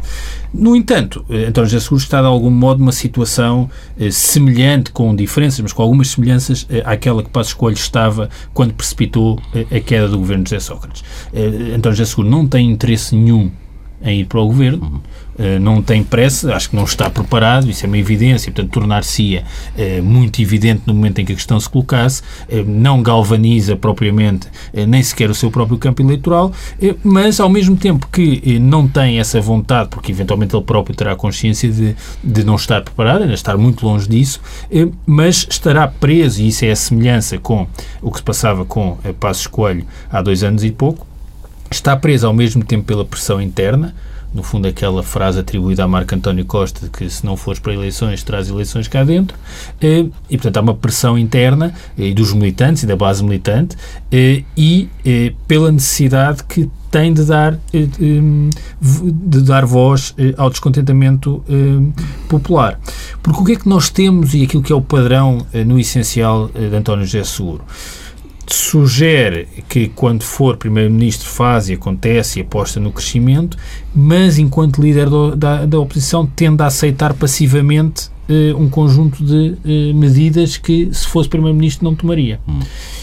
No 0.53 0.77
entanto, 0.77 1.25
eh, 1.29 1.47
António 1.47 1.69
José 1.69 1.83
Seguro 1.83 2.01
está 2.01 2.21
de 2.21 2.27
algum 2.29 2.51
modo 2.51 2.79
numa 2.79 2.93
situação 2.93 3.69
semelhante, 4.13 4.93
com 4.93 5.15
diferenças, 5.15 5.61
mas 5.61 5.73
com 5.73 5.83
algumas 5.83 6.09
semelhanças 6.09 6.67
àquela 6.85 7.23
que 7.23 7.31
Passos 7.31 7.55
Coelho 7.55 7.77
estava 7.77 8.31
quando 8.53 8.75
precipitou 8.75 9.41
a 9.55 9.81
queda 9.81 10.09
do 10.09 10.19
governo 10.19 10.45
de 10.45 10.51
José 10.51 10.61
Sócrates. 10.61 11.03
António 11.75 11.97
José 11.97 12.11
Seguro 12.11 12.31
não 12.31 12.47
tem 12.47 12.71
interesse 12.71 13.17
nenhum 13.17 13.51
em 14.03 14.21
ir 14.21 14.27
para 14.27 14.41
o 14.41 14.47
governo. 14.47 15.03
Uh, 15.37 15.59
não 15.59 15.83
tem 15.83 16.05
pressa, 16.05 16.55
acho 16.55 16.71
que 16.71 16.77
não 16.77 16.85
está 16.85 17.11
preparado, 17.11 17.69
isso 17.69 17.85
é 17.85 17.89
uma 17.89 17.99
evidência, 17.99 18.53
portanto, 18.53 18.73
tornar-se-ia 18.73 19.43
uh, 19.77 20.03
muito 20.03 20.41
evidente 20.41 20.83
no 20.87 20.95
momento 20.95 21.19
em 21.19 21.25
que 21.25 21.33
a 21.33 21.35
questão 21.35 21.59
se 21.59 21.69
colocasse, 21.69 22.23
uh, 22.23 22.65
não 22.65 23.03
galvaniza 23.03 23.75
propriamente 23.75 24.47
nem 24.87 25.03
sequer 25.03 25.31
o 25.31 25.35
seu 25.35 25.51
próprio 25.51 25.77
campo 25.77 26.03
eleitoral, 26.03 26.53
mas 27.03 27.41
ao 27.41 27.49
mesmo 27.49 27.77
tempo 27.77 28.09
que 28.13 28.59
não 28.59 28.87
tem 28.87 29.19
essa 29.19 29.41
vontade, 29.41 29.89
porque 29.89 30.13
eventualmente 30.13 30.55
ele 30.55 30.65
próprio 30.65 30.95
terá 30.95 31.17
consciência 31.17 31.71
de, 31.71 31.97
de 32.23 32.45
não 32.45 32.57
estar 32.57 32.83
preparado, 32.83 33.23
ainda 33.23 33.35
estar 33.35 33.57
muito 33.57 33.85
longe 33.85 34.09
disso, 34.09 34.41
mas 35.07 35.47
estará 35.51 35.89
preso, 35.89 36.43
e 36.43 36.49
isso 36.49 36.65
é 36.65 36.71
a 36.71 36.77
semelhança 36.77 37.39
com 37.39 37.67
o 38.01 38.11
que 38.11 38.19
se 38.19 38.23
passava 38.23 38.65
com 38.65 38.97
Passos 39.19 39.47
Coelho 39.47 39.85
há 40.11 40.23
dois 40.23 40.43
anos 40.43 40.65
e 40.65 40.71
pouco, 40.71 41.07
está 41.71 41.97
presa 41.97 42.27
ao 42.27 42.33
mesmo 42.33 42.65
tempo 42.65 42.85
pela 42.85 43.05
pressão 43.05 43.41
interna, 43.41 43.95
no 44.35 44.43
fundo 44.43 44.67
aquela 44.67 45.03
frase 45.03 45.39
atribuída 45.39 45.85
a 45.85 45.89
Marco 45.89 46.15
António 46.15 46.45
Costa 46.45 46.87
de 46.87 46.91
que 46.91 47.09
se 47.09 47.25
não 47.25 47.37
fores 47.37 47.61
para 47.61 47.73
eleições, 47.73 48.23
traz 48.25 48.49
eleições 48.49 48.89
cá 48.89 49.05
dentro, 49.05 49.39
eh, 49.81 50.07
e 50.29 50.37
portanto 50.37 50.57
há 50.57 50.61
uma 50.61 50.75
pressão 50.75 51.17
interna 51.17 51.73
e 51.97 52.13
dos 52.13 52.33
militantes 52.33 52.83
e 52.83 52.87
da 52.87 52.97
base 52.97 53.23
militante 53.23 53.77
eh, 54.11 54.43
e 54.57 54.89
eh, 55.07 55.33
pela 55.47 55.71
necessidade 55.71 56.43
que 56.45 56.69
tem 56.91 57.13
de 57.13 57.25
dar, 57.25 57.59
de 57.73 59.43
dar 59.43 59.67
voz 59.67 60.15
ao 60.37 60.49
descontentamento 60.49 61.43
popular. 62.29 62.79
Porque 63.21 63.41
o 63.41 63.45
que 63.45 63.53
é 63.55 63.57
que 63.57 63.69
nós 63.69 63.91
temos 63.91 64.33
e 64.33 64.45
aquilo 64.45 64.63
que 64.63 64.73
é 64.73 64.77
o 64.77 64.81
padrão 64.81 65.45
no 65.67 65.77
essencial 65.77 66.49
de 66.55 66.77
António 66.77 67.05
José 67.05 67.25
Seguro? 67.25 67.65
Sugere 68.53 69.49
que 69.69 69.89
quando 69.89 70.23
for 70.23 70.57
Primeiro-Ministro 70.57 71.29
faz 71.29 71.69
e 71.69 71.75
acontece 71.75 72.39
e 72.39 72.43
aposta 72.43 72.79
no 72.81 72.93
crescimento, 72.93 73.57
mas 73.95 74.39
enquanto 74.39 74.83
líder 74.83 75.09
do, 75.09 75.35
da, 75.35 75.65
da 75.65 75.79
oposição 75.79 76.27
tende 76.27 76.63
a 76.63 76.67
aceitar 76.67 77.15
passivamente 77.15 78.14
uh, 78.29 78.57
um 78.61 78.69
conjunto 78.69 79.25
de 79.25 79.57
uh, 79.65 79.95
medidas 79.95 80.57
que, 80.57 80.89
se 80.93 81.07
fosse 81.07 81.29
Primeiro-Ministro, 81.29 81.85
não 81.85 81.95
tomaria. 81.95 82.41
Hum. 82.49 82.61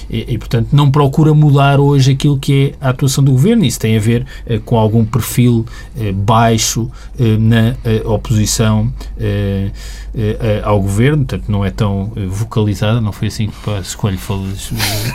E, 0.09 0.33
e, 0.33 0.37
portanto, 0.37 0.69
não 0.73 0.91
procura 0.91 1.33
mudar 1.33 1.79
hoje 1.79 2.11
aquilo 2.11 2.37
que 2.37 2.75
é 2.81 2.85
a 2.85 2.89
atuação 2.89 3.23
do 3.23 3.31
Governo. 3.31 3.63
Isso 3.63 3.79
tem 3.79 3.95
a 3.95 3.99
ver 3.99 4.25
uh, 4.45 4.59
com 4.61 4.77
algum 4.77 5.05
perfil 5.05 5.65
baixo 6.13 6.89
na 7.39 7.75
oposição 8.05 8.91
ao 10.63 10.81
Governo, 10.81 11.25
portanto, 11.25 11.49
não 11.49 11.63
é 11.63 11.69
tão 11.69 12.11
vocalizada, 12.29 12.99
não 12.99 13.11
foi 13.11 13.27
assim 13.27 13.47
que 13.47 13.53
a 13.69 13.79
Escolho 13.79 14.17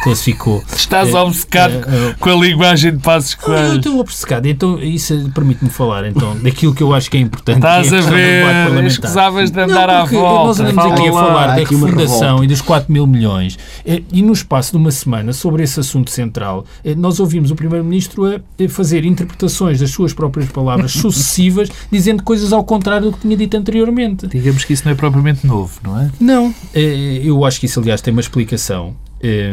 classificou. 0.03 0.62
Estás 0.75 1.14
obcecado 1.14 1.75
com 2.19 2.31
a 2.31 2.35
linguagem 2.35 2.92
de 2.92 2.99
Passos 2.99 3.35
Coelho. 3.35 3.75
Eu 3.75 3.77
estou 3.77 3.99
obcecado, 3.99 4.47
então 4.47 4.79
isso 4.79 5.31
permite-me 5.35 5.71
falar 5.71 6.07
então, 6.07 6.37
daquilo 6.38 6.75
que 6.75 6.83
eu 6.83 6.95
acho 6.95 7.11
que 7.11 7.16
é 7.16 7.21
importante. 7.21 7.57
Estás 7.57 7.92
é 7.92 7.99
a, 7.99 8.66
a 8.66 8.69
ver, 8.71 8.85
escusavas 8.85 9.51
de 9.51 9.61
andar 9.61 9.88
não, 9.88 9.95
volta. 10.04 10.46
Nós 10.46 10.61
andamos 10.61 10.92
aqui 10.92 11.09
a 11.09 11.12
falar 11.12 11.46
da 11.48 11.54
refundação 11.54 12.44
e 12.44 12.46
dos 12.46 12.61
4 12.61 12.92
mil 12.92 13.06
milhões 13.06 13.59
eh, 13.85 14.02
e 14.12 14.22
no 14.22 14.32
espaço 14.32 14.72
de 14.72 14.76
uma 14.76 14.90
semana 14.90 15.32
sobre 15.32 15.62
esse 15.62 15.80
assunto 15.80 16.11
central 16.11 16.64
eh, 16.85 16.94
nós 16.94 17.20
ouvimos 17.20 17.50
o 17.50 17.56
Primeiro-Ministro 17.56 18.26
a 18.26 18.68
fazer 18.68 19.04
interpretações 19.04 19.80
das 19.80 19.90
suas 19.90 20.12
próprias 20.12 20.50
palavras 20.50 20.92
sucessivas 20.94 21.70
dizendo 21.90 22.22
coisas 22.22 22.52
ao 22.52 22.64
contrário 22.64 23.11
do 23.11 23.16
que 23.16 23.22
tinha 23.22 23.37
dito 23.37 23.56
anteriormente. 23.56 24.26
Digamos 24.26 24.64
que 24.64 24.72
isso 24.72 24.85
não 24.85 24.92
é 24.92 24.94
propriamente 24.94 25.46
novo, 25.46 25.78
não 25.82 26.00
é? 26.00 26.11
Não. 26.20 26.54
Eh, 26.74 27.20
eu 27.24 27.44
acho 27.44 27.61
que 27.61 27.66
isso, 27.66 27.80
aliás, 27.80 28.00
tem 28.00 28.12
uma 28.12 28.20
explicação 28.20 28.94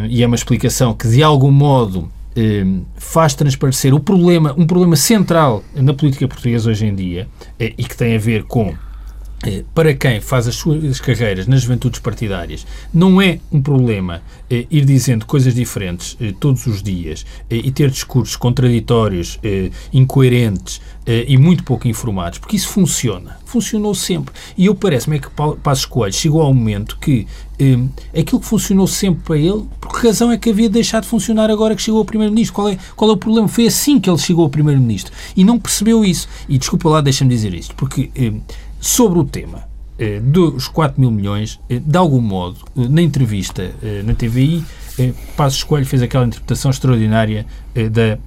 e 0.10 0.22
é 0.22 0.28
uma 0.28 0.36
explicação 0.36 0.94
que, 0.94 1.08
de 1.08 1.24
algum 1.24 1.50
modo, 1.50 2.08
faz 2.96 3.34
transparecer 3.34 3.94
o 3.94 4.00
problema, 4.00 4.54
um 4.56 4.68
problema 4.68 4.96
central 4.96 5.64
na 5.74 5.94
política 5.94 6.28
portuguesa 6.28 6.70
hoje 6.70 6.86
em 6.86 6.94
dia 6.94 7.28
e 7.60 7.84
que 7.84 7.96
tem 7.96 8.16
a 8.16 8.20
ver 8.20 8.44
com 8.44 8.76
para 9.74 9.94
quem 9.94 10.22
faz 10.22 10.48
as 10.48 10.56
suas 10.56 11.00
carreiras 11.00 11.48
nas 11.48 11.62
juventudes 11.62 12.00
partidárias, 12.00 12.66
não 12.94 13.22
é 13.22 13.40
um 13.52 13.62
problema 13.62 14.22
eh, 14.50 14.66
ir 14.70 14.86
dizendo 14.86 15.26
coisas 15.26 15.54
diferentes 15.54 16.16
eh, 16.22 16.34
todos 16.40 16.66
os 16.66 16.82
dias 16.82 17.26
eh, 17.50 17.58
e 17.58 17.72
ter 17.72 17.90
discursos 17.90 18.36
contraditórios, 18.36 19.40
eh, 19.44 19.70
incoerentes 19.92 20.82
eh, 21.06 21.26
e 21.28 21.38
muito 21.38 21.64
pouco 21.64 21.88
informados, 21.88 22.40
porque 22.40 22.56
isso 22.56 22.70
funciona. 22.70 23.38
Funcionou 23.46 23.94
sempre. 23.94 24.34
E 24.58 24.66
eu 24.66 24.76
parece-me 24.76 25.18
é 25.18 25.20
que 25.20 25.30
Passos 25.62 25.86
Coelho 25.86 26.14
chegou 26.14 26.42
ao 26.42 26.54
momento 26.54 26.98
que 27.00 27.28
aquilo 28.18 28.42
que 28.42 28.48
funcionou 28.48 28.86
sempre 28.88 29.24
para 29.24 29.38
ele, 29.38 29.64
por 29.80 29.94
que 29.94 30.06
razão 30.06 30.30
é 30.32 30.38
que 30.38 30.50
havia 30.50 30.70
deixado 30.70 31.04
de 31.04 31.10
funcionar 31.10 31.50
agora 31.50 31.76
que 31.76 31.82
chegou 31.82 32.00
ao 32.00 32.06
Primeiro-Ministro? 32.06 32.54
Qual 32.54 32.68
é, 32.68 32.78
qual 32.96 33.12
é 33.12 33.14
o 33.14 33.18
problema? 33.18 33.48
Foi 33.48 33.68
assim 33.68 34.00
que 34.00 34.10
ele 34.10 34.18
chegou 34.18 34.44
ao 34.44 34.50
Primeiro-Ministro. 34.50 35.14
E 35.36 35.46
não 35.46 35.58
percebeu 35.58 36.04
isso. 36.04 36.28
E 36.50 36.58
desculpa 36.58 36.90
lá, 36.90 37.00
deixa-me 37.00 37.30
dizer 37.30 37.54
isto, 37.54 37.74
porque 37.76 38.12
sobre 38.84 39.18
o 39.18 39.24
tema 39.24 39.64
eh, 39.98 40.20
dos 40.20 40.68
4 40.68 41.00
mil 41.00 41.10
milhões, 41.10 41.58
eh, 41.70 41.80
de 41.80 41.98
algum 41.98 42.20
modo, 42.20 42.58
eh, 42.78 42.90
na 42.90 43.02
entrevista 43.02 43.72
na 44.04 44.14
TVI, 44.14 44.62
Passos 45.36 45.64
Coelho 45.64 45.86
fez 45.86 46.02
aquela 46.02 46.26
interpretação 46.26 46.70
extraordinária 46.72 47.46
da 47.92 48.20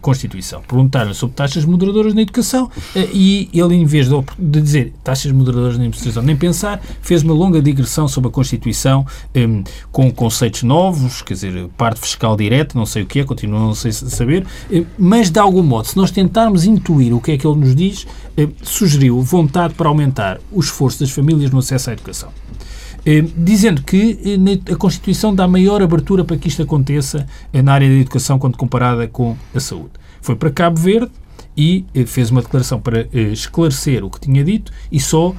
Constituição. 0.00 0.62
Perguntaram 0.62 1.12
sobre 1.12 1.34
taxas 1.34 1.64
moderadoras 1.64 2.14
na 2.14 2.22
educação 2.22 2.70
e 3.12 3.48
ele, 3.52 3.74
em 3.74 3.84
vez 3.84 4.08
de, 4.08 4.14
dizer 4.38 4.92
taxas 5.02 5.32
moderadoras 5.32 5.76
na 5.76 5.80
administração, 5.84 6.22
nem 6.22 6.36
pensar, 6.36 6.80
fez 7.02 7.22
uma 7.22 7.34
longa 7.34 7.60
digressão 7.60 8.06
sobre 8.06 8.28
a 8.28 8.30
Constituição 8.32 9.04
com 9.90 10.10
conceitos 10.12 10.62
novos, 10.62 11.22
quer 11.22 11.34
dizer, 11.34 11.68
parte 11.76 12.00
fiscal 12.00 12.36
direta, 12.36 12.78
não 12.78 12.86
sei 12.86 13.02
o 13.02 13.06
que 13.06 13.20
é, 13.20 13.24
continuo 13.24 13.58
não 13.58 13.74
sei 13.74 13.90
saber, 13.90 14.46
mas 14.96 15.30
de 15.30 15.40
algum 15.40 15.62
modo, 15.62 15.88
se 15.88 15.96
nós 15.96 16.12
tentarmos 16.12 16.64
intuir 16.64 17.12
o 17.12 17.20
que 17.20 17.32
é 17.32 17.38
que 17.38 17.46
ele 17.46 17.58
nos 17.58 17.74
diz, 17.74 18.06
sugeriu 18.62 19.20
vontade 19.20 19.74
para 19.74 19.88
aumentar 19.88 20.38
o 20.52 20.60
esforço 20.60 21.00
das 21.00 21.10
famílias 21.10 21.50
no 21.50 21.58
acesso 21.58 21.90
à 21.90 21.92
educação. 21.94 22.30
Eh, 23.04 23.24
dizendo 23.36 23.82
que 23.82 24.18
eh, 24.24 24.72
a 24.72 24.76
Constituição 24.76 25.34
dá 25.34 25.48
maior 25.48 25.82
abertura 25.82 26.24
para 26.24 26.36
que 26.36 26.48
isto 26.48 26.62
aconteça 26.62 27.26
eh, 27.52 27.62
na 27.62 27.72
área 27.72 27.88
da 27.88 27.94
educação 27.94 28.38
quando 28.38 28.58
comparada 28.58 29.08
com 29.08 29.36
a 29.54 29.60
saúde. 29.60 29.92
Foi 30.20 30.36
para 30.36 30.50
Cabo 30.50 30.78
Verde 30.78 31.10
e 31.56 31.84
fez 32.06 32.30
uma 32.30 32.42
declaração 32.42 32.80
para 32.80 33.08
esclarecer 33.12 34.04
o 34.04 34.10
que 34.10 34.20
tinha 34.20 34.44
dito 34.44 34.70
e 34.90 35.00
só 35.00 35.34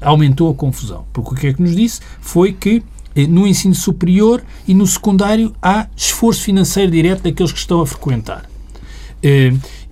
aumentou 0.00 0.50
a 0.50 0.54
confusão. 0.54 1.04
Porque 1.12 1.30
o 1.30 1.34
que 1.34 1.46
é 1.48 1.52
que 1.52 1.60
nos 1.60 1.76
disse 1.76 2.00
foi 2.20 2.52
que 2.52 2.82
no 3.28 3.46
ensino 3.46 3.74
superior 3.74 4.42
e 4.66 4.74
no 4.74 4.86
secundário 4.86 5.52
há 5.60 5.88
esforço 5.94 6.42
financeiro 6.42 6.90
direto 6.90 7.22
daqueles 7.22 7.52
que 7.52 7.58
estão 7.58 7.80
a 7.80 7.86
frequentar. 7.86 8.48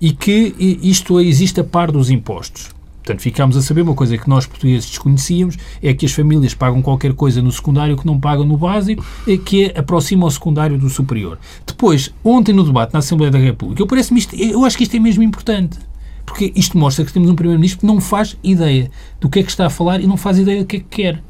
E 0.01 0.11
que 0.13 0.55
isto 0.81 1.21
existe 1.21 1.59
a 1.59 1.63
par 1.63 1.91
dos 1.91 2.09
impostos. 2.09 2.69
Portanto, 3.03 3.21
ficámos 3.21 3.57
a 3.57 3.61
saber 3.61 3.81
uma 3.81 3.95
coisa 3.95 4.17
que 4.17 4.29
nós 4.29 4.45
portugueses 4.45 4.87
desconhecíamos, 4.87 5.57
é 5.81 5.93
que 5.93 6.05
as 6.05 6.11
famílias 6.11 6.53
pagam 6.53 6.81
qualquer 6.81 7.13
coisa 7.13 7.41
no 7.41 7.51
secundário 7.51 7.97
que 7.97 8.05
não 8.05 8.19
pagam 8.19 8.45
no 8.45 8.57
básico, 8.57 9.03
que 9.43 9.65
é 9.65 9.79
aproxima 9.79 10.25
o 10.25 10.31
secundário 10.31 10.77
do 10.77 10.89
superior. 10.89 11.39
Depois, 11.65 12.13
ontem 12.23 12.53
no 12.53 12.63
debate 12.63 12.93
na 12.93 12.99
Assembleia 12.99 13.31
da 13.31 13.39
República, 13.39 13.81
eu, 13.81 13.87
parece 13.87 14.13
eu 14.37 14.63
acho 14.63 14.77
que 14.77 14.83
isto 14.83 14.95
é 14.95 14.99
mesmo 14.99 15.23
importante. 15.23 15.79
Porque 16.25 16.53
isto 16.55 16.77
mostra 16.77 17.03
que 17.03 17.11
temos 17.11 17.29
um 17.29 17.35
Primeiro-Ministro 17.35 17.79
que 17.79 17.85
não 17.85 17.99
faz 17.99 18.37
ideia 18.43 18.89
do 19.19 19.27
que 19.27 19.39
é 19.39 19.43
que 19.43 19.49
está 19.49 19.65
a 19.65 19.69
falar 19.69 19.99
e 19.99 20.07
não 20.07 20.15
faz 20.15 20.37
ideia 20.37 20.61
do 20.61 20.65
que 20.65 20.77
é 20.77 20.79
que 20.79 20.85
quer. 20.85 21.21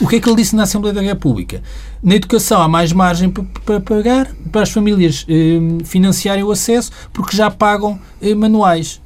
O 0.00 0.08
que 0.08 0.16
é 0.16 0.20
que 0.20 0.28
ele 0.28 0.36
disse 0.36 0.56
na 0.56 0.64
Assembleia 0.64 0.92
da 0.92 1.00
República? 1.00 1.62
Na 2.02 2.16
educação 2.16 2.60
há 2.60 2.68
mais 2.68 2.92
margem 2.92 3.30
para 3.30 3.80
pagar, 3.80 4.28
para 4.50 4.62
as 4.62 4.70
famílias 4.70 5.24
eh, 5.28 5.84
financiarem 5.84 6.42
o 6.42 6.50
acesso, 6.50 6.90
porque 7.12 7.36
já 7.36 7.50
pagam 7.50 7.98
eh, 8.20 8.34
manuais. 8.34 9.00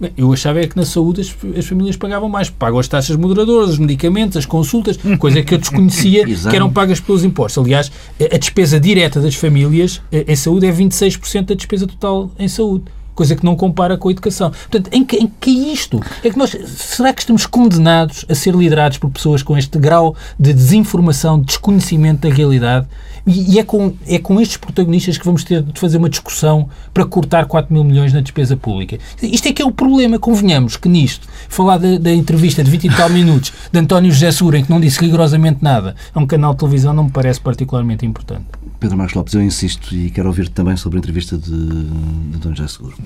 Bem, 0.00 0.12
eu 0.16 0.32
achava 0.32 0.60
é 0.60 0.66
que 0.66 0.76
na 0.76 0.84
saúde 0.84 1.20
as, 1.20 1.34
as, 1.56 1.66
famílias 1.66 1.96
pagavam 1.96 2.28
mais. 2.28 2.48
Pagam 2.48 2.78
as 2.78 2.86
taxas 2.86 3.16
moderadoras, 3.16 3.70
os 3.70 3.78
medicamentos, 3.78 4.36
as 4.36 4.46
consultas, 4.46 4.98
coisa 5.18 5.42
que 5.42 5.54
eu 5.54 5.58
desconhecia 5.58 6.24
que 6.48 6.56
eram 6.56 6.70
pagas 6.70 7.00
pelos 7.00 7.24
impostos. 7.24 7.64
Aliás, 7.64 7.90
a, 8.20 8.38
despesa 8.38 8.78
direta 8.78 9.20
das 9.20 9.34
famílias 9.34 10.00
em 10.12 10.36
saúde 10.36 10.66
é 10.66 10.72
26% 10.72 11.46
da 11.46 11.54
despesa 11.54 11.86
total 11.86 12.30
em 12.38 12.46
saúde 12.48 12.84
coisa 13.18 13.34
que 13.34 13.44
não 13.44 13.56
compara 13.56 13.98
com 13.98 14.08
a 14.08 14.12
educação. 14.12 14.52
Portanto, 14.70 14.94
em 14.94 15.04
que, 15.04 15.16
em 15.16 15.26
que 15.40 15.50
é 15.50 15.72
isto? 15.72 16.00
É 16.22 16.30
que 16.30 16.38
nós, 16.38 16.50
será 16.50 17.12
que 17.12 17.20
estamos 17.20 17.46
condenados 17.46 18.24
a 18.28 18.34
ser 18.34 18.54
liderados 18.54 18.96
por 18.96 19.10
pessoas 19.10 19.42
com 19.42 19.58
este 19.58 19.76
grau 19.76 20.14
de 20.38 20.52
desinformação, 20.52 21.40
de 21.40 21.46
desconhecimento 21.46 22.28
da 22.28 22.32
realidade? 22.32 22.86
E, 23.26 23.54
e 23.54 23.58
é, 23.58 23.64
com, 23.64 23.92
é 24.06 24.20
com 24.20 24.40
estes 24.40 24.56
protagonistas 24.56 25.18
que 25.18 25.24
vamos 25.24 25.42
ter 25.42 25.62
de 25.62 25.80
fazer 25.80 25.98
uma 25.98 26.08
discussão 26.08 26.68
para 26.94 27.04
cortar 27.04 27.46
4 27.46 27.74
mil 27.74 27.82
milhões 27.82 28.12
na 28.12 28.20
despesa 28.20 28.56
pública. 28.56 29.00
Isto 29.20 29.48
é 29.48 29.52
que 29.52 29.60
é 29.60 29.64
o 29.64 29.72
problema, 29.72 30.16
convenhamos 30.20 30.76
que 30.76 30.88
nisto, 30.88 31.26
falar 31.48 31.78
da, 31.78 31.98
da 31.98 32.12
entrevista 32.12 32.62
de 32.62 32.70
20 32.70 32.84
e 32.84 32.90
tal 32.90 33.10
minutos 33.10 33.52
de 33.72 33.80
António 33.80 34.12
José 34.12 34.30
Segura, 34.30 34.60
em 34.60 34.64
que 34.64 34.70
não 34.70 34.80
disse 34.80 35.00
rigorosamente 35.00 35.58
nada, 35.60 35.96
a 36.14 36.20
um 36.20 36.26
canal 36.26 36.52
de 36.52 36.60
televisão, 36.60 36.94
não 36.94 37.04
me 37.04 37.10
parece 37.10 37.40
particularmente 37.40 38.06
importante. 38.06 38.46
Pedro 38.80 38.96
Marcos 38.96 39.14
Lopes, 39.14 39.34
eu 39.34 39.42
insisto 39.42 39.94
e 39.94 40.10
quero 40.10 40.28
ouvir 40.28 40.48
também 40.48 40.76
sobre 40.76 40.98
a 40.98 41.00
entrevista 41.00 41.36
de, 41.36 41.50
de 41.50 42.36
António 42.36 42.56
José 42.56 42.68
Seguro. 42.68 42.96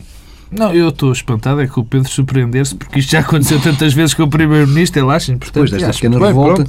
Não, 0.50 0.70
eu 0.74 0.90
estou 0.90 1.10
espantado 1.10 1.62
é 1.62 1.66
com 1.66 1.80
o 1.80 1.84
Pedro 1.84 2.10
surpreender-se, 2.10 2.74
porque 2.74 2.98
isto 2.98 3.10
já 3.10 3.20
aconteceu 3.20 3.58
tantas 3.58 3.94
vezes 3.94 4.12
com 4.12 4.24
o 4.24 4.28
Primeiro-Ministro, 4.28 5.02
ele 5.02 5.10
acha 5.10 5.32
importante. 5.32 5.70
Depois 5.70 5.82
desta 5.82 5.94
pequena 5.94 6.26
revolta... 6.26 6.66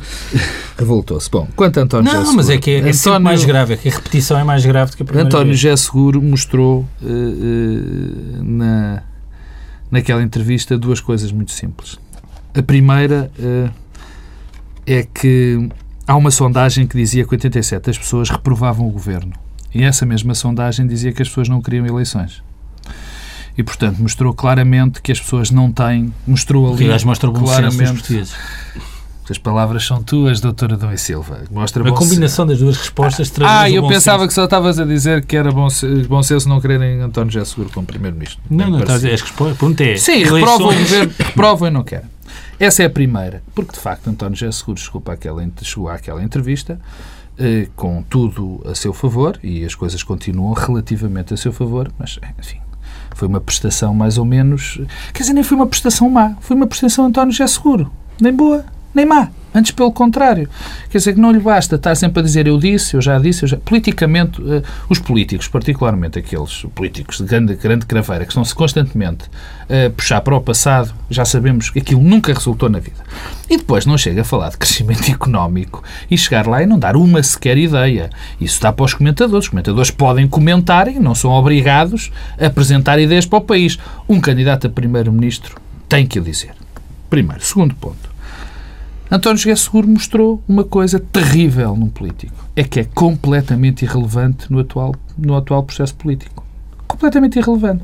Revoltou-se. 0.77 1.29
Bom, 1.29 1.49
quanto 1.53 1.81
a 1.81 1.83
António 1.83 2.13
Não, 2.13 2.33
mas 2.33 2.49
é 2.49 2.57
que 2.57 2.71
é, 2.71 2.79
é 2.79 2.89
António... 2.89 3.19
mais 3.19 3.43
grave, 3.43 3.73
é 3.73 3.77
que 3.77 3.89
a 3.89 3.91
repetição 3.91 4.39
é 4.39 4.43
mais 4.45 4.65
grave 4.65 4.91
do 4.91 4.97
que 4.97 5.03
a 5.03 5.05
primeira 5.05 5.27
António 5.27 5.47
vez. 5.47 5.59
José 5.59 5.75
Seguro 5.75 6.21
mostrou 6.21 6.87
uh, 7.01 7.05
uh, 7.05 8.41
na, 8.41 9.03
naquela 9.91 10.23
entrevista 10.23 10.77
duas 10.77 11.01
coisas 11.01 11.33
muito 11.33 11.51
simples. 11.51 11.99
A 12.55 12.63
primeira 12.63 13.29
uh, 13.37 13.69
é 14.87 15.03
que 15.03 15.69
há 16.07 16.15
uma 16.15 16.31
sondagem 16.31 16.87
que 16.87 16.97
dizia 16.97 17.25
que 17.25 17.33
87 17.33 17.85
das 17.87 17.97
pessoas 17.97 18.29
reprovavam 18.29 18.87
o 18.87 18.91
governo. 18.91 19.33
E 19.73 19.83
essa 19.83 20.05
mesma 20.05 20.35
sondagem 20.35 20.85
dizia 20.85 21.11
que 21.11 21.21
as 21.21 21.27
pessoas 21.27 21.49
não 21.49 21.61
queriam 21.61 21.85
eleições 21.85 22.43
e, 23.57 23.63
portanto, 23.63 23.99
mostrou 23.99 24.33
claramente 24.33 25.01
que 25.01 25.11
as 25.11 25.19
pessoas 25.19 25.51
não 25.51 25.71
têm. 25.71 26.13
Mostrou 26.25 26.73
ali. 26.73 26.85
Aliás, 26.85 27.03
mostra 27.03 27.29
bom 27.29 27.43
claramente. 27.43 28.23
As 29.29 29.37
palavras 29.37 29.85
são 29.85 30.03
tuas, 30.03 30.41
doutora 30.41 30.75
Dom 30.75 30.91
e 30.91 30.97
Silva. 30.97 31.43
Mostra 31.49 31.87
a 31.87 31.93
combinação 31.93 32.45
das 32.45 32.59
duas 32.59 32.75
respostas 32.75 33.29
traz 33.29 33.49
Ah, 33.49 33.69
eu 33.69 33.87
pensava 33.87 34.19
senso. 34.19 34.27
que 34.27 34.33
só 34.33 34.43
estavas 34.43 34.79
a 34.79 34.85
dizer 34.85 35.25
que 35.25 35.37
era 35.37 35.49
bom, 35.49 35.67
bom 36.09 36.21
senso 36.23 36.49
não 36.49 36.59
quererem 36.59 36.99
António 36.99 37.31
José 37.31 37.45
Seguro 37.45 37.69
como 37.73 37.87
Primeiro-Ministro. 37.87 38.41
Não, 38.49 38.69
não, 38.69 38.79
estás 38.79 38.91
a 38.91 38.95
dizer, 38.95 39.13
as 39.13 39.21
respostas. 39.21 39.79
é. 39.79 39.95
Sim, 39.95 40.23
reprovam 40.23 40.67
o 40.71 40.73
governo, 40.77 41.13
reprovam 41.17 41.67
e 41.69 41.71
não 41.71 41.83
querem. 41.83 42.12
Essa 42.63 42.83
é 42.83 42.85
a 42.85 42.89
primeira, 42.89 43.43
porque 43.53 43.73
de 43.73 43.79
facto 43.79 44.09
António 44.09 44.37
José 44.37 44.49
Seguro 44.53 44.79
chegou, 44.79 45.03
aquela, 45.07 45.45
chegou 45.61 45.89
àquela 45.89 46.23
entrevista 46.23 46.79
eh, 47.37 47.67
com 47.75 48.01
tudo 48.01 48.61
a 48.65 48.73
seu 48.73 48.93
favor 48.93 49.37
e 49.43 49.65
as 49.65 49.75
coisas 49.75 50.01
continuam 50.01 50.53
relativamente 50.53 51.33
a 51.33 51.37
seu 51.37 51.51
favor, 51.51 51.91
mas 51.99 52.17
enfim, 52.39 52.61
foi 53.15 53.27
uma 53.27 53.41
prestação 53.41 53.93
mais 53.93 54.17
ou 54.17 54.23
menos. 54.23 54.79
Quer 55.13 55.23
dizer, 55.23 55.33
nem 55.33 55.43
foi 55.43 55.57
uma 55.57 55.67
prestação 55.67 56.09
má. 56.09 56.37
Foi 56.39 56.55
uma 56.55 56.65
prestação 56.65 57.05
António 57.05 57.33
José 57.33 57.47
Seguro. 57.47 57.91
Nem 58.21 58.33
boa, 58.33 58.63
nem 58.95 59.05
má. 59.05 59.29
Antes, 59.53 59.71
pelo 59.71 59.91
contrário. 59.91 60.49
Quer 60.89 60.97
dizer 60.97 61.13
que 61.13 61.19
não 61.19 61.31
lhe 61.31 61.39
basta 61.39 61.75
estar 61.75 61.95
sempre 61.95 62.19
a 62.19 62.23
dizer 62.23 62.47
eu 62.47 62.57
disse, 62.57 62.95
eu 62.95 63.01
já 63.01 63.19
disse, 63.19 63.43
eu 63.43 63.47
já... 63.47 63.57
Politicamente, 63.57 64.41
uh, 64.41 64.63
os 64.89 64.99
políticos, 64.99 65.47
particularmente 65.47 66.17
aqueles 66.17 66.65
políticos 66.73 67.17
de 67.17 67.25
grande, 67.25 67.55
grande 67.55 67.85
craveira, 67.85 68.25
que 68.25 68.31
estão-se 68.31 68.55
constantemente 68.55 69.25
a 69.69 69.87
uh, 69.87 69.91
puxar 69.91 70.21
para 70.21 70.35
o 70.35 70.41
passado, 70.41 70.93
já 71.09 71.23
sabemos 71.23 71.69
que 71.69 71.79
aquilo 71.79 72.01
nunca 72.01 72.33
resultou 72.33 72.69
na 72.69 72.79
vida. 72.79 73.03
E 73.49 73.57
depois 73.57 73.85
não 73.85 73.97
chega 73.97 74.21
a 74.21 74.25
falar 74.25 74.49
de 74.49 74.57
crescimento 74.57 75.09
económico 75.11 75.83
e 76.09 76.17
chegar 76.17 76.47
lá 76.47 76.63
e 76.63 76.65
não 76.65 76.79
dar 76.79 76.95
uma 76.95 77.21
sequer 77.21 77.57
ideia. 77.57 78.09
Isso 78.39 78.55
está 78.55 78.71
para 78.71 78.85
os 78.85 78.93
comentadores. 78.93 79.45
Os 79.45 79.49
comentadores 79.49 79.91
podem 79.91 80.27
comentar 80.27 80.87
e 80.87 80.99
não 80.99 81.13
são 81.13 81.31
obrigados 81.31 82.11
a 82.39 82.47
apresentar 82.47 82.99
ideias 82.99 83.25
para 83.25 83.37
o 83.37 83.41
país. 83.41 83.77
Um 84.07 84.19
candidato 84.19 84.67
a 84.67 84.69
primeiro-ministro 84.69 85.55
tem 85.87 86.07
que 86.07 86.19
o 86.19 86.23
dizer. 86.23 86.53
Primeiro. 87.09 87.43
Segundo 87.45 87.75
ponto. 87.75 88.12
António 89.13 89.37
José 89.37 89.55
Seguro 89.55 89.87
mostrou 89.87 90.41
uma 90.47 90.63
coisa 90.63 90.99
terrível 90.99 91.75
num 91.75 91.87
político. 91.87 92.33
É 92.55 92.63
que 92.63 92.79
é 92.79 92.83
completamente 92.83 93.85
irrelevante 93.85 94.51
no 94.51 94.57
atual, 94.57 94.95
no 95.15 95.35
atual 95.35 95.61
processo 95.61 95.93
político. 95.93 96.43
Completamente 96.87 97.37
irrelevante. 97.37 97.83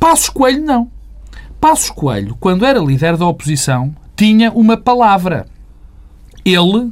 Passos 0.00 0.28
Coelho, 0.28 0.64
não. 0.64 0.90
Passos 1.60 1.90
Coelho, 1.90 2.36
quando 2.40 2.66
era 2.66 2.80
líder 2.80 3.16
da 3.16 3.24
oposição, 3.24 3.94
tinha 4.16 4.50
uma 4.50 4.76
palavra. 4.76 5.46
Ele, 6.44 6.90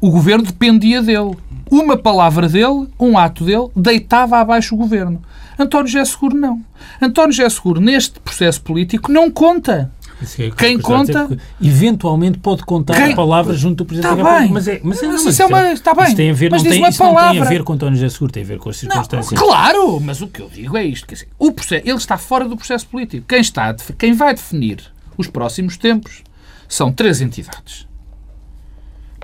o 0.00 0.08
governo 0.08 0.44
dependia 0.44 1.02
dele. 1.02 1.36
Uma 1.68 1.96
palavra 1.96 2.48
dele, 2.48 2.86
um 2.96 3.18
ato 3.18 3.44
dele, 3.44 3.70
deitava 3.74 4.38
abaixo 4.38 4.76
o 4.76 4.78
governo. 4.78 5.20
António 5.58 5.88
José 5.88 6.04
Seguro, 6.04 6.36
não. 6.36 6.64
António 7.02 7.32
José 7.32 7.48
Seguro, 7.50 7.80
neste 7.80 8.20
processo 8.20 8.62
político, 8.62 9.10
não 9.10 9.32
conta. 9.32 9.90
É 10.38 10.50
Quem 10.50 10.78
conta. 10.78 11.28
Eventualmente 11.62 12.38
pode 12.38 12.64
contar 12.64 12.94
Quem... 12.94 13.12
a 13.12 13.16
palavra 13.16 13.54
junto 13.54 13.76
do 13.76 13.84
Presidente 13.84 14.10
está 14.12 14.22
da 14.22 14.38
República. 14.40 14.54
Mas, 14.54 14.68
é, 14.68 14.80
mas, 14.82 15.02
mas, 15.02 15.26
isso 15.26 15.42
é 15.42 15.46
uma, 15.46 15.72
está 15.72 15.94
bem. 15.94 16.06
Isso 16.06 16.16
tem 16.16 16.30
a 16.30 16.34
ver, 16.34 16.50
mas 16.50 16.62
não, 16.62 16.70
tem, 16.70 16.80
uma 16.80 16.88
isso 16.88 16.98
palavra. 16.98 17.24
não 17.24 17.32
tem 17.32 17.42
a 17.42 17.44
ver 17.44 17.62
com 17.62 17.72
António 17.72 17.94
José 17.94 18.08
Seguro, 18.08 18.32
tem 18.32 18.42
a 18.42 18.46
ver 18.46 18.58
com 18.58 18.70
as 18.70 18.76
circunstâncias. 18.76 19.40
Não, 19.40 19.46
claro, 19.46 20.00
mas 20.00 20.20
o 20.20 20.26
que 20.26 20.42
eu 20.42 20.48
digo 20.48 20.76
é 20.76 20.84
isto. 20.84 21.06
Quer 21.06 21.14
dizer, 21.14 21.28
o 21.38 21.52
processo, 21.52 21.86
ele 21.86 21.96
está 21.96 22.18
fora 22.18 22.48
do 22.48 22.56
processo 22.56 22.86
político. 22.88 23.26
Quem, 23.28 23.40
está, 23.40 23.74
quem 23.96 24.12
vai 24.12 24.34
definir 24.34 24.82
os 25.16 25.28
próximos 25.28 25.76
tempos 25.76 26.22
são 26.68 26.92
três 26.92 27.20
entidades. 27.20 27.86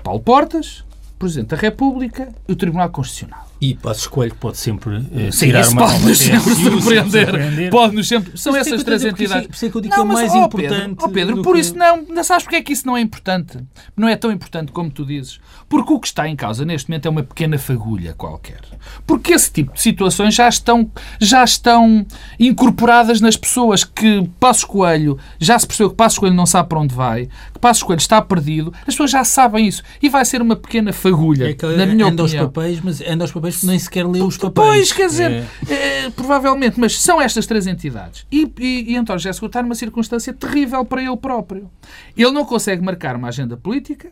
Paulo 0.01 0.19
Portas, 0.21 0.83
Presidente 1.19 1.49
da 1.49 1.57
República 1.57 2.29
e 2.47 2.51
o 2.51 2.55
Tribunal 2.55 2.89
Constitucional. 2.89 3.49
E 3.59 3.73
Passos 3.73 4.07
Coelho 4.07 4.35
pode 4.35 4.57
sempre 4.57 4.97
eh, 5.15 5.31
Sim, 5.31 5.47
tirar 5.47 5.67
uma 5.69 5.87
pode 5.87 6.05
nos 6.05 6.17
sempre 6.17 6.55
surpreender. 6.55 7.25
surpreender. 7.25 7.71
Pode 7.71 7.95
nos 7.95 8.07
sempre. 8.07 8.37
São 8.37 8.55
essas 8.55 8.83
três 8.83 9.05
entidades. 9.05 9.47
Por 9.47 9.55
isso 9.55 9.65
é 9.65 9.69
que 9.69 9.77
eu 9.77 9.81
digo 9.81 9.95
não, 9.95 10.05
que 10.05 10.11
é 10.11 10.13
mais 10.13 10.33
oh, 10.33 10.37
importante. 10.37 10.75
Pedro, 10.75 10.95
oh 11.01 11.09
Pedro 11.09 11.41
por 11.41 11.55
que... 11.55 11.61
isso 11.61 11.75
não. 11.75 12.03
Não 12.03 12.23
sabes 12.23 12.43
porque 12.43 12.57
é 12.57 12.61
que 12.61 12.73
isso 12.73 12.85
não 12.85 12.97
é 12.97 13.01
importante? 13.01 13.57
Não 13.95 14.07
é 14.07 14.15
tão 14.15 14.31
importante 14.31 14.71
como 14.71 14.91
tu 14.91 15.05
dizes. 15.05 15.39
Porque 15.69 15.93
o 15.93 15.99
que 15.99 16.07
está 16.07 16.27
em 16.27 16.35
causa 16.35 16.65
neste 16.65 16.89
momento 16.89 17.05
é 17.05 17.09
uma 17.09 17.23
pequena 17.23 17.57
fagulha 17.57 18.13
qualquer. 18.13 18.61
Porque 19.07 19.33
esse 19.33 19.51
tipo 19.51 19.73
de 19.73 19.81
situações 19.81 20.35
já 20.35 20.49
estão, 20.49 20.91
já 21.19 21.43
estão 21.43 22.05
incorporadas 22.39 23.21
nas 23.21 23.37
pessoas 23.37 23.83
que 23.83 24.29
Passos 24.39 24.65
Coelho 24.65 25.17
já 25.39 25.57
se 25.57 25.65
percebeu 25.65 25.89
que 25.89 25.95
Passos 25.95 26.19
Coelho 26.19 26.35
não 26.35 26.45
sabe 26.45 26.69
para 26.69 26.79
onde 26.79 26.93
vai, 26.93 27.27
que 27.53 27.59
Passos 27.59 27.83
Coelho 27.83 27.99
está 27.99 28.21
perdido. 28.21 28.73
As 28.79 28.87
pessoas 28.87 29.11
já 29.11 29.23
sabem 29.23 29.67
isso. 29.67 29.81
E 30.01 30.09
vai 30.09 30.25
ser 30.25 30.41
uma 30.41 30.55
pequena 30.55 30.91
fagulha. 30.91 31.49
É 31.49 31.77
na 31.77 31.85
minha 31.85 32.07
anda 32.07 32.23
opinião. 32.23 32.43
Aos 32.43 32.53
papéis, 32.53 32.79
mas 32.83 33.01
anda 33.01 33.23
aos 33.23 33.31
papéis 33.31 33.44
nem 33.63 33.79
sequer 33.79 34.05
lê 34.07 34.21
os 34.21 34.37
papéis. 34.37 34.67
Pois, 34.67 34.91
quer 34.93 35.07
dizer, 35.07 35.45
é. 35.69 35.73
É, 35.73 36.09
provavelmente, 36.09 36.79
mas 36.79 36.99
são 36.99 37.21
estas 37.21 37.45
três 37.45 37.67
entidades. 37.67 38.25
E, 38.31 38.51
e, 38.59 38.93
e 38.93 38.97
António 38.97 39.21
Seguro 39.21 39.47
está 39.47 39.61
numa 39.61 39.75
circunstância 39.75 40.33
terrível 40.33 40.83
para 40.85 41.01
ele 41.01 41.17
próprio. 41.17 41.69
Ele 42.15 42.31
não 42.31 42.45
consegue 42.45 42.83
marcar 42.83 43.15
uma 43.15 43.27
agenda 43.27 43.55
política, 43.57 44.11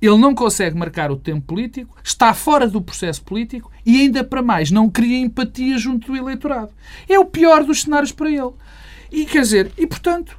ele 0.00 0.18
não 0.18 0.34
consegue 0.34 0.76
marcar 0.76 1.10
o 1.10 1.16
tempo 1.16 1.42
político, 1.46 1.96
está 2.02 2.34
fora 2.34 2.66
do 2.66 2.82
processo 2.82 3.22
político 3.22 3.70
e, 3.86 4.00
ainda 4.00 4.24
para 4.24 4.42
mais, 4.42 4.70
não 4.70 4.90
cria 4.90 5.18
empatia 5.18 5.78
junto 5.78 6.08
do 6.08 6.16
eleitorado. 6.16 6.70
É 7.08 7.18
o 7.18 7.24
pior 7.24 7.64
dos 7.64 7.82
cenários 7.82 8.12
para 8.12 8.30
ele. 8.30 8.50
E 9.10 9.26
quer 9.26 9.42
dizer, 9.42 9.70
e 9.76 9.86
portanto, 9.86 10.36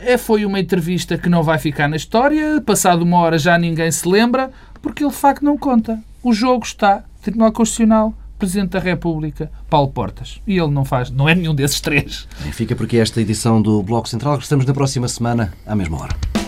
é, 0.00 0.18
foi 0.18 0.44
uma 0.44 0.58
entrevista 0.58 1.16
que 1.16 1.28
não 1.28 1.42
vai 1.42 1.56
ficar 1.58 1.88
na 1.88 1.96
história, 1.96 2.60
passado 2.60 3.02
uma 3.02 3.18
hora 3.18 3.38
já 3.38 3.56
ninguém 3.56 3.90
se 3.92 4.08
lembra, 4.08 4.50
porque 4.82 5.04
ele 5.04 5.10
de 5.10 5.16
facto 5.16 5.44
não 5.44 5.56
conta. 5.56 6.02
O 6.22 6.32
jogo 6.32 6.64
está, 6.64 7.04
Tribunal 7.22 7.52
Constitucional, 7.52 8.12
Presidente 8.36 8.70
da 8.70 8.80
República, 8.80 9.50
Paulo 9.70 9.92
Portas. 9.92 10.42
E 10.44 10.58
ele 10.58 10.72
não 10.72 10.84
faz, 10.84 11.08
não 11.08 11.28
é 11.28 11.34
nenhum 11.34 11.54
desses 11.54 11.80
três. 11.80 12.26
E 12.46 12.50
fica 12.52 12.74
por 12.74 12.84
aqui 12.84 12.98
esta 12.98 13.20
edição 13.20 13.62
do 13.62 13.80
Bloco 13.82 14.08
Central. 14.08 14.38
Estamos 14.38 14.66
na 14.66 14.74
próxima 14.74 15.06
semana, 15.06 15.54
à 15.64 15.76
mesma 15.76 16.02
hora. 16.02 16.41